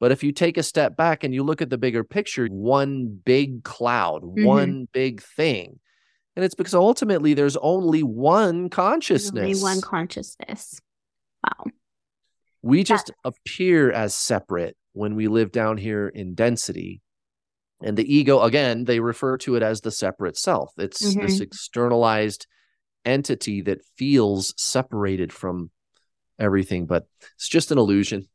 But 0.00 0.12
if 0.12 0.24
you 0.24 0.32
take 0.32 0.56
a 0.56 0.62
step 0.62 0.96
back 0.96 1.24
and 1.24 1.34
you 1.34 1.42
look 1.42 1.60
at 1.60 1.68
the 1.68 1.78
bigger 1.78 2.02
picture, 2.04 2.46
one 2.46 3.06
big 3.24 3.64
cloud, 3.64 4.22
mm-hmm. 4.22 4.44
one 4.44 4.88
big 4.92 5.22
thing. 5.22 5.78
And 6.36 6.44
it's 6.44 6.54
because 6.54 6.74
ultimately 6.74 7.34
there's 7.34 7.56
only 7.58 8.02
one 8.02 8.70
consciousness. 8.70 9.42
Only 9.42 9.60
one 9.60 9.80
consciousness. 9.82 10.80
Wow. 11.44 11.66
We 12.62 12.82
just 12.82 13.10
appear 13.24 13.90
as 13.90 14.14
separate 14.14 14.76
when 14.92 15.16
we 15.16 15.28
live 15.28 15.52
down 15.52 15.76
here 15.76 16.08
in 16.08 16.34
density. 16.34 17.02
And 17.82 17.96
the 17.96 18.14
ego, 18.14 18.40
again, 18.42 18.84
they 18.84 19.00
refer 19.00 19.38
to 19.38 19.56
it 19.56 19.62
as 19.62 19.80
the 19.80 19.90
separate 19.90 20.36
self. 20.36 20.72
It's 20.78 21.02
mm-hmm. 21.02 21.26
this 21.26 21.40
externalized 21.40 22.46
entity 23.04 23.62
that 23.62 23.84
feels 23.96 24.54
separated 24.56 25.32
from 25.32 25.70
everything, 26.40 26.86
but 26.86 27.06
it's 27.36 27.48
just 27.48 27.70
an 27.70 27.78
illusion. 27.78 28.28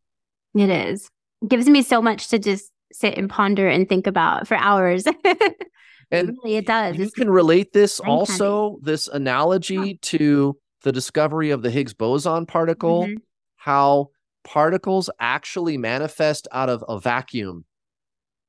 It 0.54 0.70
is. 0.70 1.10
It 1.42 1.50
gives 1.50 1.68
me 1.68 1.82
so 1.82 2.02
much 2.02 2.30
to 2.30 2.40
just 2.40 2.72
sit 2.92 3.18
and 3.18 3.30
ponder 3.30 3.68
and 3.68 3.90
think 3.90 4.08
about 4.08 4.48
for 4.48 4.56
hours. 4.56 5.06
and 6.12 6.38
really, 6.44 6.58
it 6.58 6.66
does. 6.66 6.98
You 6.98 7.06
it's 7.06 7.14
can 7.14 7.30
relate 7.30 7.74
this 7.74 8.00
also, 8.00 8.80
this 8.82 9.08
analogy 9.08 9.76
yeah. 9.76 9.94
to 10.02 10.58
the 10.84 10.92
discovery 10.92 11.52
of 11.52 11.62
the 11.62 11.72
Higgs 11.72 11.94
boson 11.94 12.46
particle, 12.46 13.04
mm-hmm. 13.04 13.16
how 13.58 14.10
particles 14.44 15.10
actually 15.20 15.78
manifest 15.78 16.48
out 16.52 16.70
of 16.70 16.84
a 16.88 17.00
vacuum 17.00 17.66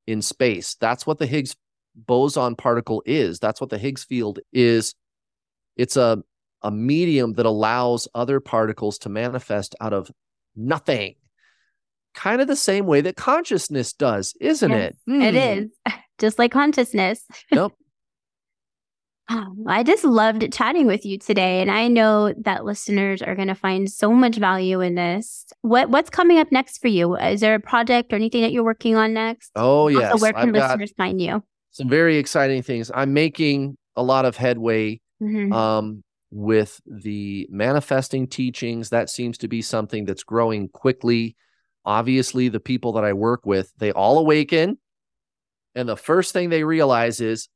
in 0.07 0.23
space. 0.23 0.77
That's 0.81 1.07
what 1.07 1.19
the 1.19 1.27
Higgs 1.27 1.57
boson 1.95 2.55
particle 2.55 3.03
is. 3.07 3.41
That's 3.41 3.61
what 3.61 3.71
the 3.71 3.79
Higgs 3.79 4.05
field 4.05 4.39
is. 4.53 4.95
It's 5.77 5.97
a 5.97 6.23
a 6.67 6.71
medium 6.73 7.35
that 7.35 7.47
allows 7.47 8.09
other 8.13 8.41
particles 8.41 8.99
to 8.99 9.09
manifest 9.09 9.77
out 9.81 9.93
of 9.93 10.11
nothing. 10.57 11.15
Kind 12.13 12.41
of 12.41 12.49
the 12.49 12.57
same 12.57 12.87
way 12.87 13.01
that 13.03 13.15
consciousness 13.15 13.93
does, 13.93 14.35
isn't 14.41 14.71
yes, 14.73 14.93
it? 15.07 15.11
Mm. 15.11 15.23
It 15.23 15.71
hmm. 15.87 15.95
Just 16.19 16.41
like 16.41 16.51
consciousness. 16.51 17.23
Yep. 17.53 17.73
I 19.67 19.83
just 19.83 20.05
loved 20.05 20.53
chatting 20.53 20.87
with 20.87 21.05
you 21.05 21.19
today, 21.19 21.61
and 21.61 21.71
I 21.71 21.89
know 21.89 22.33
that 22.43 22.65
listeners 22.65 23.23
are 23.23 23.35
going 23.35 23.49
to 23.49 23.57
find 23.57 23.91
so 23.91 24.13
much 24.13 24.37
value 24.37 24.81
in 24.81 24.95
this. 24.95 25.45
What 25.63 25.91
what's 25.91 26.11
coming 26.11 26.39
up 26.39 26.51
next 26.53 26.79
for 26.79 26.89
you? 26.89 27.17
Is 27.17 27.41
there 27.41 27.57
a 27.57 27.61
project 27.61 28.13
or 28.13 28.17
anything 28.17 28.43
that 28.43 28.53
you're 28.53 28.65
working 28.65 28.95
on 28.95 29.13
next? 29.15 29.51
Oh 29.57 29.89
yes, 29.89 30.13
also, 30.13 30.23
where 30.23 30.33
can 30.33 30.55
I've 30.55 30.55
listeners 30.55 30.93
find 30.97 31.21
you? 31.21 31.43
Some 31.73 31.89
very 31.89 32.19
exciting 32.19 32.63
things. 32.63 32.91
I'm 32.95 33.13
making 33.13 33.77
a 33.97 34.03
lot 34.03 34.25
of 34.27 34.37
headway 34.37 35.01
mm-hmm. 35.21 35.53
um, 35.53 36.05
with 36.37 36.83
the 36.87 37.49
manifesting 37.51 38.27
teachings. 38.27 38.91
That 38.91 39.09
seems 39.09 39.39
to 39.39 39.49
be 39.49 39.63
something 39.63 40.05
that's 40.05 40.23
growing 40.23 40.69
quickly. 40.69 41.35
Obviously, 41.87 42.49
the 42.49 42.61
people 42.61 42.93
that 42.93 43.05
I 43.05 43.15
work 43.15 43.47
with, 43.47 43.73
they 43.79 43.91
all 43.91 44.19
awaken, 44.19 44.77
and 45.75 45.89
the 45.89 45.97
first 45.97 46.33
thing 46.33 46.51
they 46.51 46.63
realize 46.63 47.21
is 47.21 47.49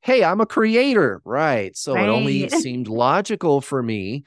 hey, 0.00 0.22
I'm 0.22 0.40
a 0.40 0.46
creator. 0.46 1.20
Right. 1.24 1.76
So 1.76 1.94
right. 1.94 2.04
it 2.04 2.08
only 2.08 2.48
seemed 2.60 2.86
logical 2.86 3.60
for 3.60 3.82
me 3.82 4.24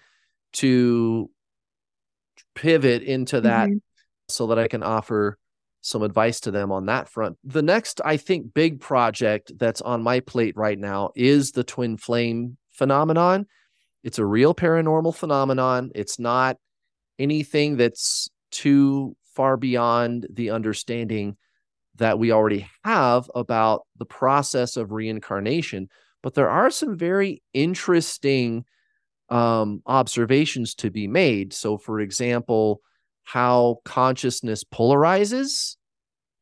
to 0.54 1.30
pivot 2.56 3.04
into 3.04 3.40
that 3.42 3.70
mm-hmm. 3.70 3.78
so 4.28 4.48
that 4.48 4.60
I 4.60 4.68
can 4.68 4.84
offer 4.84 5.38
some 5.80 6.04
advice 6.04 6.42
to 6.42 6.52
them 6.52 6.74
on 6.74 6.88
that 6.88 7.08
front. 7.08 7.38
The 7.46 7.62
next, 7.62 8.02
I 8.04 8.18
think, 8.18 8.54
big 8.54 8.82
project 8.82 9.54
that's 9.58 9.80
on 9.80 10.04
my 10.04 10.20
plate 10.20 10.58
right 10.58 10.78
now 10.78 11.12
is 11.16 11.54
the 11.54 11.64
twin 11.64 11.96
flame 11.96 12.58
phenomenon. 12.72 13.48
It's 14.04 14.20
a 14.20 14.26
real 14.26 14.54
paranormal 14.54 15.16
phenomenon. 15.16 15.92
It's 15.96 16.20
not 16.20 16.58
anything 17.20 17.78
that's 17.78 18.30
too 18.52 19.16
far 19.36 19.58
beyond 19.58 20.28
the 20.32 20.50
understanding 20.50 21.38
that 21.96 22.18
we 22.18 22.32
already 22.32 22.68
have 22.84 23.30
about 23.36 23.86
the 23.98 24.06
process 24.06 24.78
of 24.78 24.92
reincarnation. 24.92 25.90
But 26.24 26.34
there 26.34 26.50
are 26.50 26.70
some 26.70 26.98
very 26.98 27.42
interesting 27.54 28.66
um, 29.30 29.82
observations 29.86 30.76
to 30.76 30.90
be 30.92 31.08
made. 31.08 31.54
So, 31.54 31.78
for 31.78 32.00
example, 32.00 32.82
how 33.24 33.80
consciousness 33.86 34.64
polarizes 34.64 35.78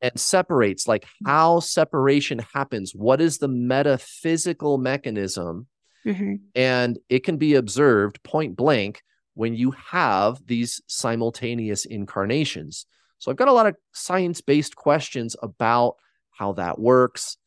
and 0.02 0.18
separates, 0.20 0.88
like 0.88 1.06
how 1.26 1.60
separation 1.60 2.40
happens. 2.54 2.94
What 2.96 3.22
is 3.22 3.38
the 3.38 3.48
metaphysical 3.48 4.78
mechanism? 4.78 5.68
Mm-hmm. 6.06 6.36
And 6.56 7.00
it 7.10 7.24
can 7.24 7.38
be 7.38 7.56
observed 7.56 8.24
point 8.24 8.56
blank 8.56 9.02
when 9.34 9.54
you 9.54 9.72
have 9.72 10.46
these 10.46 10.82
simultaneous 10.88 11.86
incarnations. 11.86 12.86
So 13.20 13.32
I've 13.32 13.38
got 13.38 13.48
a 13.48 13.54
lot 13.54 13.68
of 13.68 13.76
science 13.94 14.42
based 14.42 14.76
questions 14.76 15.36
about 15.42 15.96
how 16.32 16.54
that 16.54 16.80
works. 16.80 17.38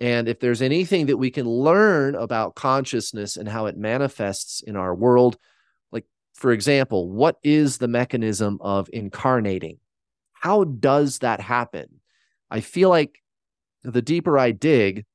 And 0.00 0.28
if 0.28 0.40
there's 0.40 0.62
anything 0.62 1.06
that 1.06 1.16
we 1.16 1.30
can 1.30 1.48
learn 1.48 2.16
about 2.16 2.56
consciousness 2.56 3.36
and 3.36 3.48
how 3.48 3.66
it 3.66 3.76
manifests 3.76 4.60
in 4.62 4.74
our 4.74 4.94
world, 4.94 5.36
like, 5.92 6.04
for 6.34 6.50
example, 6.50 7.08
what 7.08 7.36
is 7.44 7.78
the 7.78 7.88
mechanism 7.88 8.58
of 8.60 8.90
incarnating? 8.92 9.78
How 10.32 10.64
does 10.64 11.20
that 11.20 11.40
happen? 11.40 12.00
I 12.50 12.60
feel 12.60 12.88
like 12.88 13.22
the 13.84 14.02
deeper 14.02 14.36
I 14.38 14.50
dig, 14.50 15.06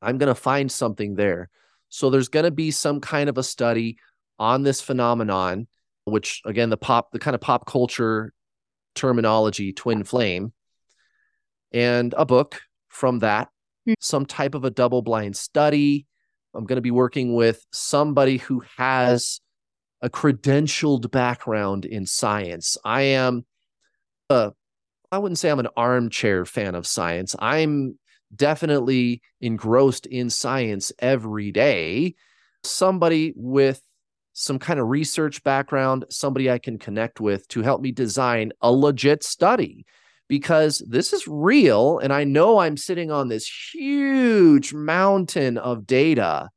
I'm 0.00 0.18
going 0.18 0.28
to 0.28 0.34
find 0.34 0.70
something 0.70 1.14
there. 1.14 1.48
So 1.92 2.08
there's 2.08 2.28
going 2.28 2.44
to 2.44 2.50
be 2.50 2.70
some 2.70 3.00
kind 3.00 3.28
of 3.28 3.36
a 3.36 3.42
study 3.42 3.98
on 4.38 4.62
this 4.62 4.80
phenomenon, 4.80 5.68
which 6.04 6.40
again, 6.46 6.70
the 6.70 6.78
pop, 6.78 7.12
the 7.12 7.18
kind 7.18 7.34
of 7.34 7.42
pop 7.42 7.66
culture 7.66 8.32
terminology, 8.94 9.74
twin 9.74 10.02
flame, 10.02 10.54
and 11.70 12.14
a 12.16 12.24
book 12.24 12.62
from 12.88 13.18
that, 13.18 13.48
mm-hmm. 13.86 13.92
some 14.00 14.24
type 14.24 14.54
of 14.54 14.64
a 14.64 14.70
double 14.70 15.02
blind 15.02 15.36
study. 15.36 16.06
I'm 16.54 16.64
going 16.64 16.78
to 16.78 16.82
be 16.82 16.90
working 16.90 17.34
with 17.34 17.62
somebody 17.72 18.38
who 18.38 18.62
has 18.78 19.42
a 20.00 20.08
credentialed 20.08 21.10
background 21.10 21.84
in 21.84 22.06
science. 22.06 22.78
I 22.82 23.02
am 23.02 23.44
a, 24.30 24.52
I 25.10 25.18
wouldn't 25.18 25.38
say 25.38 25.50
I'm 25.50 25.60
an 25.60 25.68
armchair 25.76 26.46
fan 26.46 26.74
of 26.74 26.86
science. 26.86 27.36
I'm 27.38 27.98
definitely 28.34 29.22
engrossed 29.40 30.06
in 30.06 30.30
science 30.30 30.92
every 30.98 31.52
day. 31.52 32.14
Somebody 32.64 33.32
with 33.36 33.82
some 34.32 34.58
kind 34.58 34.80
of 34.80 34.88
research 34.88 35.42
background, 35.42 36.04
somebody 36.08 36.50
I 36.50 36.58
can 36.58 36.78
connect 36.78 37.20
with 37.20 37.46
to 37.48 37.62
help 37.62 37.80
me 37.80 37.92
design 37.92 38.52
a 38.60 38.72
legit 38.72 39.22
study 39.22 39.84
because 40.28 40.82
this 40.88 41.12
is 41.12 41.28
real. 41.28 41.98
And 41.98 42.12
I 42.12 42.24
know 42.24 42.58
I'm 42.58 42.76
sitting 42.76 43.10
on 43.10 43.28
this 43.28 43.50
huge 43.74 44.72
mountain 44.72 45.58
of 45.58 45.86
data 45.86 46.48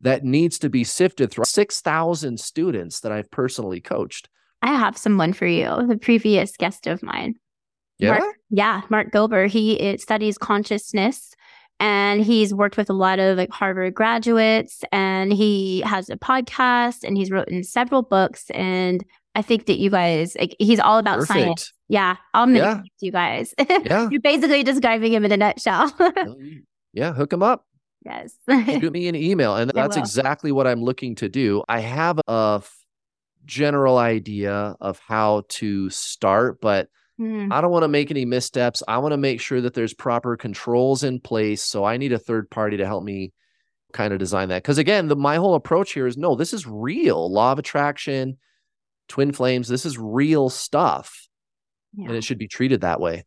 that 0.00 0.24
needs 0.24 0.58
to 0.58 0.68
be 0.68 0.84
sifted 0.84 1.30
through 1.30 1.44
6,000 1.44 2.40
students 2.40 3.00
that 3.00 3.12
I've 3.12 3.30
personally 3.30 3.80
coached. 3.80 4.28
I 4.62 4.68
have 4.68 4.98
someone 4.98 5.32
for 5.32 5.46
you, 5.46 5.86
the 5.86 5.96
previous 5.96 6.56
guest 6.56 6.86
of 6.86 7.02
mine. 7.02 7.36
Yeah. 7.98 8.18
Mark, 8.18 8.36
yeah, 8.50 8.82
Mark 8.90 9.12
Gilbert. 9.12 9.50
He 9.50 9.96
studies 9.98 10.36
consciousness 10.38 11.34
and 11.80 12.24
he's 12.24 12.54
worked 12.54 12.76
with 12.76 12.90
a 12.90 12.94
lot 12.94 13.18
of 13.18 13.36
like 13.36 13.50
Harvard 13.50 13.94
graduates 13.94 14.84
and 14.92 15.32
he 15.32 15.80
has 15.82 16.08
a 16.08 16.16
podcast 16.16 17.04
and 17.04 17.16
he's 17.16 17.30
written 17.30 17.62
several 17.62 18.02
books 18.02 18.50
and 18.50 19.04
I 19.34 19.42
think 19.42 19.66
that 19.66 19.78
you 19.78 19.90
guys 19.90 20.36
like 20.38 20.54
he's 20.58 20.78
all 20.78 20.98
about 20.98 21.18
Perfect. 21.18 21.38
science. 21.38 21.72
Yeah, 21.88 22.16
I'll 22.32 22.46
gonna 22.46 22.58
yeah. 22.58 22.80
you 23.00 23.12
guys. 23.12 23.54
Yeah. 23.68 24.08
You're 24.10 24.20
basically 24.20 24.62
describing 24.62 25.12
him 25.12 25.24
in 25.24 25.32
a 25.32 25.36
nutshell. 25.36 25.92
yeah, 26.92 27.12
hook 27.12 27.32
him 27.32 27.42
up. 27.42 27.66
Yes. 28.04 28.36
Shoot 28.48 28.92
me 28.92 29.08
an 29.08 29.14
email. 29.14 29.56
And 29.56 29.70
that's 29.74 29.96
exactly 29.96 30.52
what 30.52 30.66
I'm 30.66 30.82
looking 30.82 31.14
to 31.16 31.28
do. 31.28 31.62
I 31.68 31.80
have 31.80 32.20
a 32.28 32.60
f- 32.62 32.84
general 33.44 33.98
idea 33.98 34.76
of 34.80 35.00
how 35.00 35.44
to 35.48 35.90
start, 35.90 36.60
but 36.60 36.88
Mm. 37.20 37.52
I 37.52 37.60
don't 37.60 37.70
want 37.70 37.84
to 37.84 37.88
make 37.88 38.10
any 38.10 38.24
missteps. 38.24 38.82
I 38.88 38.98
want 38.98 39.12
to 39.12 39.16
make 39.16 39.40
sure 39.40 39.60
that 39.60 39.74
there's 39.74 39.94
proper 39.94 40.36
controls 40.36 41.04
in 41.04 41.20
place. 41.20 41.62
So 41.62 41.84
I 41.84 41.96
need 41.96 42.12
a 42.12 42.18
third 42.18 42.50
party 42.50 42.78
to 42.78 42.86
help 42.86 43.04
me 43.04 43.32
kind 43.92 44.12
of 44.12 44.18
design 44.18 44.48
that. 44.48 44.62
Because 44.62 44.78
again, 44.78 45.08
the, 45.08 45.16
my 45.16 45.36
whole 45.36 45.54
approach 45.54 45.92
here 45.92 46.06
is 46.06 46.16
no, 46.16 46.34
this 46.34 46.52
is 46.52 46.66
real. 46.66 47.32
Law 47.32 47.52
of 47.52 47.58
attraction, 47.58 48.38
twin 49.08 49.32
flames, 49.32 49.68
this 49.68 49.86
is 49.86 49.96
real 49.98 50.50
stuff. 50.50 51.28
Yeah. 51.96 52.08
And 52.08 52.16
it 52.16 52.24
should 52.24 52.38
be 52.38 52.48
treated 52.48 52.80
that 52.80 53.00
way. 53.00 53.24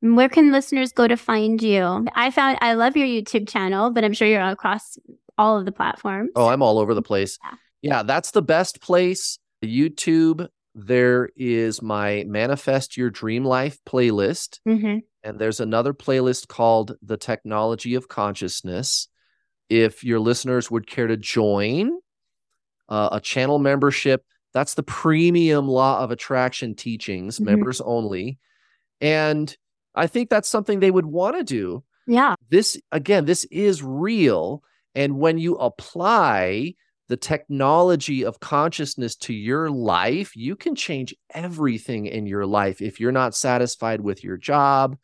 Where 0.00 0.28
can 0.28 0.52
listeners 0.52 0.92
go 0.92 1.06
to 1.06 1.16
find 1.16 1.62
you? 1.62 2.06
I 2.14 2.30
found 2.30 2.58
I 2.60 2.74
love 2.74 2.96
your 2.96 3.06
YouTube 3.06 3.48
channel, 3.48 3.90
but 3.90 4.04
I'm 4.04 4.12
sure 4.12 4.28
you're 4.28 4.42
across 4.42 4.98
all 5.38 5.58
of 5.58 5.64
the 5.64 5.72
platforms. 5.72 6.30
Oh, 6.36 6.48
I'm 6.48 6.62
all 6.62 6.78
over 6.78 6.94
the 6.94 7.02
place. 7.10 7.38
Yeah, 7.42 7.56
yeah 7.82 8.02
that's 8.02 8.30
the 8.30 8.42
best 8.42 8.80
place. 8.80 9.38
YouTube, 9.64 10.48
there 10.78 11.30
is 11.36 11.80
my 11.80 12.22
Manifest 12.28 12.98
Your 12.98 13.08
Dream 13.08 13.46
Life 13.46 13.78
playlist. 13.86 14.60
Mm-hmm. 14.68 14.98
And 15.24 15.38
there's 15.38 15.58
another 15.58 15.94
playlist 15.94 16.48
called 16.48 16.96
The 17.00 17.16
Technology 17.16 17.94
of 17.94 18.08
Consciousness. 18.08 19.08
If 19.70 20.04
your 20.04 20.20
listeners 20.20 20.70
would 20.70 20.86
care 20.86 21.06
to 21.06 21.16
join 21.16 21.98
uh, 22.90 23.08
a 23.12 23.20
channel 23.20 23.58
membership, 23.58 24.22
that's 24.52 24.74
the 24.74 24.82
premium 24.82 25.66
law 25.66 26.00
of 26.00 26.10
attraction 26.10 26.74
teachings, 26.74 27.36
mm-hmm. 27.36 27.46
members 27.46 27.80
only. 27.80 28.38
And 29.00 29.56
I 29.94 30.08
think 30.08 30.28
that's 30.28 30.48
something 30.48 30.80
they 30.80 30.90
would 30.90 31.06
want 31.06 31.38
to 31.38 31.42
do. 31.42 31.84
Yeah. 32.06 32.34
This, 32.50 32.78
again, 32.92 33.24
this 33.24 33.44
is 33.44 33.82
real. 33.82 34.62
And 34.94 35.18
when 35.18 35.38
you 35.38 35.54
apply 35.54 36.74
the 37.08 37.16
technology 37.16 38.24
of 38.24 38.40
consciousness 38.40 39.14
to 39.16 39.32
your 39.32 39.70
life, 39.70 40.34
you 40.34 40.56
can 40.56 40.74
change 40.74 41.14
everything 41.32 42.06
in 42.06 42.26
your 42.26 42.46
life. 42.46 42.80
If 42.82 42.98
you're 42.98 43.12
not 43.12 43.34
satisfied 43.34 44.00
with 44.00 44.24
your 44.24 44.36
job 44.36 44.96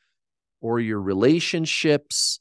or 0.61 0.81
your 0.81 1.01
relationships, 1.01 2.41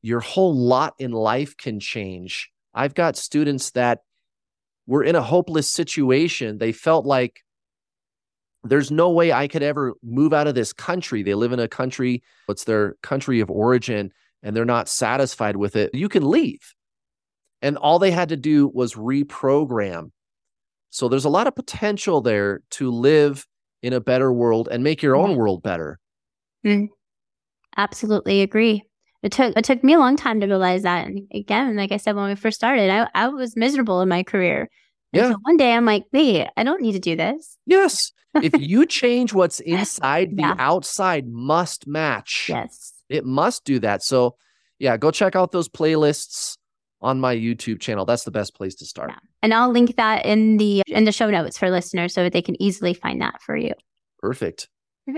your 0.00 0.20
whole 0.20 0.54
lot 0.56 0.94
in 0.98 1.12
life 1.12 1.56
can 1.56 1.78
change. 1.78 2.50
I've 2.74 2.94
got 2.94 3.16
students 3.16 3.70
that 3.72 4.00
were 4.86 5.04
in 5.04 5.14
a 5.14 5.22
hopeless 5.22 5.68
situation. 5.68 6.58
They 6.58 6.72
felt 6.72 7.04
like 7.04 7.40
there's 8.64 8.90
no 8.90 9.10
way 9.10 9.32
I 9.32 9.48
could 9.48 9.62
ever 9.62 9.94
move 10.02 10.32
out 10.32 10.46
of 10.46 10.54
this 10.54 10.72
country. 10.72 11.22
They 11.22 11.34
live 11.34 11.52
in 11.52 11.60
a 11.60 11.68
country, 11.68 12.22
what's 12.46 12.64
their 12.64 12.96
country 13.02 13.40
of 13.40 13.50
origin, 13.50 14.12
and 14.42 14.56
they're 14.56 14.64
not 14.64 14.88
satisfied 14.88 15.56
with 15.56 15.76
it. 15.76 15.90
You 15.94 16.08
can 16.08 16.28
leave. 16.28 16.74
And 17.62 17.76
all 17.76 17.98
they 17.98 18.10
had 18.10 18.28
to 18.30 18.36
do 18.36 18.68
was 18.68 18.94
reprogram. 18.94 20.10
So 20.90 21.08
there's 21.08 21.24
a 21.24 21.30
lot 21.30 21.46
of 21.46 21.54
potential 21.54 22.20
there 22.20 22.60
to 22.72 22.90
live 22.90 23.46
in 23.82 23.92
a 23.92 24.00
better 24.00 24.32
world 24.32 24.68
and 24.70 24.84
make 24.84 25.02
your 25.02 25.16
own 25.16 25.36
world 25.36 25.62
better. 25.62 25.98
Mm. 26.66 26.88
Absolutely 27.76 28.42
agree. 28.42 28.84
It 29.22 29.32
took 29.32 29.56
it 29.56 29.64
took 29.64 29.82
me 29.84 29.94
a 29.94 29.98
long 29.98 30.16
time 30.16 30.40
to 30.40 30.46
realize 30.46 30.82
that. 30.82 31.06
And 31.06 31.22
again, 31.32 31.76
like 31.76 31.92
I 31.92 31.96
said 31.96 32.16
when 32.16 32.28
we 32.28 32.34
first 32.34 32.56
started, 32.56 32.90
I, 32.90 33.08
I 33.14 33.28
was 33.28 33.56
miserable 33.56 34.00
in 34.00 34.08
my 34.08 34.22
career. 34.22 34.68
And 35.12 35.22
Yeah. 35.22 35.30
so 35.30 35.36
one 35.42 35.56
day 35.56 35.72
I'm 35.72 35.86
like, 35.86 36.04
wait, 36.12 36.48
I 36.56 36.64
don't 36.64 36.82
need 36.82 36.92
to 36.92 36.98
do 36.98 37.16
this. 37.16 37.56
Yes. 37.64 38.12
if 38.42 38.52
you 38.58 38.86
change 38.86 39.32
what's 39.32 39.60
inside, 39.60 40.36
the 40.36 40.54
outside 40.58 41.28
must 41.28 41.86
match. 41.86 42.46
Yes. 42.48 42.92
It 43.08 43.24
must 43.24 43.64
do 43.64 43.78
that. 43.80 44.02
So, 44.02 44.36
yeah, 44.78 44.96
go 44.96 45.10
check 45.10 45.36
out 45.36 45.52
those 45.52 45.68
playlists 45.68 46.56
on 47.02 47.20
my 47.20 47.34
YouTube 47.34 47.80
channel. 47.80 48.04
That's 48.04 48.24
the 48.24 48.30
best 48.30 48.54
place 48.54 48.74
to 48.76 48.86
start. 48.86 49.10
Yeah. 49.10 49.18
And 49.42 49.52
I'll 49.52 49.70
link 49.70 49.96
that 49.96 50.24
in 50.24 50.56
the 50.56 50.82
in 50.86 51.04
the 51.04 51.12
show 51.12 51.30
notes 51.30 51.58
for 51.58 51.70
listeners 51.70 52.14
so 52.14 52.22
that 52.22 52.32
they 52.32 52.42
can 52.42 52.60
easily 52.62 52.94
find 52.94 53.20
that 53.20 53.42
for 53.42 53.56
you. 53.56 53.72
Perfect. 54.20 54.68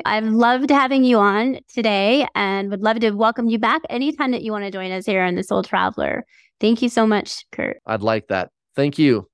I've 0.06 0.24
loved 0.24 0.70
having 0.70 1.04
you 1.04 1.18
on 1.18 1.58
today 1.68 2.26
and 2.34 2.70
would 2.70 2.80
love 2.80 3.00
to 3.00 3.10
welcome 3.10 3.48
you 3.48 3.58
back 3.58 3.82
anytime 3.90 4.30
that 4.30 4.42
you 4.42 4.50
want 4.50 4.64
to 4.64 4.70
join 4.70 4.90
us 4.90 5.04
here 5.04 5.22
on 5.22 5.34
The 5.34 5.42
Soul 5.42 5.62
Traveler. 5.62 6.24
Thank 6.58 6.80
you 6.80 6.88
so 6.88 7.06
much, 7.06 7.44
Kurt. 7.52 7.78
I'd 7.84 8.02
like 8.02 8.28
that. 8.28 8.50
Thank 8.74 8.98
you. 8.98 9.28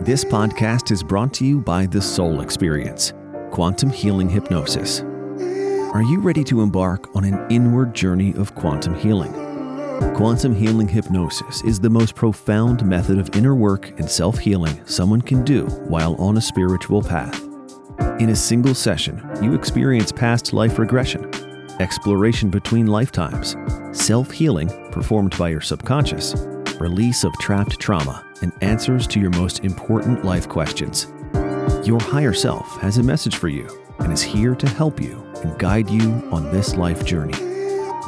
This 0.00 0.24
podcast 0.24 0.90
is 0.90 1.02
brought 1.02 1.34
to 1.34 1.44
you 1.44 1.60
by 1.60 1.84
The 1.84 2.00
Soul 2.00 2.40
Experience, 2.40 3.12
Quantum 3.50 3.90
Healing 3.90 4.30
Hypnosis. 4.30 5.02
Are 5.92 6.02
you 6.02 6.20
ready 6.20 6.42
to 6.44 6.62
embark 6.62 7.14
on 7.14 7.24
an 7.24 7.46
inward 7.50 7.94
journey 7.94 8.32
of 8.36 8.54
quantum 8.54 8.94
healing? 8.94 9.49
Quantum 10.20 10.54
healing 10.54 10.86
hypnosis 10.86 11.62
is 11.64 11.80
the 11.80 11.88
most 11.88 12.14
profound 12.14 12.84
method 12.84 13.18
of 13.18 13.34
inner 13.34 13.54
work 13.54 13.98
and 13.98 14.06
self 14.06 14.38
healing 14.38 14.78
someone 14.84 15.22
can 15.22 15.42
do 15.44 15.64
while 15.88 16.14
on 16.16 16.36
a 16.36 16.42
spiritual 16.42 17.00
path. 17.00 17.42
In 18.20 18.28
a 18.28 18.36
single 18.36 18.74
session, 18.74 19.26
you 19.40 19.54
experience 19.54 20.12
past 20.12 20.52
life 20.52 20.78
regression, 20.78 21.24
exploration 21.80 22.50
between 22.50 22.86
lifetimes, 22.86 23.56
self 23.92 24.30
healing 24.30 24.68
performed 24.92 25.38
by 25.38 25.48
your 25.48 25.62
subconscious, 25.62 26.34
release 26.78 27.24
of 27.24 27.32
trapped 27.38 27.80
trauma, 27.80 28.22
and 28.42 28.52
answers 28.60 29.06
to 29.06 29.20
your 29.20 29.30
most 29.30 29.60
important 29.60 30.22
life 30.22 30.46
questions. 30.46 31.06
Your 31.82 31.98
higher 31.98 32.34
self 32.34 32.78
has 32.82 32.98
a 32.98 33.02
message 33.02 33.36
for 33.36 33.48
you 33.48 33.66
and 34.00 34.12
is 34.12 34.20
here 34.20 34.54
to 34.54 34.68
help 34.68 35.00
you 35.00 35.26
and 35.36 35.58
guide 35.58 35.88
you 35.88 36.28
on 36.30 36.44
this 36.52 36.76
life 36.76 37.06
journey. 37.06 37.59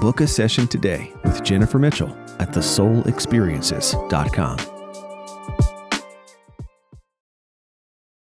Book 0.03 0.21
a 0.21 0.27
session 0.27 0.67
today 0.67 1.13
with 1.23 1.45
Jennifer 1.45 1.79
Mitchell 1.79 2.11
at 2.41 2.49
thesoulexperiences.com. 2.49 4.72